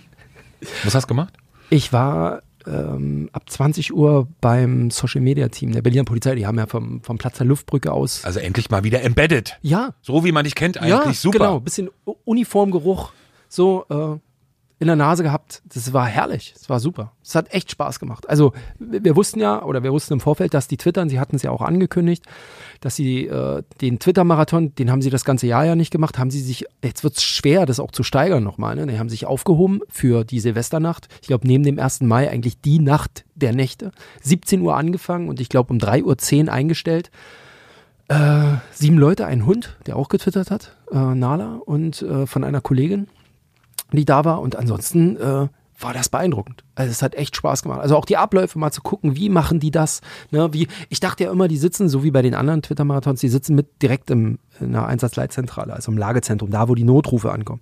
Was 0.84 0.96
hast 0.96 1.04
du 1.04 1.08
gemacht? 1.08 1.34
Ich 1.70 1.94
war 1.94 2.42
ähm, 2.68 3.30
ab 3.34 3.50
20 3.50 3.94
Uhr 3.94 4.28
beim 4.42 4.92
Social 4.92 5.22
Media 5.22 5.48
Team 5.50 5.72
der 5.72 5.82
Berliner 5.82 6.04
Polizei. 6.04 6.36
Die 6.36 6.46
haben 6.46 6.58
ja 6.58 6.68
vom, 6.68 7.02
vom 7.02 7.18
Platz 7.18 7.38
der 7.38 7.48
Luftbrücke 7.48 7.92
aus. 7.92 8.26
Also 8.26 8.40
endlich 8.40 8.70
mal 8.70 8.84
wieder 8.84 9.02
embedded. 9.02 9.58
Ja, 9.62 9.94
So 10.02 10.24
wie 10.24 10.32
man 10.32 10.44
dich 10.44 10.56
kennt, 10.56 10.78
eigentlich 10.78 10.90
ja, 11.06 11.14
super. 11.14 11.38
genau. 11.40 11.60
Bisschen 11.60 11.90
Uniformgeruch 12.26 13.12
so 13.48 13.86
äh, 13.90 14.20
in 14.82 14.88
der 14.88 14.96
Nase 14.96 15.22
gehabt. 15.22 15.62
Das 15.72 15.94
war 15.94 16.08
herrlich. 16.08 16.54
Das 16.58 16.68
war 16.68 16.80
super. 16.80 17.12
Es 17.24 17.36
hat 17.36 17.54
echt 17.54 17.70
Spaß 17.70 18.00
gemacht. 18.00 18.28
Also 18.28 18.52
wir 18.80 19.16
wussten 19.16 19.40
ja 19.40 19.62
oder 19.62 19.84
wir 19.84 19.92
wussten 19.92 20.14
im 20.14 20.20
Vorfeld, 20.20 20.56
dass 20.56 20.68
die 20.68 20.76
twittern. 20.76 21.08
Sie 21.08 21.20
hatten 21.20 21.36
es 21.36 21.44
ja 21.44 21.52
auch 21.52 21.62
angekündigt, 21.62 22.26
dass 22.80 22.96
sie 22.96 23.28
äh, 23.28 23.62
den 23.80 24.00
Twitter-Marathon, 24.00 24.74
den 24.74 24.90
haben 24.90 25.04
sie 25.04 25.12
das 25.12 25.24
ganze 25.24 25.46
Jahr 25.46 25.66
ja 25.66 25.76
nicht 25.76 25.92
gemacht, 25.92 26.18
haben 26.18 26.32
sie 26.32 26.42
sich, 26.42 26.66
jetzt 26.84 27.04
wird 27.04 27.16
es 27.16 27.22
schwer, 27.24 27.68
das 27.68 27.80
auch 27.80 27.92
zu 27.92 28.02
steigern 28.02 28.44
nochmal. 28.44 28.76
Ne? 28.76 28.88
Die 28.88 28.98
haben 28.98 29.10
sich 29.10 29.28
aufgehoben 29.28 29.82
für 29.88 30.24
die 30.24 30.40
Silvesternacht. 30.40 31.10
Ich 31.22 31.28
glaube, 31.28 31.46
neben 31.46 31.64
dem 31.64 31.78
1. 31.78 32.02
Mai 32.02 32.28
eigentlich 32.32 32.60
die 32.60 32.80
Nacht 32.80 33.24
der 33.36 33.54
Nächte. 33.54 33.92
17 34.24 34.62
Uhr 34.62 34.76
angefangen 34.76 35.30
und 35.30 35.40
ich 35.40 35.50
glaube 35.50 35.72
um 35.72 35.78
3.10 35.78 36.48
Uhr 36.48 36.52
eingestellt 36.52 37.12
Äh, 38.08 38.58
sieben 38.74 38.98
Leute, 38.98 39.26
ein 39.28 39.46
Hund, 39.46 39.78
der 39.86 39.96
auch 39.96 40.10
getwittert 40.10 40.52
hat, 40.52 40.76
äh, 40.92 40.98
Nala, 40.98 41.62
und 41.66 42.02
äh, 42.02 42.26
von 42.26 42.44
einer 42.44 42.60
Kollegin, 42.60 43.08
die 43.98 44.06
da 44.06 44.26
war. 44.26 44.42
Und 44.42 44.56
ansonsten 44.56 45.18
äh, 45.18 45.48
war 45.80 45.94
das 45.94 46.10
beeindruckend. 46.10 46.64
Also 46.76 46.92
es 46.92 47.02
hat 47.02 47.16
echt 47.16 47.36
Spaß 47.36 47.64
gemacht. 47.64 47.82
Also 47.82 47.96
auch 47.96 48.06
die 48.06 48.18
Abläufe 48.18 48.60
mal 48.60 48.72
zu 48.72 48.82
gucken, 48.82 49.16
wie 49.16 49.30
machen 49.30 49.60
die 49.60 49.72
das? 49.72 50.02
Ne, 50.32 50.54
wie, 50.54 50.68
ich 50.90 51.00
dachte 51.00 51.26
ja 51.26 51.32
immer, 51.32 51.48
die 51.48 51.58
sitzen, 51.58 51.90
so 51.90 52.04
wie 52.04 52.12
bei 52.12 52.22
den 52.22 52.36
anderen 52.36 52.62
Twitter-Marathons, 52.62 53.20
die 53.20 53.30
sitzen 53.30 53.56
mit 53.56 53.82
direkt 53.82 54.12
im, 54.12 54.40
in 54.60 54.76
einer 54.76 54.86
Einsatzleitzentrale, 54.88 55.74
also 55.74 55.92
im 55.92 55.98
Lagezentrum, 55.98 56.52
da 56.52 56.70
wo 56.70 56.76
die 56.76 56.84
Notrufe 56.84 57.32
ankommen. 57.32 57.62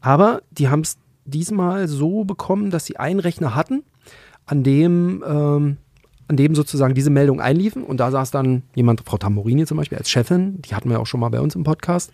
Aber 0.00 0.42
die 0.50 0.68
haben 0.68 0.80
es 0.80 0.98
diesmal 1.24 1.86
so 1.88 2.24
bekommen, 2.24 2.70
dass 2.70 2.86
sie 2.86 2.96
einen 2.96 3.20
Rechner 3.20 3.54
hatten, 3.54 3.84
an 4.46 4.62
dem 4.62 5.22
ähm, 5.26 5.76
an 6.30 6.36
dem 6.36 6.54
sozusagen 6.54 6.94
diese 6.94 7.10
Meldung 7.10 7.40
einliefen 7.40 7.82
und 7.82 7.98
da 7.98 8.12
saß 8.12 8.30
dann 8.30 8.62
jemand, 8.76 9.02
Frau 9.04 9.18
Tamborini 9.18 9.66
zum 9.66 9.78
Beispiel 9.78 9.98
als 9.98 10.08
Chefin, 10.08 10.62
die 10.62 10.76
hatten 10.76 10.88
wir 10.88 11.00
auch 11.00 11.06
schon 11.06 11.18
mal 11.18 11.28
bei 11.28 11.40
uns 11.40 11.56
im 11.56 11.64
Podcast, 11.64 12.12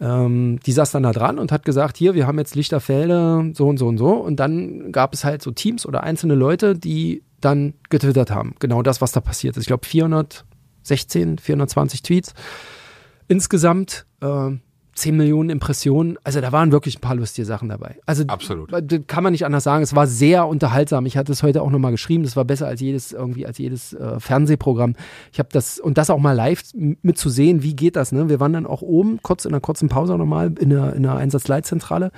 ähm, 0.00 0.60
die 0.64 0.72
saß 0.72 0.92
dann 0.92 1.02
da 1.02 1.12
dran 1.12 1.38
und 1.38 1.52
hat 1.52 1.64
gesagt, 1.64 1.96
hier, 1.96 2.14
wir 2.14 2.26
haben 2.26 2.38
jetzt 2.38 2.54
Lichterfelde, 2.54 3.52
so 3.54 3.66
und 3.66 3.78
so 3.78 3.86
und 3.86 3.98
so. 3.98 4.10
Und 4.12 4.36
dann 4.36 4.92
gab 4.92 5.12
es 5.12 5.24
halt 5.24 5.42
so 5.42 5.50
Teams 5.50 5.86
oder 5.86 6.02
einzelne 6.02 6.34
Leute, 6.34 6.76
die 6.76 7.22
dann 7.40 7.74
getwittert 7.88 8.30
haben, 8.30 8.54
genau 8.58 8.82
das, 8.82 9.00
was 9.00 9.12
da 9.12 9.20
passiert 9.20 9.56
ist. 9.56 9.62
Ich 9.62 9.68
glaube 9.68 9.86
416, 9.86 11.38
420 11.38 12.02
Tweets. 12.02 12.34
Insgesamt, 13.28 14.06
äh, 14.20 14.50
10 14.98 15.16
Millionen 15.16 15.50
Impressionen, 15.50 16.18
also 16.24 16.40
da 16.40 16.52
waren 16.52 16.72
wirklich 16.72 16.98
ein 16.98 17.00
paar 17.00 17.14
lustige 17.14 17.44
Sachen 17.44 17.68
dabei. 17.68 17.96
Also 18.06 18.24
Absolut. 18.26 18.70
das 18.72 19.00
kann 19.06 19.22
man 19.22 19.32
nicht 19.32 19.44
anders 19.44 19.64
sagen. 19.64 19.82
Es 19.82 19.94
war 19.94 20.06
sehr 20.06 20.46
unterhaltsam. 20.46 21.06
Ich 21.06 21.16
hatte 21.16 21.32
es 21.32 21.42
heute 21.42 21.62
auch 21.62 21.70
nochmal 21.70 21.92
geschrieben. 21.92 22.24
Das 22.24 22.36
war 22.36 22.44
besser 22.44 22.66
als 22.66 22.80
jedes 22.80 23.12
irgendwie 23.12 23.46
als 23.46 23.58
jedes 23.58 23.92
äh, 23.92 24.20
Fernsehprogramm. 24.20 24.94
Ich 25.32 25.38
habe 25.38 25.48
das 25.52 25.78
und 25.78 25.98
das 25.98 26.10
auch 26.10 26.18
mal 26.18 26.32
live 26.32 26.62
mitzusehen. 27.02 27.62
Wie 27.62 27.74
geht 27.74 27.96
das? 27.96 28.12
Ne? 28.12 28.28
Wir 28.28 28.40
waren 28.40 28.52
dann 28.52 28.66
auch 28.66 28.82
oben 28.82 29.20
kurz 29.22 29.44
in 29.44 29.52
einer 29.52 29.60
kurzen 29.60 29.88
Pause 29.88 30.16
nochmal 30.16 30.52
in 30.58 30.70
der 30.70 30.94
in 30.94 31.02
der 31.02 31.16
Einsatzleitzentrale. 31.16 32.10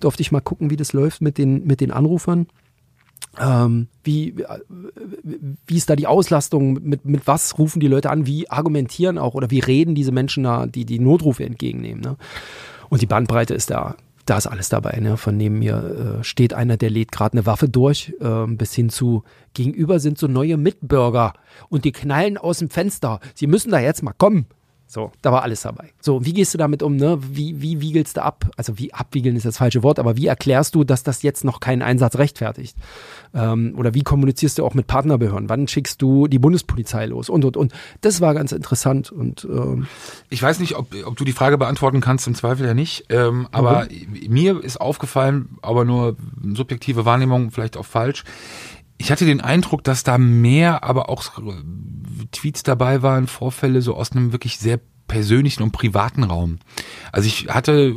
Durfte 0.00 0.22
ich 0.22 0.32
mal 0.32 0.40
gucken, 0.40 0.70
wie 0.70 0.76
das 0.76 0.92
läuft 0.92 1.20
mit 1.20 1.38
den 1.38 1.66
mit 1.66 1.80
den 1.80 1.90
Anrufern. 1.90 2.46
Ähm, 3.38 3.88
wie, 4.04 4.30
äh, 4.30 4.60
wie 5.66 5.76
ist 5.76 5.90
da 5.90 5.96
die 5.96 6.06
Auslastung? 6.06 6.74
Mit, 6.82 7.04
mit 7.04 7.26
was 7.26 7.58
rufen 7.58 7.80
die 7.80 7.88
Leute 7.88 8.10
an? 8.10 8.26
Wie 8.26 8.50
argumentieren 8.50 9.18
auch 9.18 9.34
oder 9.34 9.50
wie 9.50 9.60
reden 9.60 9.94
diese 9.94 10.12
Menschen 10.12 10.44
da, 10.44 10.66
die 10.66 10.84
die 10.84 10.98
Notrufe 10.98 11.44
entgegennehmen? 11.44 12.00
Ne? 12.00 12.16
Und 12.88 13.02
die 13.02 13.06
Bandbreite 13.06 13.54
ist 13.54 13.70
da, 13.70 13.96
da 14.26 14.38
ist 14.38 14.46
alles 14.46 14.68
dabei. 14.68 14.98
Ne? 15.00 15.16
Von 15.16 15.36
neben 15.36 15.58
mir 15.58 16.18
äh, 16.20 16.24
steht 16.24 16.54
einer, 16.54 16.76
der 16.76 16.90
lädt 16.90 17.12
gerade 17.12 17.34
eine 17.34 17.46
Waffe 17.46 17.68
durch, 17.68 18.14
äh, 18.20 18.46
bis 18.46 18.74
hin 18.74 18.90
zu 18.90 19.24
gegenüber 19.54 20.00
sind 20.00 20.18
so 20.18 20.26
neue 20.26 20.56
Mitbürger 20.56 21.32
und 21.68 21.84
die 21.84 21.92
knallen 21.92 22.38
aus 22.38 22.58
dem 22.58 22.70
Fenster. 22.70 23.20
Sie 23.34 23.46
müssen 23.46 23.70
da 23.70 23.80
jetzt 23.80 24.02
mal 24.02 24.12
kommen. 24.12 24.46
So, 24.90 25.12
da 25.20 25.30
war 25.32 25.42
alles 25.42 25.60
dabei. 25.60 25.90
So, 26.00 26.24
wie 26.24 26.32
gehst 26.32 26.54
du 26.54 26.58
damit 26.58 26.82
um, 26.82 26.96
ne? 26.96 27.18
Wie, 27.20 27.60
wie 27.60 27.82
wiegelst 27.82 28.16
du 28.16 28.22
ab? 28.22 28.50
Also, 28.56 28.78
wie 28.78 28.94
abwiegeln 28.94 29.36
ist 29.36 29.44
das 29.44 29.58
falsche 29.58 29.82
Wort, 29.82 29.98
aber 29.98 30.16
wie 30.16 30.26
erklärst 30.26 30.74
du, 30.74 30.82
dass 30.82 31.02
das 31.02 31.20
jetzt 31.20 31.44
noch 31.44 31.60
keinen 31.60 31.82
Einsatz 31.82 32.16
rechtfertigt? 32.16 32.74
Ähm, 33.34 33.74
oder 33.76 33.92
wie 33.92 34.02
kommunizierst 34.02 34.58
du 34.58 34.64
auch 34.64 34.72
mit 34.72 34.86
Partnerbehörden? 34.86 35.50
Wann 35.50 35.68
schickst 35.68 36.00
du 36.00 36.26
die 36.26 36.38
Bundespolizei 36.38 37.04
los? 37.04 37.28
Und, 37.28 37.44
und, 37.44 37.58
und. 37.58 37.74
Das 38.00 38.22
war 38.22 38.32
ganz 38.32 38.52
interessant 38.52 39.12
und, 39.12 39.44
ähm, 39.44 39.86
Ich 40.30 40.42
weiß 40.42 40.58
nicht, 40.58 40.74
ob, 40.76 40.94
ob 41.04 41.16
du 41.16 41.24
die 41.24 41.32
Frage 41.32 41.58
beantworten 41.58 42.00
kannst, 42.00 42.26
im 42.26 42.34
Zweifel 42.34 42.66
ja 42.66 42.72
nicht. 42.72 43.04
Ähm, 43.10 43.46
aber 43.52 43.88
mir 44.26 44.64
ist 44.64 44.80
aufgefallen, 44.80 45.58
aber 45.60 45.84
nur 45.84 46.16
subjektive 46.54 47.04
Wahrnehmung, 47.04 47.50
vielleicht 47.50 47.76
auch 47.76 47.84
falsch. 47.84 48.24
Ich 48.98 49.12
hatte 49.12 49.24
den 49.24 49.40
Eindruck, 49.40 49.84
dass 49.84 50.02
da 50.02 50.18
mehr, 50.18 50.84
aber 50.84 51.08
auch 51.08 51.40
Tweets 52.32 52.62
dabei 52.64 53.02
waren, 53.02 53.26
Vorfälle 53.26 53.80
so 53.80 53.94
aus 53.94 54.12
einem 54.12 54.32
wirklich 54.32 54.58
sehr 54.58 54.80
persönlichen 55.08 55.62
und 55.62 55.72
privaten 55.72 56.22
Raum. 56.22 56.58
Also 57.10 57.26
ich 57.26 57.48
hatte, 57.48 57.94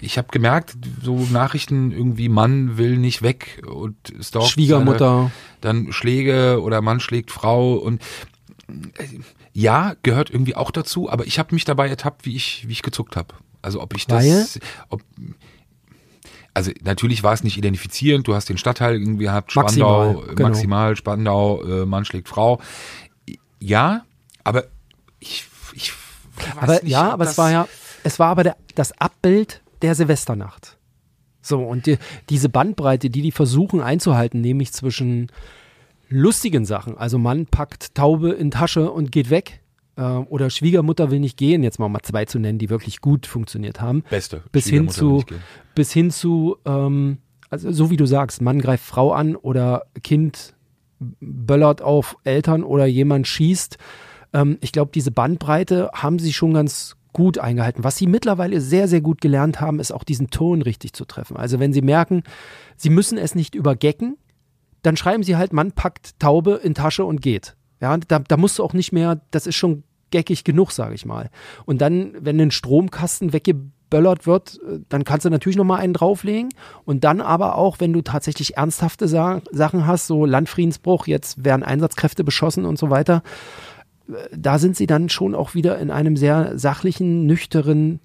ich 0.00 0.18
habe 0.18 0.28
gemerkt, 0.30 0.76
so 1.02 1.16
Nachrichten 1.30 1.92
irgendwie, 1.92 2.28
Mann 2.28 2.76
will 2.76 2.98
nicht 2.98 3.22
weg 3.22 3.62
und 3.66 3.96
stalkt 4.20 4.48
Schwiegermutter. 4.48 5.16
Seine, 5.16 5.32
dann 5.60 5.92
Schläge 5.92 6.60
oder 6.60 6.82
Mann 6.82 7.00
schlägt 7.00 7.30
Frau 7.30 7.74
und 7.74 8.02
äh, 8.68 9.06
ja, 9.52 9.94
gehört 10.02 10.30
irgendwie 10.30 10.56
auch 10.56 10.70
dazu, 10.70 11.08
aber 11.10 11.26
ich 11.26 11.38
habe 11.38 11.54
mich 11.54 11.64
dabei 11.64 11.88
ertappt, 11.88 12.26
wie 12.26 12.34
ich, 12.34 12.66
wie 12.66 12.72
ich 12.72 12.82
gezuckt 12.82 13.16
habe. 13.16 13.34
Also 13.62 13.80
ob 13.80 13.94
ich 13.94 14.06
das, 14.06 14.24
Weil? 14.24 14.46
ob, 14.88 15.02
also 16.54 16.70
natürlich 16.82 17.22
war 17.22 17.32
es 17.32 17.44
nicht 17.44 17.56
identifizierend, 17.56 18.28
du 18.28 18.34
hast 18.34 18.48
den 18.48 18.58
Stadtteil 18.58 18.94
irgendwie 18.94 19.24
gehabt, 19.24 19.54
Maximal, 19.54 20.12
Spandau, 20.12 20.34
genau. 20.34 20.48
maximal, 20.48 20.96
Spandau, 20.96 21.62
äh, 21.64 21.86
Mann 21.86 22.04
schlägt 22.04 22.28
Frau. 22.28 22.60
Ja, 23.58 24.04
aber 24.44 24.64
ich, 25.18 25.46
ich 25.74 25.92
weiß 26.36 26.56
Aber 26.58 26.72
nicht, 26.74 26.88
ja, 26.88 27.10
aber 27.10 27.24
es 27.24 27.38
war 27.38 27.50
ja, 27.50 27.68
es 28.04 28.18
war 28.18 28.28
aber 28.28 28.42
der, 28.42 28.56
das 28.74 28.92
Abbild 29.00 29.62
der 29.80 29.94
Silvesternacht. 29.94 30.76
So, 31.40 31.60
und 31.60 31.86
die, 31.86 31.98
diese 32.28 32.48
Bandbreite, 32.48 33.10
die 33.10 33.22
die 33.22 33.32
versuchen 33.32 33.80
einzuhalten, 33.80 34.40
nämlich 34.40 34.72
zwischen 34.72 35.30
lustigen 36.08 36.64
Sachen, 36.64 36.96
also 36.98 37.18
Mann 37.18 37.46
packt 37.46 37.94
Taube 37.94 38.32
in 38.32 38.50
Tasche 38.50 38.90
und 38.90 39.10
geht 39.10 39.30
weg, 39.30 39.61
äh, 39.96 40.02
oder 40.02 40.50
Schwiegermutter 40.50 41.10
will 41.10 41.20
nicht 41.20 41.36
gehen, 41.36 41.62
jetzt 41.62 41.78
mal 41.78 41.88
mal 41.88 42.02
zwei 42.02 42.24
zu 42.24 42.38
nennen, 42.38 42.58
die 42.58 42.70
wirklich 42.70 43.00
gut 43.00 43.26
funktioniert 43.26 43.80
haben, 43.80 44.02
Beste. 44.10 44.42
bis 44.52 44.66
hin 44.66 44.88
zu, 44.88 45.24
bis 45.74 45.92
hin 45.92 46.10
zu, 46.10 46.56
ähm, 46.64 47.18
also 47.50 47.70
so 47.70 47.90
wie 47.90 47.96
du 47.96 48.06
sagst, 48.06 48.42
Mann 48.42 48.60
greift 48.60 48.84
Frau 48.84 49.12
an 49.12 49.36
oder 49.36 49.84
Kind 50.02 50.54
böllert 51.20 51.82
auf 51.82 52.16
Eltern 52.24 52.62
oder 52.62 52.86
jemand 52.86 53.26
schießt. 53.26 53.78
Ähm, 54.32 54.58
ich 54.60 54.72
glaube, 54.72 54.90
diese 54.94 55.10
Bandbreite 55.10 55.90
haben 55.94 56.18
sie 56.18 56.32
schon 56.32 56.54
ganz 56.54 56.96
gut 57.12 57.38
eingehalten. 57.38 57.84
Was 57.84 57.96
sie 57.96 58.06
mittlerweile 58.06 58.60
sehr, 58.60 58.88
sehr 58.88 59.02
gut 59.02 59.20
gelernt 59.20 59.60
haben, 59.60 59.80
ist 59.80 59.92
auch 59.92 60.04
diesen 60.04 60.30
Ton 60.30 60.62
richtig 60.62 60.94
zu 60.94 61.04
treffen. 61.04 61.36
Also 61.36 61.60
wenn 61.60 61.72
sie 61.72 61.82
merken, 61.82 62.22
sie 62.76 62.90
müssen 62.90 63.18
es 63.18 63.34
nicht 63.34 63.54
übergecken, 63.54 64.16
dann 64.82 64.96
schreiben 64.96 65.22
sie 65.22 65.36
halt, 65.36 65.52
Mann 65.52 65.72
packt 65.72 66.18
Taube 66.18 66.60
in 66.62 66.74
Tasche 66.74 67.04
und 67.04 67.20
geht. 67.20 67.54
Ja, 67.82 67.96
da, 67.96 68.20
da 68.20 68.36
musst 68.36 68.58
du 68.58 68.64
auch 68.64 68.74
nicht 68.74 68.92
mehr, 68.92 69.20
das 69.32 69.48
ist 69.48 69.56
schon 69.56 69.82
geckig 70.12 70.44
genug, 70.44 70.70
sage 70.70 70.94
ich 70.94 71.04
mal. 71.04 71.30
Und 71.66 71.80
dann, 71.80 72.14
wenn 72.20 72.40
ein 72.40 72.52
Stromkasten 72.52 73.32
weggeböllert 73.32 74.24
wird, 74.24 74.60
äh, 74.62 74.78
dann 74.88 75.02
kannst 75.02 75.26
du 75.26 75.30
natürlich 75.30 75.56
noch 75.56 75.64
mal 75.64 75.78
einen 75.78 75.92
drauflegen. 75.92 76.50
Und 76.84 77.02
dann 77.02 77.20
aber 77.20 77.56
auch, 77.56 77.80
wenn 77.80 77.92
du 77.92 78.00
tatsächlich 78.00 78.56
ernsthafte 78.56 79.08
Sa 79.08 79.42
Sachen 79.50 79.84
hast, 79.84 80.06
so 80.06 80.24
Landfriedensbruch, 80.24 81.08
jetzt 81.08 81.44
werden 81.44 81.64
Einsatzkräfte 81.64 82.22
beschossen 82.22 82.64
und 82.66 82.78
so 82.78 82.88
weiter, 82.88 83.24
äh, 84.08 84.12
da 84.36 84.60
sind 84.60 84.76
sie 84.76 84.86
dann 84.86 85.08
schon 85.08 85.34
auch 85.34 85.54
wieder 85.54 85.78
in 85.78 85.90
einem 85.90 86.16
sehr 86.16 86.56
sachlichen, 86.56 87.26
nüchteren 87.26 87.98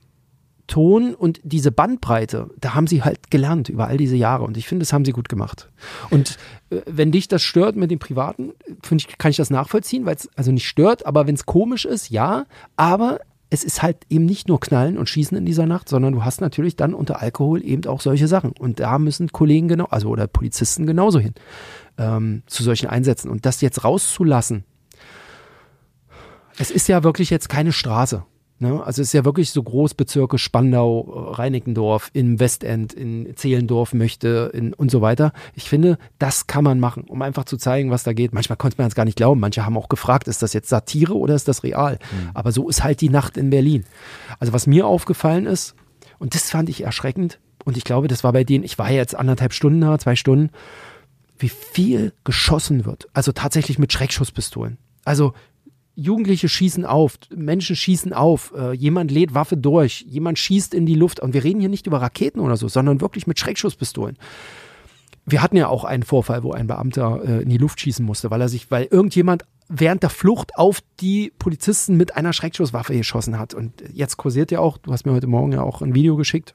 Ton 0.67 1.15
und 1.15 1.39
diese 1.43 1.71
Bandbreite, 1.71 2.49
da 2.59 2.75
haben 2.75 2.87
sie 2.87 3.03
halt 3.03 3.31
gelernt 3.31 3.69
über 3.69 3.87
all 3.87 3.97
diese 3.97 4.15
Jahre 4.15 4.43
und 4.43 4.57
ich 4.57 4.67
finde, 4.67 4.83
das 4.83 4.93
haben 4.93 5.05
sie 5.05 5.13
gut 5.13 5.29
gemacht. 5.29 5.69
Und 6.09 6.37
äh, 6.69 6.81
wenn 6.85 7.11
dich 7.11 7.27
das 7.27 7.41
stört 7.41 7.75
mit 7.75 7.89
dem 7.89 7.99
Privaten, 7.99 8.51
finde 8.83 9.05
ich, 9.07 9.17
kann 9.17 9.31
ich 9.31 9.37
das 9.37 9.49
nachvollziehen, 9.49 10.05
weil 10.05 10.15
es 10.15 10.29
also 10.35 10.51
nicht 10.51 10.67
stört, 10.67 11.05
aber 11.05 11.25
wenn 11.27 11.35
es 11.35 11.45
komisch 11.45 11.85
ist, 11.85 12.09
ja, 12.09 12.45
aber 12.75 13.19
es 13.49 13.63
ist 13.63 13.81
halt 13.81 13.97
eben 14.09 14.25
nicht 14.25 14.47
nur 14.47 14.59
Knallen 14.59 14.97
und 14.97 15.07
Schießen 15.07 15.37
in 15.37 15.45
dieser 15.45 15.65
Nacht, 15.65 15.87
sondern 15.87 16.13
du 16.13 16.25
hast 16.25 16.41
natürlich 16.41 16.75
dann 16.75 16.93
unter 16.93 17.21
Alkohol 17.21 17.63
eben 17.63 17.85
auch 17.85 18.01
solche 18.01 18.27
Sachen. 18.27 18.51
Und 18.51 18.81
da 18.81 18.99
müssen 18.99 19.31
Kollegen 19.31 19.69
genau, 19.69 19.85
also 19.85 20.09
oder 20.09 20.27
Polizisten 20.27 20.85
genauso 20.85 21.19
hin 21.19 21.33
ähm, 21.97 22.43
zu 22.47 22.63
solchen 22.63 22.89
Einsätzen. 22.89 23.29
Und 23.29 23.45
das 23.45 23.61
jetzt 23.61 23.85
rauszulassen, 23.85 24.65
es 26.57 26.71
ist 26.71 26.87
ja 26.89 27.03
wirklich 27.03 27.29
jetzt 27.29 27.47
keine 27.47 27.71
Straße. 27.71 28.25
Ne? 28.59 28.83
Also 28.83 29.01
es 29.01 29.09
ist 29.09 29.13
ja 29.13 29.23
wirklich 29.23 29.51
so 29.51 29.61
Großbezirke 29.61 30.37
Spandau, 30.37 31.01
Reinickendorf, 31.33 32.09
im 32.13 32.39
Westend, 32.39 32.93
in 32.93 33.35
Zehlendorf 33.35 33.93
möchte 33.93 34.51
in, 34.53 34.73
und 34.73 34.89
so 34.89 35.01
weiter. 35.01 35.31
Ich 35.53 35.69
finde, 35.69 35.97
das 36.17 36.47
kann 36.47 36.63
man 36.63 36.79
machen, 36.79 37.03
um 37.03 37.21
einfach 37.21 37.45
zu 37.45 37.57
zeigen, 37.57 37.91
was 37.91 38.03
da 38.03 38.13
geht. 38.13 38.33
Manchmal 38.33 38.57
konnte 38.57 38.77
man 38.79 38.87
es 38.87 38.95
gar 38.95 39.05
nicht 39.05 39.17
glauben. 39.17 39.39
Manche 39.39 39.65
haben 39.65 39.77
auch 39.77 39.89
gefragt, 39.89 40.27
ist 40.27 40.41
das 40.41 40.53
jetzt 40.53 40.69
Satire 40.69 41.15
oder 41.15 41.35
ist 41.35 41.47
das 41.47 41.63
real? 41.63 41.99
Aber 42.33 42.51
so 42.51 42.67
ist 42.67 42.83
halt 42.83 43.01
die 43.01 43.09
Nacht 43.09 43.37
in 43.37 43.51
Berlin. 43.51 43.85
Also 44.39 44.53
was 44.53 44.65
mir 44.65 44.87
aufgefallen 44.87 45.45
ist, 45.45 45.75
und 46.19 46.33
das 46.33 46.49
fand 46.49 46.69
ich 46.69 46.81
erschreckend, 46.81 47.39
und 47.63 47.75
ich 47.75 47.83
glaube, 47.83 48.07
das 48.07 48.23
war 48.23 48.31
bei 48.31 48.43
denen, 48.45 48.63
ich 48.63 48.79
war 48.79 48.89
ja 48.89 48.95
jetzt 48.95 49.13
anderthalb 49.13 49.53
Stunden 49.53 49.81
da, 49.81 49.99
zwei 49.99 50.15
Stunden, 50.15 50.51
wie 51.37 51.49
viel 51.49 52.13
geschossen 52.23 52.85
wird. 52.85 53.09
Also 53.13 53.33
tatsächlich 53.33 53.77
mit 53.77 53.91
Schreckschusspistolen. 53.91 54.77
Also 55.03 55.33
Jugendliche 55.99 56.47
schießen 56.47 56.85
auf, 56.85 57.17
Menschen 57.35 57.75
schießen 57.75 58.13
auf, 58.13 58.53
äh, 58.55 58.71
jemand 58.71 59.09
lädt 59.09 59.33
Waffe 59.33 59.57
durch, 59.57 60.05
jemand 60.07 60.37
schießt 60.37 60.75
in 60.75 60.85
die 60.85 60.93
Luft. 60.93 61.19
Und 61.19 61.33
wir 61.33 61.43
reden 61.43 61.59
hier 61.59 61.69
nicht 61.69 61.87
über 61.87 61.99
Raketen 61.99 62.39
oder 62.39 62.55
so, 62.55 62.67
sondern 62.67 63.01
wirklich 63.01 63.25
mit 63.25 63.39
Schreckschusspistolen. 63.39 64.15
Wir 65.25 65.41
hatten 65.41 65.57
ja 65.57 65.67
auch 65.69 65.83
einen 65.83 66.03
Vorfall, 66.03 66.43
wo 66.43 66.51
ein 66.53 66.67
Beamter 66.67 67.21
äh, 67.25 67.41
in 67.41 67.49
die 67.49 67.57
Luft 67.57 67.81
schießen 67.81 68.05
musste, 68.05 68.29
weil 68.29 68.41
er 68.41 68.47
sich, 68.47 68.69
weil 68.69 68.85
irgendjemand 68.85 69.43
während 69.69 70.03
der 70.03 70.11
Flucht 70.11 70.51
auf 70.55 70.81
die 70.99 71.33
Polizisten 71.39 71.97
mit 71.97 72.15
einer 72.15 72.31
Schreckschusswaffe 72.31 72.95
geschossen 72.95 73.39
hat. 73.39 73.55
Und 73.55 73.83
jetzt 73.91 74.17
kursiert 74.17 74.51
ja 74.51 74.59
auch, 74.59 74.77
du 74.77 74.93
hast 74.93 75.07
mir 75.07 75.13
heute 75.13 75.27
Morgen 75.27 75.51
ja 75.51 75.63
auch 75.63 75.81
ein 75.81 75.95
Video 75.95 76.15
geschickt, 76.15 76.53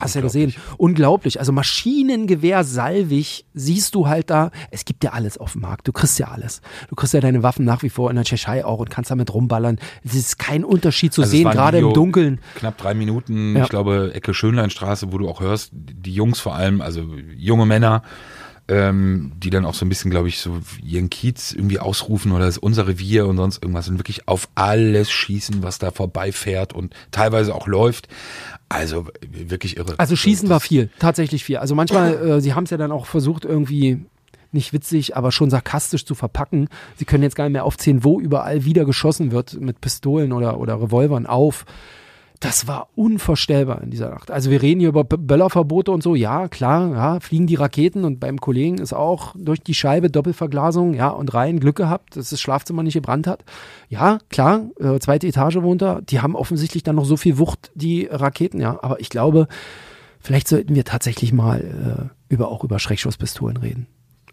Hast 0.00 0.14
du 0.14 0.18
ja 0.20 0.22
gesehen. 0.24 0.54
Unglaublich. 0.78 1.38
Also 1.38 1.52
Maschinengewehr, 1.52 2.64
Salvig, 2.64 3.46
siehst 3.54 3.94
du 3.94 4.06
halt 4.08 4.30
da. 4.30 4.50
Es 4.70 4.84
gibt 4.84 5.02
ja 5.04 5.12
alles 5.12 5.38
auf 5.38 5.52
dem 5.52 5.62
Markt. 5.62 5.88
Du 5.88 5.92
kriegst 5.92 6.18
ja 6.18 6.28
alles. 6.28 6.60
Du 6.88 6.94
kriegst 6.94 7.14
ja 7.14 7.20
deine 7.20 7.42
Waffen 7.42 7.64
nach 7.64 7.82
wie 7.82 7.90
vor 7.90 8.10
in 8.10 8.16
der 8.16 8.24
Tschechei 8.24 8.64
auch 8.64 8.78
und 8.78 8.90
kannst 8.90 9.10
damit 9.10 9.32
rumballern. 9.34 9.78
Es 10.04 10.14
ist 10.14 10.38
kein 10.38 10.64
Unterschied 10.64 11.12
zu 11.12 11.22
Also 11.22 11.30
sehen, 11.32 11.50
gerade 11.50 11.78
im 11.78 11.92
Dunkeln. 11.92 12.40
Knapp 12.56 12.78
drei 12.78 12.94
Minuten, 12.94 13.56
Ja. 13.56 13.64
ich 13.64 13.68
glaube, 13.68 14.12
Ecke 14.14 14.34
Schönleinstraße, 14.34 15.12
wo 15.12 15.18
du 15.18 15.28
auch 15.28 15.40
hörst, 15.40 15.70
die 15.72 16.12
Jungs 16.14 16.40
vor 16.40 16.54
allem, 16.54 16.80
also 16.80 17.02
junge 17.36 17.66
Männer, 17.66 18.02
ähm, 18.68 19.32
die 19.36 19.50
dann 19.50 19.64
auch 19.64 19.74
so 19.74 19.86
ein 19.86 19.88
bisschen, 19.88 20.10
glaube 20.10 20.26
ich, 20.28 20.40
so 20.40 20.58
ihren 20.82 21.08
Kiez 21.08 21.52
irgendwie 21.52 21.78
ausrufen 21.78 22.32
oder 22.32 22.46
das 22.46 22.56
ist 22.56 22.62
unser 22.62 22.88
Revier 22.88 23.26
und 23.28 23.36
sonst 23.36 23.62
irgendwas 23.62 23.88
und 23.88 23.98
wirklich 23.98 24.26
auf 24.26 24.48
alles 24.56 25.08
schießen, 25.10 25.62
was 25.62 25.78
da 25.78 25.92
vorbeifährt 25.92 26.72
und 26.72 26.92
teilweise 27.12 27.54
auch 27.54 27.68
läuft. 27.68 28.08
Also 28.68 29.06
wirklich 29.30 29.76
irre. 29.76 29.94
Also 29.98 30.16
Schießen 30.16 30.48
Das- 30.48 30.50
war 30.54 30.60
viel, 30.60 30.90
tatsächlich 30.98 31.44
viel. 31.44 31.58
Also 31.58 31.74
manchmal, 31.74 32.14
äh, 32.14 32.40
sie 32.40 32.54
haben 32.54 32.64
es 32.64 32.70
ja 32.70 32.76
dann 32.76 32.90
auch 32.92 33.06
versucht, 33.06 33.44
irgendwie 33.44 34.04
nicht 34.52 34.72
witzig, 34.72 35.16
aber 35.16 35.32
schon 35.32 35.50
sarkastisch 35.50 36.04
zu 36.04 36.14
verpacken. 36.14 36.68
Sie 36.96 37.04
können 37.04 37.22
jetzt 37.22 37.36
gar 37.36 37.44
nicht 37.44 37.52
mehr 37.52 37.64
aufzählen, 37.64 38.02
wo 38.04 38.20
überall 38.20 38.64
wieder 38.64 38.84
geschossen 38.84 39.30
wird 39.30 39.60
mit 39.60 39.80
Pistolen 39.80 40.32
oder, 40.32 40.58
oder 40.58 40.80
Revolvern 40.80 41.26
auf. 41.26 41.64
Das 42.40 42.66
war 42.66 42.88
unvorstellbar 42.94 43.82
in 43.82 43.90
dieser 43.90 44.10
Nacht. 44.10 44.30
Also 44.30 44.50
wir 44.50 44.60
reden 44.60 44.80
hier 44.80 44.90
über 44.90 45.04
Böllerverbote 45.04 45.90
und 45.90 46.02
so. 46.02 46.14
Ja, 46.14 46.48
klar, 46.48 46.92
ja, 46.92 47.20
fliegen 47.20 47.46
die 47.46 47.54
Raketen 47.54 48.04
und 48.04 48.20
beim 48.20 48.40
Kollegen 48.40 48.78
ist 48.78 48.92
auch 48.92 49.34
durch 49.38 49.60
die 49.60 49.74
Scheibe 49.74 50.10
Doppelverglasung, 50.10 50.94
ja, 50.94 51.08
und 51.08 51.32
rein 51.32 51.60
Glück 51.60 51.76
gehabt, 51.76 52.16
dass 52.16 52.30
das 52.30 52.40
Schlafzimmer 52.40 52.82
nicht 52.82 52.94
gebrannt 52.94 53.26
hat. 53.26 53.44
Ja, 53.88 54.18
klar, 54.28 54.66
äh, 54.78 54.98
zweite 54.98 55.26
Etage 55.26 55.56
wohnt 55.56 55.82
er. 55.82 56.02
Die 56.02 56.20
haben 56.20 56.36
offensichtlich 56.36 56.82
dann 56.82 56.96
noch 56.96 57.06
so 57.06 57.16
viel 57.16 57.38
Wucht, 57.38 57.70
die 57.74 58.06
Raketen, 58.10 58.60
ja. 58.60 58.78
Aber 58.82 59.00
ich 59.00 59.08
glaube, 59.08 59.48
vielleicht 60.20 60.48
sollten 60.48 60.74
wir 60.74 60.84
tatsächlich 60.84 61.32
mal 61.32 62.10
äh, 62.30 62.32
über 62.32 62.48
auch 62.48 62.64
über 62.64 62.78
Schreckschusspistolen 62.78 63.56
reden. 63.56 63.86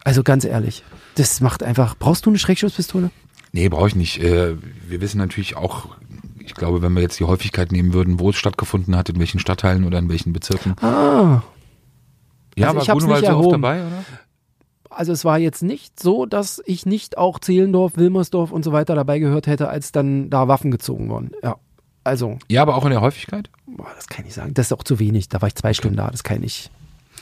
Also 0.04 0.24
ganz 0.24 0.44
ehrlich, 0.44 0.84
das 1.16 1.40
macht 1.40 1.64
einfach. 1.64 1.96
Brauchst 1.98 2.26
du 2.26 2.30
eine 2.30 2.40
Schreckschusspistole? 2.40 3.12
Nee, 3.54 3.70
brauche 3.70 3.88
ich 3.88 3.96
nicht. 3.96 4.22
Äh, 4.22 4.58
Wir 4.90 5.00
wissen 5.00 5.20
natürlich 5.20 5.56
auch, 5.56 5.88
ich 6.46 6.54
glaube, 6.54 6.82
wenn 6.82 6.94
wir 6.94 7.02
jetzt 7.02 7.20
die 7.20 7.24
Häufigkeit 7.26 7.72
nehmen 7.72 7.94
würden, 7.94 8.20
wo 8.20 8.30
es 8.32 8.36
stattgefunden 8.36 8.96
hat, 8.96 9.10
in 9.10 9.20
welchen 9.20 9.40
Stadtteilen 9.40 9.86
oder 9.86 10.00
in 10.00 10.10
welchen 10.10 10.34
Bezirken. 10.34 10.76
Ah, 10.82 11.42
Ja, 12.56 12.68
Also 12.74 12.88
war 12.88 12.96
Grunewald 12.98 13.26
so 13.26 13.32
oft 13.38 13.52
dabei, 13.54 13.82
oder? 13.82 14.04
also 14.90 15.12
es 15.12 15.26
war 15.26 15.40
jetzt 15.40 15.64
nicht 15.64 16.00
so, 16.00 16.26
dass 16.28 16.62
ich 16.66 16.86
nicht 16.86 17.18
auch 17.18 17.40
Zehlendorf, 17.40 17.94
Wilmersdorf 17.96 18.52
und 18.52 18.64
so 18.64 18.72
weiter 18.72 18.94
dabei 18.96 19.18
gehört 19.20 19.48
hätte, 19.48 19.70
als 19.70 19.92
dann 19.92 20.30
da 20.30 20.48
Waffen 20.48 20.70
gezogen 20.70 21.10
wurden. 21.10 21.32
Ja, 21.42 21.56
also, 22.04 22.38
Ja, 22.50 22.62
aber 22.62 22.76
auch 22.76 22.84
in 22.86 22.92
der 22.92 23.02
Häufigkeit? 23.02 23.50
boah, 23.66 23.88
das 23.96 24.08
kann 24.08 24.26
ich 24.28 24.34
sagen. 24.36 24.54
Das 24.54 24.68
ist 24.68 24.72
auch 24.74 24.84
zu 24.84 25.00
wenig. 25.00 25.30
Da 25.30 25.42
war 25.42 25.48
ich 25.48 25.56
zwei 25.56 25.74
Stunden 25.74 25.98
da. 25.98 26.10
Das 26.12 26.24
kann 26.24 26.44
ich, 26.44 26.70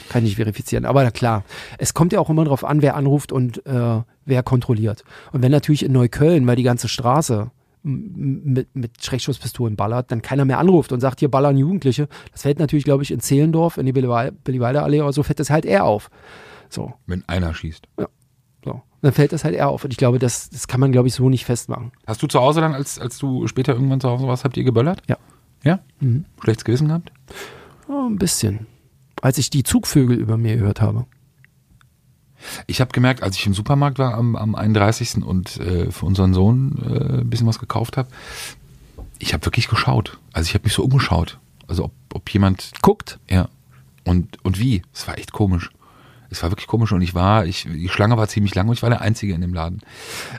kann 0.09 0.24
ich 0.24 0.32
nicht 0.32 0.36
verifizieren. 0.36 0.84
Aber 0.86 1.03
na 1.03 1.11
klar, 1.11 1.45
es 1.78 1.93
kommt 1.93 2.11
ja 2.11 2.19
auch 2.19 2.30
immer 2.30 2.43
darauf 2.43 2.65
an, 2.65 2.82
wer 2.82 2.95
anruft 2.97 3.32
und 3.32 3.65
äh, 3.65 4.01
wer 4.26 4.43
kontrolliert. 4.43 5.05
Und 5.32 5.41
wenn 5.43 5.51
natürlich 5.51 5.86
in 5.86 5.93
Neukölln, 5.93 6.45
weil 6.47 6.57
die 6.57 6.63
ganze 6.63 6.89
Straße 6.89 7.51
mit, 7.84 8.75
mit 8.75 9.03
Schreckschusspistolen 9.03 9.75
ballert, 9.75 10.11
dann 10.11 10.21
keiner 10.21 10.45
mehr 10.45 10.59
anruft 10.59 10.91
und 10.91 10.99
sagt, 10.99 11.19
hier 11.19 11.29
ballern 11.32 11.57
Jugendliche. 11.57 12.07
Das 12.32 12.43
fällt 12.43 12.59
natürlich, 12.59 12.86
glaube 12.86 13.03
ich, 13.03 13.11
in 13.11 13.19
Zehlendorf, 13.19 13.77
in 13.77 13.86
die 13.86 13.91
Billiweiler 13.93 14.84
Allee 14.84 15.01
oder 15.01 15.13
so, 15.13 15.23
fällt 15.23 15.39
das 15.39 15.49
halt 15.49 15.65
eher 15.65 15.86
auf. 15.86 16.09
So, 16.69 16.93
Wenn 17.05 17.23
einer 17.27 17.53
schießt. 17.53 17.88
so. 18.63 18.82
Dann 19.01 19.13
fällt 19.13 19.34
das 19.34 19.43
halt 19.43 19.55
eher 19.55 19.69
auf. 19.69 19.84
Und 19.84 19.91
ich 19.91 19.97
glaube, 19.97 20.19
das, 20.19 20.49
das 20.51 20.67
kann 20.67 20.79
man, 20.79 20.91
glaube 20.91 21.07
ich, 21.07 21.15
so 21.15 21.27
nicht 21.27 21.45
festmachen. 21.45 21.91
Hast 22.05 22.21
du 22.21 22.27
zu 22.27 22.39
Hause 22.39 22.61
dann, 22.61 22.73
als, 22.73 22.99
als 22.99 23.17
du 23.17 23.47
später 23.47 23.73
irgendwann 23.73 23.99
zu 23.99 24.09
Hause 24.09 24.27
warst, 24.27 24.43
habt 24.43 24.57
ihr 24.57 24.63
geböllert? 24.63 25.01
Ja. 25.07 25.17
Ja? 25.63 25.79
Mhm. 25.99 26.25
Schlechtes 26.43 26.65
Gewissen 26.65 26.88
gehabt? 26.88 27.11
Oh, 27.89 28.07
ein 28.07 28.17
bisschen. 28.17 28.67
Als 29.21 29.38
ich 29.38 29.49
die 29.49 29.63
Zugvögel 29.63 30.17
über 30.17 30.38
mir 30.38 30.55
gehört 30.55 30.82
habe. 30.82 31.05
Ich 32.68 32.82
habe 32.82 32.92
gemerkt, 32.92 33.24
als 33.24 33.36
ich 33.38 33.46
im 33.46 33.54
Supermarkt 33.54 34.00
war 34.00 34.14
am, 34.16 34.36
am 34.36 34.56
31. 34.56 35.24
und 35.24 35.58
äh, 35.58 35.92
für 35.92 36.06
unseren 36.06 36.34
Sohn 36.34 36.78
äh, 36.84 37.20
ein 37.22 37.30
bisschen 37.30 37.48
was 37.48 37.60
gekauft 37.60 37.98
habe, 37.98 38.10
ich 39.20 39.34
habe 39.34 39.46
wirklich 39.46 39.68
geschaut. 39.68 40.18
Also 40.34 40.48
ich 40.48 40.54
habe 40.54 40.64
mich 40.64 40.74
so 40.74 40.84
umgeschaut. 40.84 41.38
Also 41.68 41.86
ob, 41.86 41.92
ob 42.14 42.30
jemand, 42.32 42.72
Guckt. 42.82 43.20
ja. 43.30 43.48
Und, 44.04 44.44
und 44.44 44.60
wie? 44.60 44.82
Es 44.94 45.08
war 45.08 45.18
echt 45.20 45.32
komisch. 45.32 45.70
Es 46.32 46.42
war 46.42 46.50
wirklich 46.50 46.66
komisch 46.68 46.92
und 46.94 47.02
ich 47.02 47.14
war, 47.14 47.46
ich, 47.46 47.68
die 47.72 47.89
Schlange 47.89 48.16
war 48.18 48.28
ziemlich 48.28 48.56
lang 48.56 48.68
und 48.68 48.74
ich 48.74 48.82
war 48.82 48.89
der 48.89 49.02
Einzige 49.02 49.34
in 49.34 49.42
dem 49.42 49.54
Laden. 49.54 49.82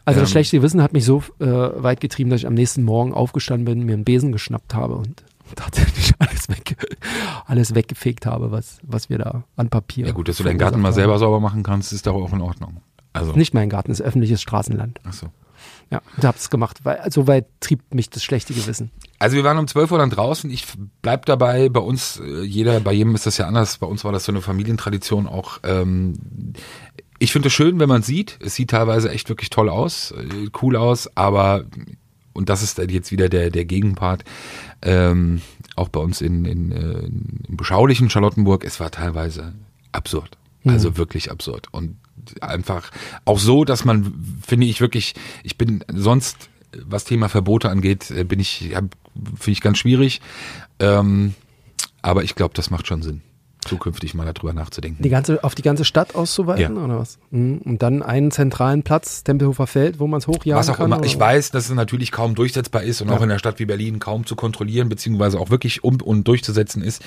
Also 0.04 0.20
das 0.20 0.30
Ähm. 0.30 0.32
schlechte 0.32 0.56
Gewissen 0.56 0.82
hat 0.82 0.92
mich 0.94 1.04
so 1.04 1.22
äh, 1.38 1.44
weit 1.46 2.00
getrieben, 2.00 2.30
dass 2.30 2.40
ich 2.40 2.46
am 2.46 2.54
nächsten 2.54 2.82
Morgen 2.82 3.12
aufgestanden 3.14 3.66
bin, 3.66 3.84
mir 3.86 3.92
einen 3.92 4.04
Besen 4.04 4.32
geschnappt 4.32 4.74
habe 4.74 4.94
und 4.94 5.22
tatsächlich 5.56 6.12
alles, 6.18 6.48
wegge 6.48 6.76
alles 7.46 7.74
weggefegt 7.74 8.26
habe, 8.26 8.50
was, 8.50 8.78
was 8.82 9.08
wir 9.08 9.18
da 9.18 9.44
an 9.56 9.68
Papier. 9.68 10.06
Ja 10.06 10.12
gut, 10.12 10.28
dass 10.28 10.36
du 10.36 10.44
deinen 10.44 10.58
Garten 10.58 10.80
mal 10.80 10.92
selber 10.92 11.18
sauber 11.18 11.40
machen 11.40 11.62
kannst, 11.62 11.92
ist 11.92 12.06
doch 12.06 12.14
auch 12.14 12.32
in 12.32 12.40
Ordnung. 12.40 12.80
Also. 13.12 13.32
Nicht 13.32 13.54
mein 13.54 13.68
Garten, 13.68 13.90
ist 13.90 14.00
öffentliches 14.00 14.40
Straßenland. 14.40 15.00
ach 15.04 15.12
so. 15.12 15.28
Ja, 15.90 16.00
und 16.16 16.24
hab's 16.24 16.48
gemacht, 16.48 16.78
weil 16.84 16.98
so 17.12 17.26
weit 17.26 17.46
trieb 17.60 17.94
mich 17.94 18.08
das 18.08 18.24
schlechte 18.24 18.54
Gewissen. 18.54 18.90
Also 19.18 19.36
wir 19.36 19.44
waren 19.44 19.58
um 19.58 19.68
12 19.68 19.92
Uhr 19.92 19.98
dann 19.98 20.08
draußen. 20.08 20.50
Ich 20.50 20.64
bleib 21.02 21.26
dabei. 21.26 21.68
Bei 21.68 21.80
uns, 21.80 22.18
äh, 22.18 22.42
jeder, 22.42 22.80
bei 22.80 22.92
jedem 22.92 23.14
ist 23.14 23.26
das 23.26 23.36
ja 23.36 23.46
anders. 23.46 23.76
Bei 23.76 23.86
uns 23.86 24.02
war 24.02 24.10
das 24.10 24.24
so 24.24 24.32
eine 24.32 24.40
Familientradition 24.40 25.26
auch. 25.26 25.58
Ähm, 25.64 26.14
ich 27.18 27.30
finde 27.30 27.48
es 27.48 27.52
schön, 27.52 27.78
wenn 27.78 27.90
man 27.90 28.02
sieht. 28.02 28.38
Es 28.40 28.54
sieht 28.54 28.70
teilweise 28.70 29.10
echt 29.10 29.28
wirklich 29.28 29.50
toll 29.50 29.68
aus, 29.68 30.12
äh, 30.12 30.48
cool 30.62 30.76
aus, 30.76 31.14
aber 31.14 31.64
und 32.32 32.48
das 32.48 32.62
ist 32.62 32.78
jetzt 32.78 33.12
wieder 33.12 33.28
der 33.28 33.50
der 33.50 33.64
Gegenpart. 33.64 34.24
Ähm, 34.82 35.42
auch 35.76 35.88
bei 35.88 36.00
uns 36.00 36.20
in, 36.20 36.44
in, 36.44 36.72
äh, 36.72 37.06
im 37.48 37.56
beschaulichen 37.56 38.10
Charlottenburg, 38.10 38.64
es 38.64 38.80
war 38.80 38.90
teilweise 38.90 39.52
absurd. 39.92 40.36
Also 40.64 40.96
wirklich 40.96 41.30
absurd. 41.30 41.68
Und 41.72 41.96
einfach 42.40 42.90
auch 43.24 43.38
so, 43.38 43.64
dass 43.64 43.84
man, 43.84 44.14
finde 44.46 44.66
ich 44.66 44.80
wirklich, 44.80 45.14
ich 45.42 45.58
bin 45.58 45.84
sonst, 45.92 46.50
was 46.72 47.04
Thema 47.04 47.28
Verbote 47.28 47.68
angeht, 47.68 48.10
äh, 48.10 48.24
bin 48.24 48.38
ich, 48.38 48.70
finde 48.70 49.50
ich 49.50 49.60
ganz 49.60 49.78
schwierig. 49.78 50.20
Ähm, 50.78 51.34
aber 52.00 52.22
ich 52.22 52.34
glaube, 52.34 52.54
das 52.54 52.70
macht 52.70 52.86
schon 52.86 53.02
Sinn, 53.02 53.22
zukünftig 53.64 54.14
mal 54.14 54.30
darüber 54.32 54.52
nachzudenken. 54.52 55.02
Die 55.02 55.08
ganze, 55.08 55.42
auf 55.44 55.54
die 55.54 55.62
ganze 55.62 55.84
Stadt 55.84 56.14
auszuweiten 56.14 56.76
Ja. 56.76 56.84
oder 56.84 56.98
was? 56.98 57.18
Mhm. 57.30 57.58
Und 57.64 57.82
dann 57.82 58.02
einen 58.02 58.30
zentralen 58.30 58.82
Platz, 58.82 59.24
Tempelhofer 59.24 59.66
Feld, 59.66 59.98
wo 60.00 60.06
man 60.06 60.18
es 60.18 60.26
hochjagen 60.26 60.58
Was 60.58 60.68
auch 60.68 60.76
kann? 60.76 60.86
immer. 60.86 60.98
oder 60.98 61.06
Ich 61.06 61.18
weiß, 61.18 61.50
dass 61.52 61.66
es 61.68 61.74
natürlich 61.74 62.12
kaum 62.12 62.34
durchsetzbar 62.34 62.82
ist 62.82 63.00
und 63.02 63.08
Ja. 63.08 63.14
auch 63.14 63.22
in 63.22 63.30
einer 63.30 63.38
Stadt 63.38 63.58
wie 63.58 63.66
Berlin 63.66 63.98
kaum 63.98 64.26
zu 64.26 64.36
kontrollieren, 64.36 64.88
beziehungsweise 64.88 65.38
auch 65.38 65.50
wirklich 65.50 65.84
um 65.84 66.00
und 66.00 66.26
durchzusetzen 66.28 66.82
ist. 66.82 67.02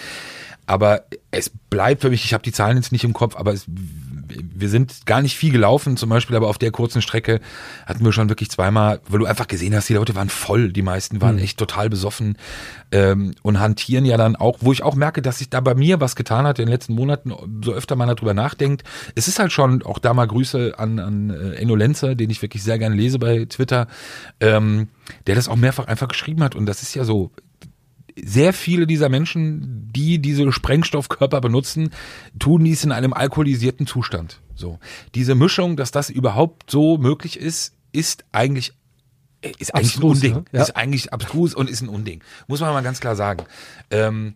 Aber 0.68 1.04
es 1.30 1.52
bleibt 1.70 2.02
für 2.02 2.10
mich, 2.10 2.26
ich 2.26 2.34
habe 2.34 2.42
die 2.44 2.52
Zahlen 2.52 2.78
jetzt 2.78 2.92
nicht 2.92 3.04
im 3.04 3.14
Kopf, 3.14 3.36
aber 3.36 3.54
es, 3.54 3.66
wir 4.42 4.70
sind 4.70 5.06
gar 5.06 5.22
nicht 5.22 5.38
viel 5.38 5.52
gelaufen, 5.52 5.98
zum 5.98 6.10
Beispiel, 6.10 6.36
aber 6.36 6.48
auf 6.48 6.58
der 6.58 6.72
kurzen 6.72 7.02
Strecke 7.02 7.40
hatten 7.86 8.04
wir 8.04 8.12
schon 8.12 8.30
wirklich 8.30 8.50
zweimal, 8.50 9.00
weil 9.08 9.20
du 9.20 9.26
einfach 9.26 9.48
gesehen 9.48 9.76
hast, 9.76 9.90
die 9.90 9.94
Leute 9.94 10.16
waren 10.16 10.30
voll, 10.30 10.72
die 10.72 10.82
meisten 10.82 11.22
waren 11.22 11.38
echt 11.40 11.58
total 11.58 11.90
besoffen 11.90 12.38
ähm, 12.92 13.34
und 13.42 13.60
hantieren 13.60 14.06
ja 14.06 14.18
dann 14.18 14.36
auch, 14.36 14.58
wo 14.62 14.72
ich 14.72 14.84
auch 14.84 14.96
merke, 14.96 15.22
dass 15.22 15.40
sich 15.40 15.50
da 15.50 15.60
bei 15.60 15.76
mir 15.76 16.02
was 16.02 16.16
getan 16.16 16.46
hat 16.46 16.60
in 16.60 16.66
den 16.66 16.72
letzten 16.72 16.94
Monaten, 16.94 17.34
so 17.64 17.74
öfter 17.74 17.96
man 17.96 18.08
darüber 18.08 18.34
nachdenkt. 18.34 18.84
Es 19.16 19.28
ist 19.28 19.40
halt 19.40 19.52
schon, 19.52 19.84
auch 19.84 20.00
da 20.00 20.14
mal 20.14 20.28
Grüße 20.28 20.76
an, 20.78 21.00
an 21.00 21.30
äh, 21.30 21.56
Enno 21.56 21.76
Lenzer, 21.76 22.16
den 22.16 22.30
ich 22.30 22.42
wirklich 22.42 22.64
sehr 22.64 22.80
gerne 22.80 22.96
lese 22.96 23.20
bei 23.20 23.46
Twitter, 23.46 23.88
ähm, 24.40 24.90
der 25.28 25.36
das 25.36 25.48
auch 25.48 25.56
mehrfach 25.56 25.88
einfach 25.88 26.08
geschrieben 26.08 26.44
hat 26.44 26.56
und 26.56 26.66
das 26.66 26.82
ist 26.82 26.96
ja 26.96 27.04
so, 27.04 27.32
sehr 28.16 28.54
viele 28.54 28.88
dieser 28.88 29.10
Menschen, 29.10 29.92
die 29.94 30.20
diese 30.20 30.52
Sprengstoffkörper 30.52 31.42
benutzen, 31.42 31.92
tun 32.40 32.64
dies 32.64 32.84
in 32.84 32.92
einem 32.92 33.14
alkoholisierten 33.14 33.88
Zustand. 33.88 34.42
So. 34.56 34.80
Diese 35.16 35.36
Mischung, 35.36 35.76
dass 35.76 35.92
das 35.92 36.10
überhaupt 36.10 36.72
so 36.72 36.98
möglich 36.98 37.40
ist, 37.40 37.74
ist 37.92 38.26
eigentlich 38.32 38.74
äh, 39.42 39.52
ist 39.60 39.76
eigentlich 39.76 39.96
Abstrus, 39.96 40.24
ein 40.24 40.32
Unding. 40.32 40.34
ne? 40.34 40.46
Ja. 40.54 40.62
Ist 40.62 40.76
eigentlich 40.76 41.14
abstrus 41.14 41.54
und 41.54 41.70
ist 41.70 41.82
ein 41.82 41.90
Unding. 41.90 42.22
Muss 42.48 42.62
man 42.62 42.74
mal 42.74 42.84
ganz 42.84 43.00
klar 43.00 43.16
sagen. 43.16 43.44
Ähm, 43.92 44.36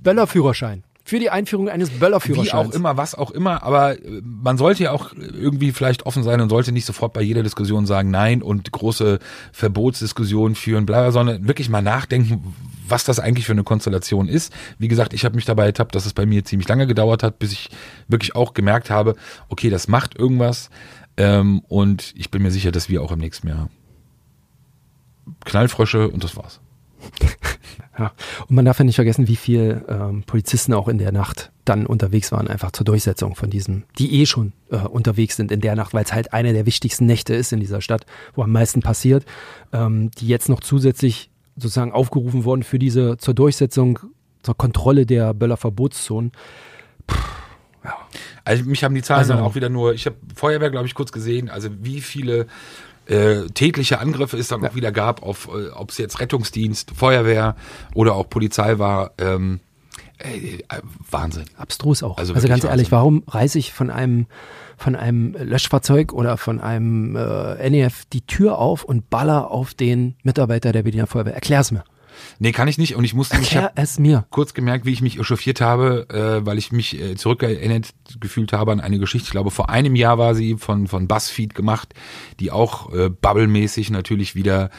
Böllerführerschein. 0.00 0.84
Für 1.04 1.18
die 1.18 1.30
Einführung 1.30 1.68
eines 1.68 1.92
wie 1.92 1.98
Böllerführerscheins. 1.98 2.70
auch 2.70 2.74
immer, 2.74 2.96
was 2.96 3.14
auch 3.14 3.30
immer, 3.30 3.62
aber 3.62 4.02
äh, 4.02 4.20
man 4.22 4.58
sollte 4.58 4.84
ja 4.84 4.92
auch 4.92 5.12
irgendwie 5.14 5.72
vielleicht 5.72 6.06
offen 6.06 6.22
sein 6.22 6.40
und 6.40 6.50
sollte 6.50 6.72
nicht 6.72 6.84
sofort 6.84 7.12
bei 7.12 7.22
jeder 7.22 7.42
Diskussion 7.42 7.86
sagen 7.86 8.10
Nein 8.10 8.42
und 8.42 8.70
große 8.70 9.18
Verbotsdiskussionen 9.52 10.54
führen, 10.54 10.86
bla, 10.86 11.10
sondern 11.10 11.48
wirklich 11.48 11.68
mal 11.68 11.82
nachdenken, 11.82 12.54
was 12.86 13.04
das 13.04 13.18
eigentlich 13.18 13.46
für 13.46 13.52
eine 13.52 13.64
Konstellation 13.64 14.28
ist. 14.28 14.52
Wie 14.78 14.88
gesagt, 14.88 15.14
ich 15.14 15.24
habe 15.24 15.36
mich 15.36 15.44
dabei 15.44 15.66
ertappt, 15.66 15.94
dass 15.94 16.06
es 16.06 16.12
bei 16.12 16.26
mir 16.26 16.44
ziemlich 16.44 16.68
lange 16.68 16.86
gedauert 16.86 17.22
hat, 17.22 17.38
bis 17.38 17.52
ich 17.52 17.70
wirklich 18.08 18.34
auch 18.34 18.54
gemerkt 18.54 18.90
habe, 18.90 19.16
okay, 19.48 19.70
das 19.70 19.88
macht 19.88 20.18
irgendwas 20.18 20.70
ähm, 21.16 21.60
und 21.68 22.12
ich 22.16 22.30
bin 22.30 22.42
mir 22.42 22.50
sicher, 22.50 22.72
dass 22.72 22.88
wir 22.88 23.02
auch 23.02 23.12
im 23.12 23.18
nächsten 23.18 23.48
Jahr 23.48 23.68
Knallfrösche 25.44 26.08
und 26.08 26.24
das 26.24 26.36
war's. 26.36 26.60
Ja. 27.98 28.12
Und 28.48 28.52
man 28.56 28.64
darf 28.64 28.78
ja 28.78 28.84
nicht 28.84 28.94
vergessen, 28.94 29.28
wie 29.28 29.36
viel 29.36 29.84
ähm, 29.88 30.22
Polizisten 30.26 30.72
auch 30.72 30.88
in 30.88 30.96
der 30.98 31.12
Nacht 31.12 31.50
dann 31.66 31.84
unterwegs 31.86 32.32
waren, 32.32 32.48
einfach 32.48 32.70
zur 32.70 32.84
Durchsetzung 32.84 33.34
von 33.34 33.50
diesem, 33.50 33.82
die 33.98 34.20
eh 34.20 34.26
schon 34.26 34.52
äh, 34.70 34.76
unterwegs 34.78 35.36
sind 35.36 35.52
in 35.52 35.60
der 35.60 35.76
Nacht, 35.76 35.92
weil 35.92 36.04
es 36.04 36.12
halt 36.12 36.32
eine 36.32 36.52
der 36.54 36.64
wichtigsten 36.64 37.04
Nächte 37.04 37.34
ist 37.34 37.52
in 37.52 37.60
dieser 37.60 37.80
Stadt, 37.82 38.06
wo 38.34 38.42
am 38.42 38.52
meisten 38.52 38.80
passiert, 38.80 39.26
ähm, 39.72 40.10
die 40.12 40.28
jetzt 40.28 40.48
noch 40.48 40.60
zusätzlich 40.60 41.30
sozusagen 41.56 41.92
aufgerufen 41.92 42.44
wurden 42.44 42.62
für 42.62 42.78
diese 42.78 43.18
zur 43.18 43.34
Durchsetzung, 43.34 43.98
zur 44.42 44.56
Kontrolle 44.56 45.04
der 45.04 45.34
Böllerverbotszonen. 45.34 46.32
Also 48.44 48.64
mich 48.64 48.82
haben 48.84 48.94
die 48.94 49.02
Zahlen 49.02 49.20
Also- 49.20 49.34
dann 49.34 49.42
auch 49.42 49.54
wieder 49.54 49.68
nur, 49.68 49.94
ich 49.94 50.06
habe 50.06 50.16
Feuerwehr, 50.34 50.70
glaube 50.70 50.86
ich, 50.86 50.94
kurz 50.94 51.12
gesehen, 51.12 51.48
also 51.50 51.68
wie 51.82 52.00
viele 52.00 52.46
äh, 53.10 53.46
tägliche 53.48 53.98
Angriffe 53.98 54.36
es 54.36 54.48
dann 54.48 54.64
auch 54.64 54.74
wieder 54.74 54.92
gab, 54.92 55.22
auf 55.22 55.48
äh, 55.48 55.70
ob 55.70 55.90
es 55.90 55.98
jetzt 55.98 56.20
Rettungsdienst, 56.20 56.92
Feuerwehr 56.94 57.56
oder 57.94 58.14
auch 58.14 58.28
Polizei 58.28 58.78
war. 58.78 59.12
Ähm, 59.18 59.60
äh, 60.18 60.56
äh, 60.56 60.80
Wahnsinn. 61.10 61.44
Abstrus 61.56 62.02
auch. 62.02 62.18
Also 62.18 62.34
Also, 62.34 62.46
ganz 62.48 62.64
ehrlich, 62.64 62.90
Wahnsinn. 62.92 62.92
warum 62.92 63.22
reiße 63.26 63.58
ich 63.58 63.72
von 63.72 63.90
einem 63.90 64.26
von 64.76 64.96
einem 64.96 65.34
Löschfahrzeug 65.38 66.12
oder 66.12 66.38
von 66.38 66.58
einem 66.60 67.14
äh, 67.16 67.68
NEF 67.68 68.06
die 68.06 68.22
Tür 68.22 68.58
auf 68.58 68.82
und 68.84 69.10
baller 69.10 69.50
auf 69.50 69.74
den 69.74 70.14
Mitarbeiter 70.22 70.72
der 70.72 70.84
Berliner 70.84 71.06
Feuerwehr? 71.06 71.34
Erklär's 71.34 71.70
mir. 71.70 71.84
Nee, 72.38 72.52
kann 72.52 72.68
ich 72.68 72.78
nicht 72.78 72.96
und 72.96 73.04
ich 73.04 73.14
musste 73.14 73.38
mich, 73.38 73.54
ich 73.54 73.62
es 73.74 73.98
mir. 73.98 74.26
kurz 74.30 74.54
gemerkt, 74.54 74.86
wie 74.86 74.92
ich 74.92 75.02
mich 75.02 75.18
echauffiert 75.18 75.60
habe, 75.60 76.08
äh, 76.10 76.46
weil 76.46 76.58
ich 76.58 76.72
mich 76.72 77.00
äh, 77.00 77.16
zurückerinnert 77.16 77.90
gefühlt 78.20 78.52
habe 78.52 78.72
an 78.72 78.80
eine 78.80 78.98
Geschichte. 78.98 79.26
Ich 79.26 79.32
glaube, 79.32 79.50
vor 79.50 79.70
einem 79.70 79.94
Jahr 79.94 80.18
war 80.18 80.34
sie 80.34 80.56
von, 80.56 80.86
von 80.86 81.08
BuzzFeed 81.08 81.54
gemacht, 81.54 81.94
die 82.40 82.50
auch 82.50 82.92
äh, 82.92 83.10
bubblemäßig 83.10 83.90
natürlich 83.90 84.34
wieder, 84.34 84.70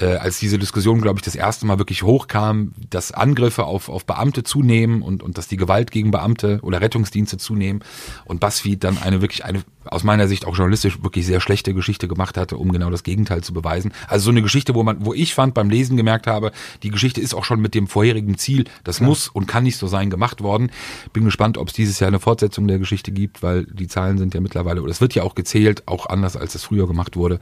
äh, 0.00 0.16
als 0.16 0.38
diese 0.38 0.58
Diskussion, 0.58 1.00
glaube 1.00 1.18
ich, 1.18 1.24
das 1.24 1.34
erste 1.34 1.66
Mal 1.66 1.78
wirklich 1.78 2.02
hochkam, 2.02 2.72
dass 2.90 3.12
Angriffe 3.12 3.64
auf, 3.64 3.88
auf 3.88 4.06
Beamte 4.06 4.44
zunehmen 4.44 5.02
und, 5.02 5.22
und 5.22 5.38
dass 5.38 5.48
die 5.48 5.56
Gewalt 5.56 5.90
gegen 5.90 6.10
Beamte 6.10 6.60
oder 6.62 6.80
Rettungsdienste 6.80 7.36
zunehmen 7.38 7.82
und 8.24 8.40
BuzzFeed 8.40 8.84
dann 8.84 8.98
eine 8.98 9.20
wirklich, 9.20 9.44
eine 9.44 9.62
aus 9.88 10.04
meiner 10.04 10.28
Sicht 10.28 10.46
auch 10.46 10.56
journalistisch 10.56 11.02
wirklich 11.02 11.26
sehr 11.26 11.40
schlechte 11.40 11.74
Geschichte 11.74 12.08
gemacht 12.08 12.36
hatte, 12.36 12.56
um 12.56 12.72
genau 12.72 12.90
das 12.90 13.02
Gegenteil 13.02 13.42
zu 13.42 13.52
beweisen. 13.52 13.92
Also 14.06 14.26
so 14.26 14.30
eine 14.30 14.42
Geschichte, 14.42 14.74
wo 14.74 14.82
man, 14.82 15.04
wo 15.04 15.14
ich 15.14 15.34
fand 15.34 15.54
beim 15.54 15.70
Lesen 15.70 15.96
gemerkt 15.96 16.26
habe, 16.26 16.52
die 16.82 16.90
Geschichte 16.90 17.20
ist 17.20 17.34
auch 17.34 17.44
schon 17.44 17.60
mit 17.60 17.74
dem 17.74 17.86
vorherigen 17.86 18.38
Ziel, 18.38 18.64
das 18.84 19.00
muss 19.00 19.28
und 19.28 19.46
kann 19.46 19.64
nicht 19.64 19.76
so 19.76 19.86
sein, 19.86 20.10
gemacht 20.10 20.42
worden. 20.42 20.70
Bin 21.12 21.24
gespannt, 21.24 21.58
ob 21.58 21.68
es 21.68 21.74
dieses 21.74 22.00
Jahr 22.00 22.08
eine 22.08 22.20
Fortsetzung 22.20 22.66
der 22.66 22.78
Geschichte 22.78 23.12
gibt, 23.12 23.42
weil 23.42 23.64
die 23.66 23.88
Zahlen 23.88 24.18
sind 24.18 24.34
ja 24.34 24.40
mittlerweile, 24.40 24.82
oder 24.82 24.90
es 24.90 25.00
wird 25.00 25.14
ja 25.14 25.22
auch 25.22 25.34
gezählt, 25.34 25.82
auch 25.86 26.06
anders 26.06 26.36
als 26.36 26.54
es 26.54 26.64
früher 26.64 26.86
gemacht 26.86 27.16
wurde. 27.16 27.38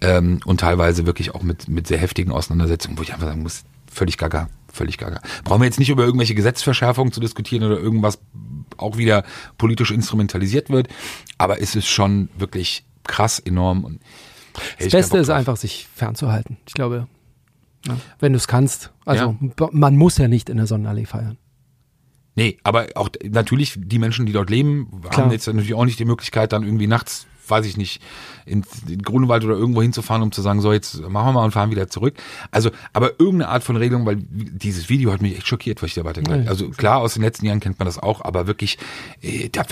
Ähm, 0.00 0.40
und 0.44 0.60
teilweise 0.60 1.06
wirklich 1.06 1.34
auch 1.34 1.42
mit, 1.42 1.68
mit 1.68 1.86
sehr 1.86 1.98
heftigen 1.98 2.32
Auseinandersetzungen, 2.32 2.98
wo 2.98 3.02
ich 3.02 3.12
einfach 3.12 3.26
sagen 3.26 3.42
muss, 3.42 3.64
völlig 3.90 4.18
gaga, 4.18 4.48
völlig 4.72 4.98
gaga. 4.98 5.20
Brauchen 5.44 5.60
wir 5.60 5.66
jetzt 5.66 5.78
nicht 5.78 5.90
über 5.90 6.04
irgendwelche 6.04 6.34
Gesetzverschärfungen 6.34 7.12
zu 7.12 7.20
diskutieren 7.20 7.64
oder 7.64 7.78
irgendwas 7.78 8.18
auch 8.76 8.96
wieder 8.96 9.24
politisch 9.58 9.90
instrumentalisiert 9.90 10.70
wird. 10.70 10.88
Aber 11.38 11.60
es 11.60 11.74
ist 11.74 11.88
schon 11.88 12.28
wirklich 12.36 12.84
krass 13.04 13.38
enorm. 13.38 13.84
Und, 13.84 14.00
hey, 14.76 14.86
das 14.86 14.92
Beste 14.92 15.18
ist 15.18 15.30
einfach, 15.30 15.56
sich 15.56 15.86
fernzuhalten. 15.94 16.56
Ich 16.66 16.74
glaube, 16.74 17.08
ja, 17.86 17.96
wenn 18.18 18.32
du 18.32 18.36
es 18.36 18.48
kannst. 18.48 18.92
Also 19.04 19.36
ja. 19.40 19.68
man 19.72 19.96
muss 19.96 20.18
ja 20.18 20.28
nicht 20.28 20.50
in 20.50 20.56
der 20.56 20.66
Sonnenallee 20.66 21.06
feiern. 21.06 21.38
Nee, 22.36 22.58
aber 22.62 22.88
auch 22.94 23.08
natürlich 23.28 23.74
die 23.76 23.98
Menschen, 23.98 24.24
die 24.24 24.32
dort 24.32 24.50
leben, 24.50 25.02
Klar. 25.02 25.24
haben 25.24 25.32
jetzt 25.32 25.46
natürlich 25.46 25.74
auch 25.74 25.84
nicht 25.84 25.98
die 25.98 26.04
Möglichkeit, 26.04 26.52
dann 26.52 26.62
irgendwie 26.62 26.86
nachts 26.86 27.26
weiß 27.50 27.66
ich 27.66 27.76
nicht, 27.76 28.00
in 28.46 28.64
den 28.88 29.02
Grunewald 29.02 29.44
oder 29.44 29.54
irgendwo 29.54 29.82
hinzufahren, 29.82 30.22
um 30.22 30.32
zu 30.32 30.42
sagen, 30.42 30.60
so 30.60 30.72
jetzt 30.72 31.00
machen 31.08 31.28
wir 31.28 31.32
mal 31.32 31.44
und 31.44 31.52
fahren 31.52 31.70
wieder 31.70 31.88
zurück. 31.88 32.14
Also, 32.50 32.70
aber 32.92 33.18
irgendeine 33.18 33.48
Art 33.48 33.64
von 33.64 33.76
Regelung, 33.76 34.06
weil 34.06 34.18
dieses 34.20 34.88
Video 34.88 35.12
hat 35.12 35.22
mich 35.22 35.36
echt 35.36 35.46
schockiert, 35.46 35.82
was 35.82 35.88
ich 35.88 35.94
da 35.94 36.04
weiter 36.04 36.22
ja, 36.28 36.48
Also 36.48 36.70
klar, 36.70 36.98
aus 36.98 37.14
den 37.14 37.22
letzten 37.22 37.46
Jahren 37.46 37.60
kennt 37.60 37.78
man 37.78 37.86
das 37.86 37.98
auch, 37.98 38.22
aber 38.22 38.46
wirklich, 38.46 38.78
äh, 39.22 39.48
da 39.50 39.64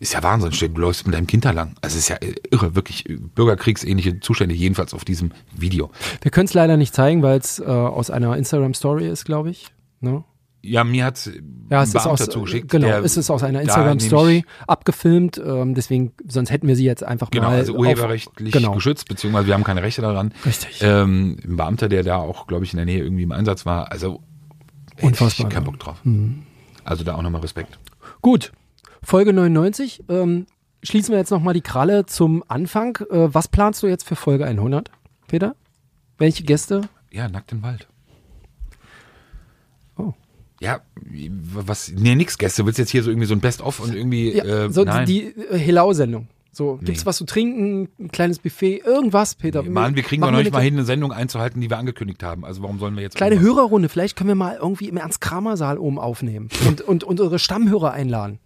ist 0.00 0.12
ja 0.12 0.22
Wahnsinn, 0.22 0.74
du 0.74 0.80
läufst 0.80 1.06
mit 1.06 1.14
deinem 1.14 1.26
Kind 1.26 1.44
da 1.44 1.50
lang. 1.50 1.74
Also 1.80 1.96
es 1.96 2.04
ist 2.04 2.08
ja 2.08 2.16
äh, 2.16 2.34
irre, 2.50 2.74
wirklich 2.74 3.08
äh, 3.08 3.16
bürgerkriegsähnliche 3.16 4.20
Zustände, 4.20 4.54
jedenfalls 4.54 4.94
auf 4.94 5.04
diesem 5.04 5.32
Video. 5.52 5.90
Wir 6.22 6.30
können 6.30 6.46
es 6.46 6.54
leider 6.54 6.76
nicht 6.76 6.94
zeigen, 6.94 7.22
weil 7.22 7.38
es 7.38 7.58
äh, 7.58 7.64
aus 7.64 8.10
einer 8.10 8.36
Instagram-Story 8.36 9.08
ist, 9.08 9.24
glaube 9.24 9.50
ich. 9.50 9.72
Ne? 10.00 10.24
Ja, 10.64 10.84
mir 10.84 11.04
hat 11.04 11.30
ja, 11.70 11.82
es 11.82 11.94
ist 11.94 12.06
aus, 12.06 12.28
zugeschickt. 12.28 12.70
Genau, 12.70 12.88
es 13.00 13.16
ist 13.16 13.30
aus 13.30 13.42
einer 13.42 13.60
Instagram-Story 13.60 14.44
abgefilmt, 14.66 15.40
ähm, 15.44 15.74
deswegen, 15.74 16.12
sonst 16.26 16.50
hätten 16.50 16.68
wir 16.68 16.76
sie 16.76 16.84
jetzt 16.84 17.04
einfach 17.04 17.30
genau, 17.30 17.44
mal. 17.44 17.50
Genau, 17.50 17.60
also 17.60 17.74
urheberrechtlich 17.74 18.52
genau. 18.52 18.72
geschützt, 18.72 19.08
beziehungsweise 19.08 19.46
wir 19.46 19.54
haben 19.54 19.64
keine 19.64 19.82
Rechte 19.82 20.02
daran. 20.02 20.32
Richtig. 20.44 20.80
Ähm, 20.82 21.38
ein 21.44 21.56
Beamter, 21.56 21.88
der 21.88 22.02
da 22.02 22.16
auch, 22.16 22.46
glaube 22.46 22.64
ich, 22.64 22.72
in 22.72 22.78
der 22.78 22.86
Nähe 22.86 23.02
irgendwie 23.02 23.22
im 23.22 23.32
Einsatz 23.32 23.66
war, 23.66 23.90
also 23.90 24.22
Unfassbar. 25.00 25.48
Ich 25.48 25.54
keinen 25.54 25.64
Bock 25.64 25.78
drauf. 25.78 25.98
Mhm. 26.04 26.44
Also 26.84 27.04
da 27.04 27.14
auch 27.14 27.22
nochmal 27.22 27.40
Respekt. 27.40 27.78
Gut, 28.20 28.52
Folge 29.02 29.32
99. 29.32 30.04
Ähm, 30.08 30.46
schließen 30.82 31.12
wir 31.12 31.18
jetzt 31.18 31.30
nochmal 31.30 31.54
die 31.54 31.60
Kralle 31.60 32.06
zum 32.06 32.44
Anfang. 32.48 32.96
Äh, 33.10 33.34
was 33.34 33.48
planst 33.48 33.82
du 33.82 33.86
jetzt 33.86 34.06
für 34.06 34.16
Folge 34.16 34.44
100, 34.44 34.90
Peter? 35.26 35.56
Welche 36.18 36.44
Gäste? 36.44 36.82
Ja, 37.10 37.28
Nackt 37.28 37.52
im 37.52 37.62
Wald. 37.62 37.88
Ja, 40.64 40.80
was, 41.52 41.92
nee, 41.94 42.14
nix 42.14 42.38
Gäste. 42.38 42.62
Du 42.62 42.66
willst 42.66 42.78
jetzt 42.78 42.90
hier 42.90 43.02
so 43.02 43.10
irgendwie 43.10 43.26
so 43.26 43.34
ein 43.34 43.40
Best-of 43.40 43.80
und 43.80 43.94
irgendwie, 43.94 44.32
ja, 44.32 44.44
äh, 44.44 44.72
so 44.72 44.82
nein. 44.84 45.06
die 45.06 45.24
äh, 45.24 45.58
Helau-Sendung. 45.58 46.28
So, 46.52 46.78
gibt's 46.82 47.02
nee. 47.02 47.06
was 47.06 47.16
zu 47.16 47.26
trinken, 47.26 47.88
ein 47.98 48.12
kleines 48.12 48.38
Buffet, 48.38 48.78
irgendwas, 48.78 49.34
Peter? 49.34 49.62
Nee, 49.62 49.68
Mann, 49.68 49.96
wir 49.96 50.04
kriegen 50.04 50.22
doch 50.22 50.30
noch 50.30 50.38
nicht 50.38 50.52
mal 50.52 50.62
hin, 50.62 50.74
eine 50.74 50.84
Sendung 50.84 51.12
einzuhalten, 51.12 51.60
die 51.60 51.68
wir 51.68 51.78
angekündigt 51.78 52.22
haben. 52.22 52.44
Also 52.44 52.62
warum 52.62 52.78
sollen 52.78 52.94
wir 52.94 53.02
jetzt... 53.02 53.16
Kleine? 53.16 53.40
Hörerrunde, 53.40 53.88
vielleicht 53.88 54.16
können 54.16 54.28
wir 54.28 54.36
mal 54.36 54.56
irgendwie 54.60 54.88
im 54.88 54.96
Ernst-Kramer-Saal 54.96 55.78
oben 55.78 55.98
aufnehmen 55.98 56.48
und, 56.66 56.80
und, 56.80 57.04
und 57.04 57.20
unsere 57.20 57.38
Stammhörer 57.40 57.92
einladen. 57.92 58.38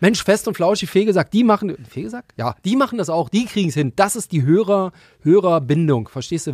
Mensch, 0.00 0.22
fest 0.22 0.46
und 0.46 0.54
flauschig, 0.54 0.88
Fee 0.88 1.04
gesagt, 1.04 1.34
die 1.34 1.44
machen, 1.44 1.76
Fee 1.88 2.02
gesagt? 2.02 2.32
Ja, 2.36 2.54
die 2.64 2.76
machen 2.76 2.98
das 2.98 3.10
auch, 3.10 3.28
die 3.28 3.46
kriegen 3.46 3.70
es 3.70 3.74
hin. 3.74 3.92
Das 3.96 4.16
ist 4.16 4.32
die 4.32 4.42
Hörer, 4.42 4.92
Hörerbindung, 5.22 6.08
verstehst 6.08 6.46
du? 6.46 6.52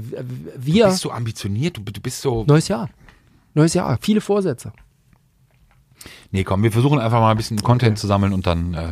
Wir. 0.57 0.85
Du 0.85 0.91
bist 0.91 1.03
so 1.03 1.11
ambitioniert, 1.11 1.77
du, 1.77 1.83
du 1.83 2.01
bist 2.01 2.21
so. 2.21 2.45
Neues 2.47 2.69
Jahr. 2.69 2.89
Neues 3.55 3.75
Jahr, 3.75 3.99
viele 4.01 4.21
Vorsätze. 4.21 4.73
Nee, 6.31 6.45
komm, 6.45 6.63
wir 6.63 6.73
versuchen 6.73 6.99
einfach 6.99 7.21
mal 7.21 7.31
ein 7.31 7.37
bisschen 7.37 7.63
Content 7.63 7.93
okay. 7.93 8.01
zu 8.01 8.07
sammeln 8.07 8.33
und 8.33 8.47
dann 8.47 8.75
äh, 8.75 8.89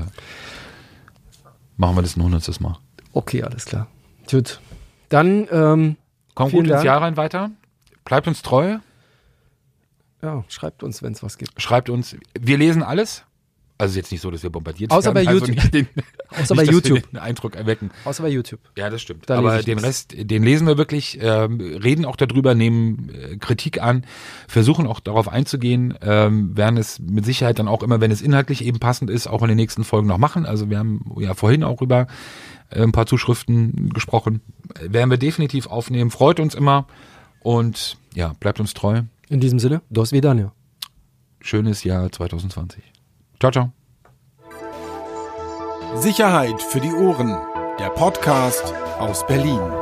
machen 1.77 1.97
wir 1.97 2.03
das 2.03 2.17
ein 2.17 2.23
hundertstes 2.23 2.61
Mal. 2.61 2.79
Okay, 3.13 3.43
alles 3.43 3.65
klar. 3.65 3.89
Gut. 4.31 4.61
Dann 5.09 5.49
ähm, 5.51 5.97
kommt 6.35 6.53
gut 6.53 6.67
ins 6.67 6.85
Jahr 6.85 7.03
rein 7.03 7.17
weiter. 7.17 7.51
Bleibt 8.05 8.29
uns 8.29 8.43
treu. 8.43 8.79
Ja, 10.23 10.45
schreibt 10.49 10.83
uns, 10.83 11.03
wenn 11.03 11.13
es 11.13 11.23
was 11.23 11.37
gibt. 11.37 11.61
Schreibt 11.61 11.91
uns. 11.91 12.17
Wir 12.39 12.57
lesen 12.57 12.83
alles. 12.83 13.25
Also 13.83 13.97
jetzt 13.97 14.13
nicht 14.13 14.21
so, 14.21 14.31
dass 14.31 14.45
wir 14.45 14.51
bombardiert 14.51 14.93
Außer 14.93 15.13
werden. 15.13 15.27
Bei 15.27 15.33
also 15.33 15.45
YouTube. 15.45 15.73
Den, 15.73 15.89
Außer 16.41 16.55
bei 16.55 16.63
YouTube. 16.63 17.11
Den 17.11 17.19
Eindruck 17.19 17.57
erwecken. 17.57 17.91
Außer 18.05 18.23
bei 18.23 18.29
YouTube. 18.29 18.61
Ja, 18.79 18.89
das 18.91 19.03
stimmt. 19.03 19.29
Da 19.29 19.39
Aber 19.39 19.61
den 19.61 19.81
Rest, 19.81 20.15
den 20.17 20.45
lesen 20.45 20.69
wir 20.69 20.79
wirklich, 20.79 21.19
ähm, 21.21 21.61
reden 21.61 22.05
auch 22.05 22.15
darüber, 22.15 22.55
nehmen 22.55 23.11
äh, 23.13 23.37
Kritik 23.39 23.83
an, 23.83 24.05
versuchen 24.47 24.87
auch 24.87 25.01
darauf 25.01 25.27
einzugehen, 25.27 25.99
ähm, 26.01 26.57
werden 26.57 26.77
es 26.77 27.01
mit 27.01 27.25
Sicherheit 27.25 27.59
dann 27.59 27.67
auch 27.67 27.83
immer, 27.83 28.01
wenn 28.01 28.13
es 28.13 28.23
inhaltlich 28.23 28.65
eben 28.65 28.79
passend 28.79 29.11
ist, 29.11 29.27
auch 29.27 29.43
in 29.43 29.49
den 29.49 29.57
nächsten 29.57 29.83
Folgen 29.83 30.07
noch 30.07 30.19
machen. 30.19 30.47
Also 30.47 30.71
wir 30.71 30.79
haben 30.79 31.13
ja 31.19 31.35
vorhin 31.35 31.65
auch 31.65 31.83
über 31.83 32.07
äh, 32.71 32.85
ein 32.85 32.93
paar 32.93 33.07
Zuschriften 33.07 33.91
gesprochen. 33.91 34.43
Werden 34.81 35.11
wir 35.11 35.19
definitiv 35.19 35.67
aufnehmen. 35.67 36.13
Freut 36.13 36.39
uns 36.39 36.55
immer. 36.55 36.87
Und 37.41 37.97
ja, 38.15 38.35
bleibt 38.39 38.61
uns 38.61 38.75
treu. 38.75 39.03
In 39.29 39.41
diesem 39.41 39.59
Sinne, 39.59 39.83
dos 39.91 40.13
vidania. 40.13 40.53
Schönes 41.41 41.83
Jahr 41.83 42.13
2020. 42.13 42.92
Ciao, 43.43 43.51
ciao. 43.51 43.73
Sicherheit 45.97 46.63
für 46.63 46.79
die 46.79 46.93
Ohren. 46.93 47.37
Der 47.77 47.91
Podcast 47.91 48.73
aus 49.01 49.27
Berlin. 49.27 49.82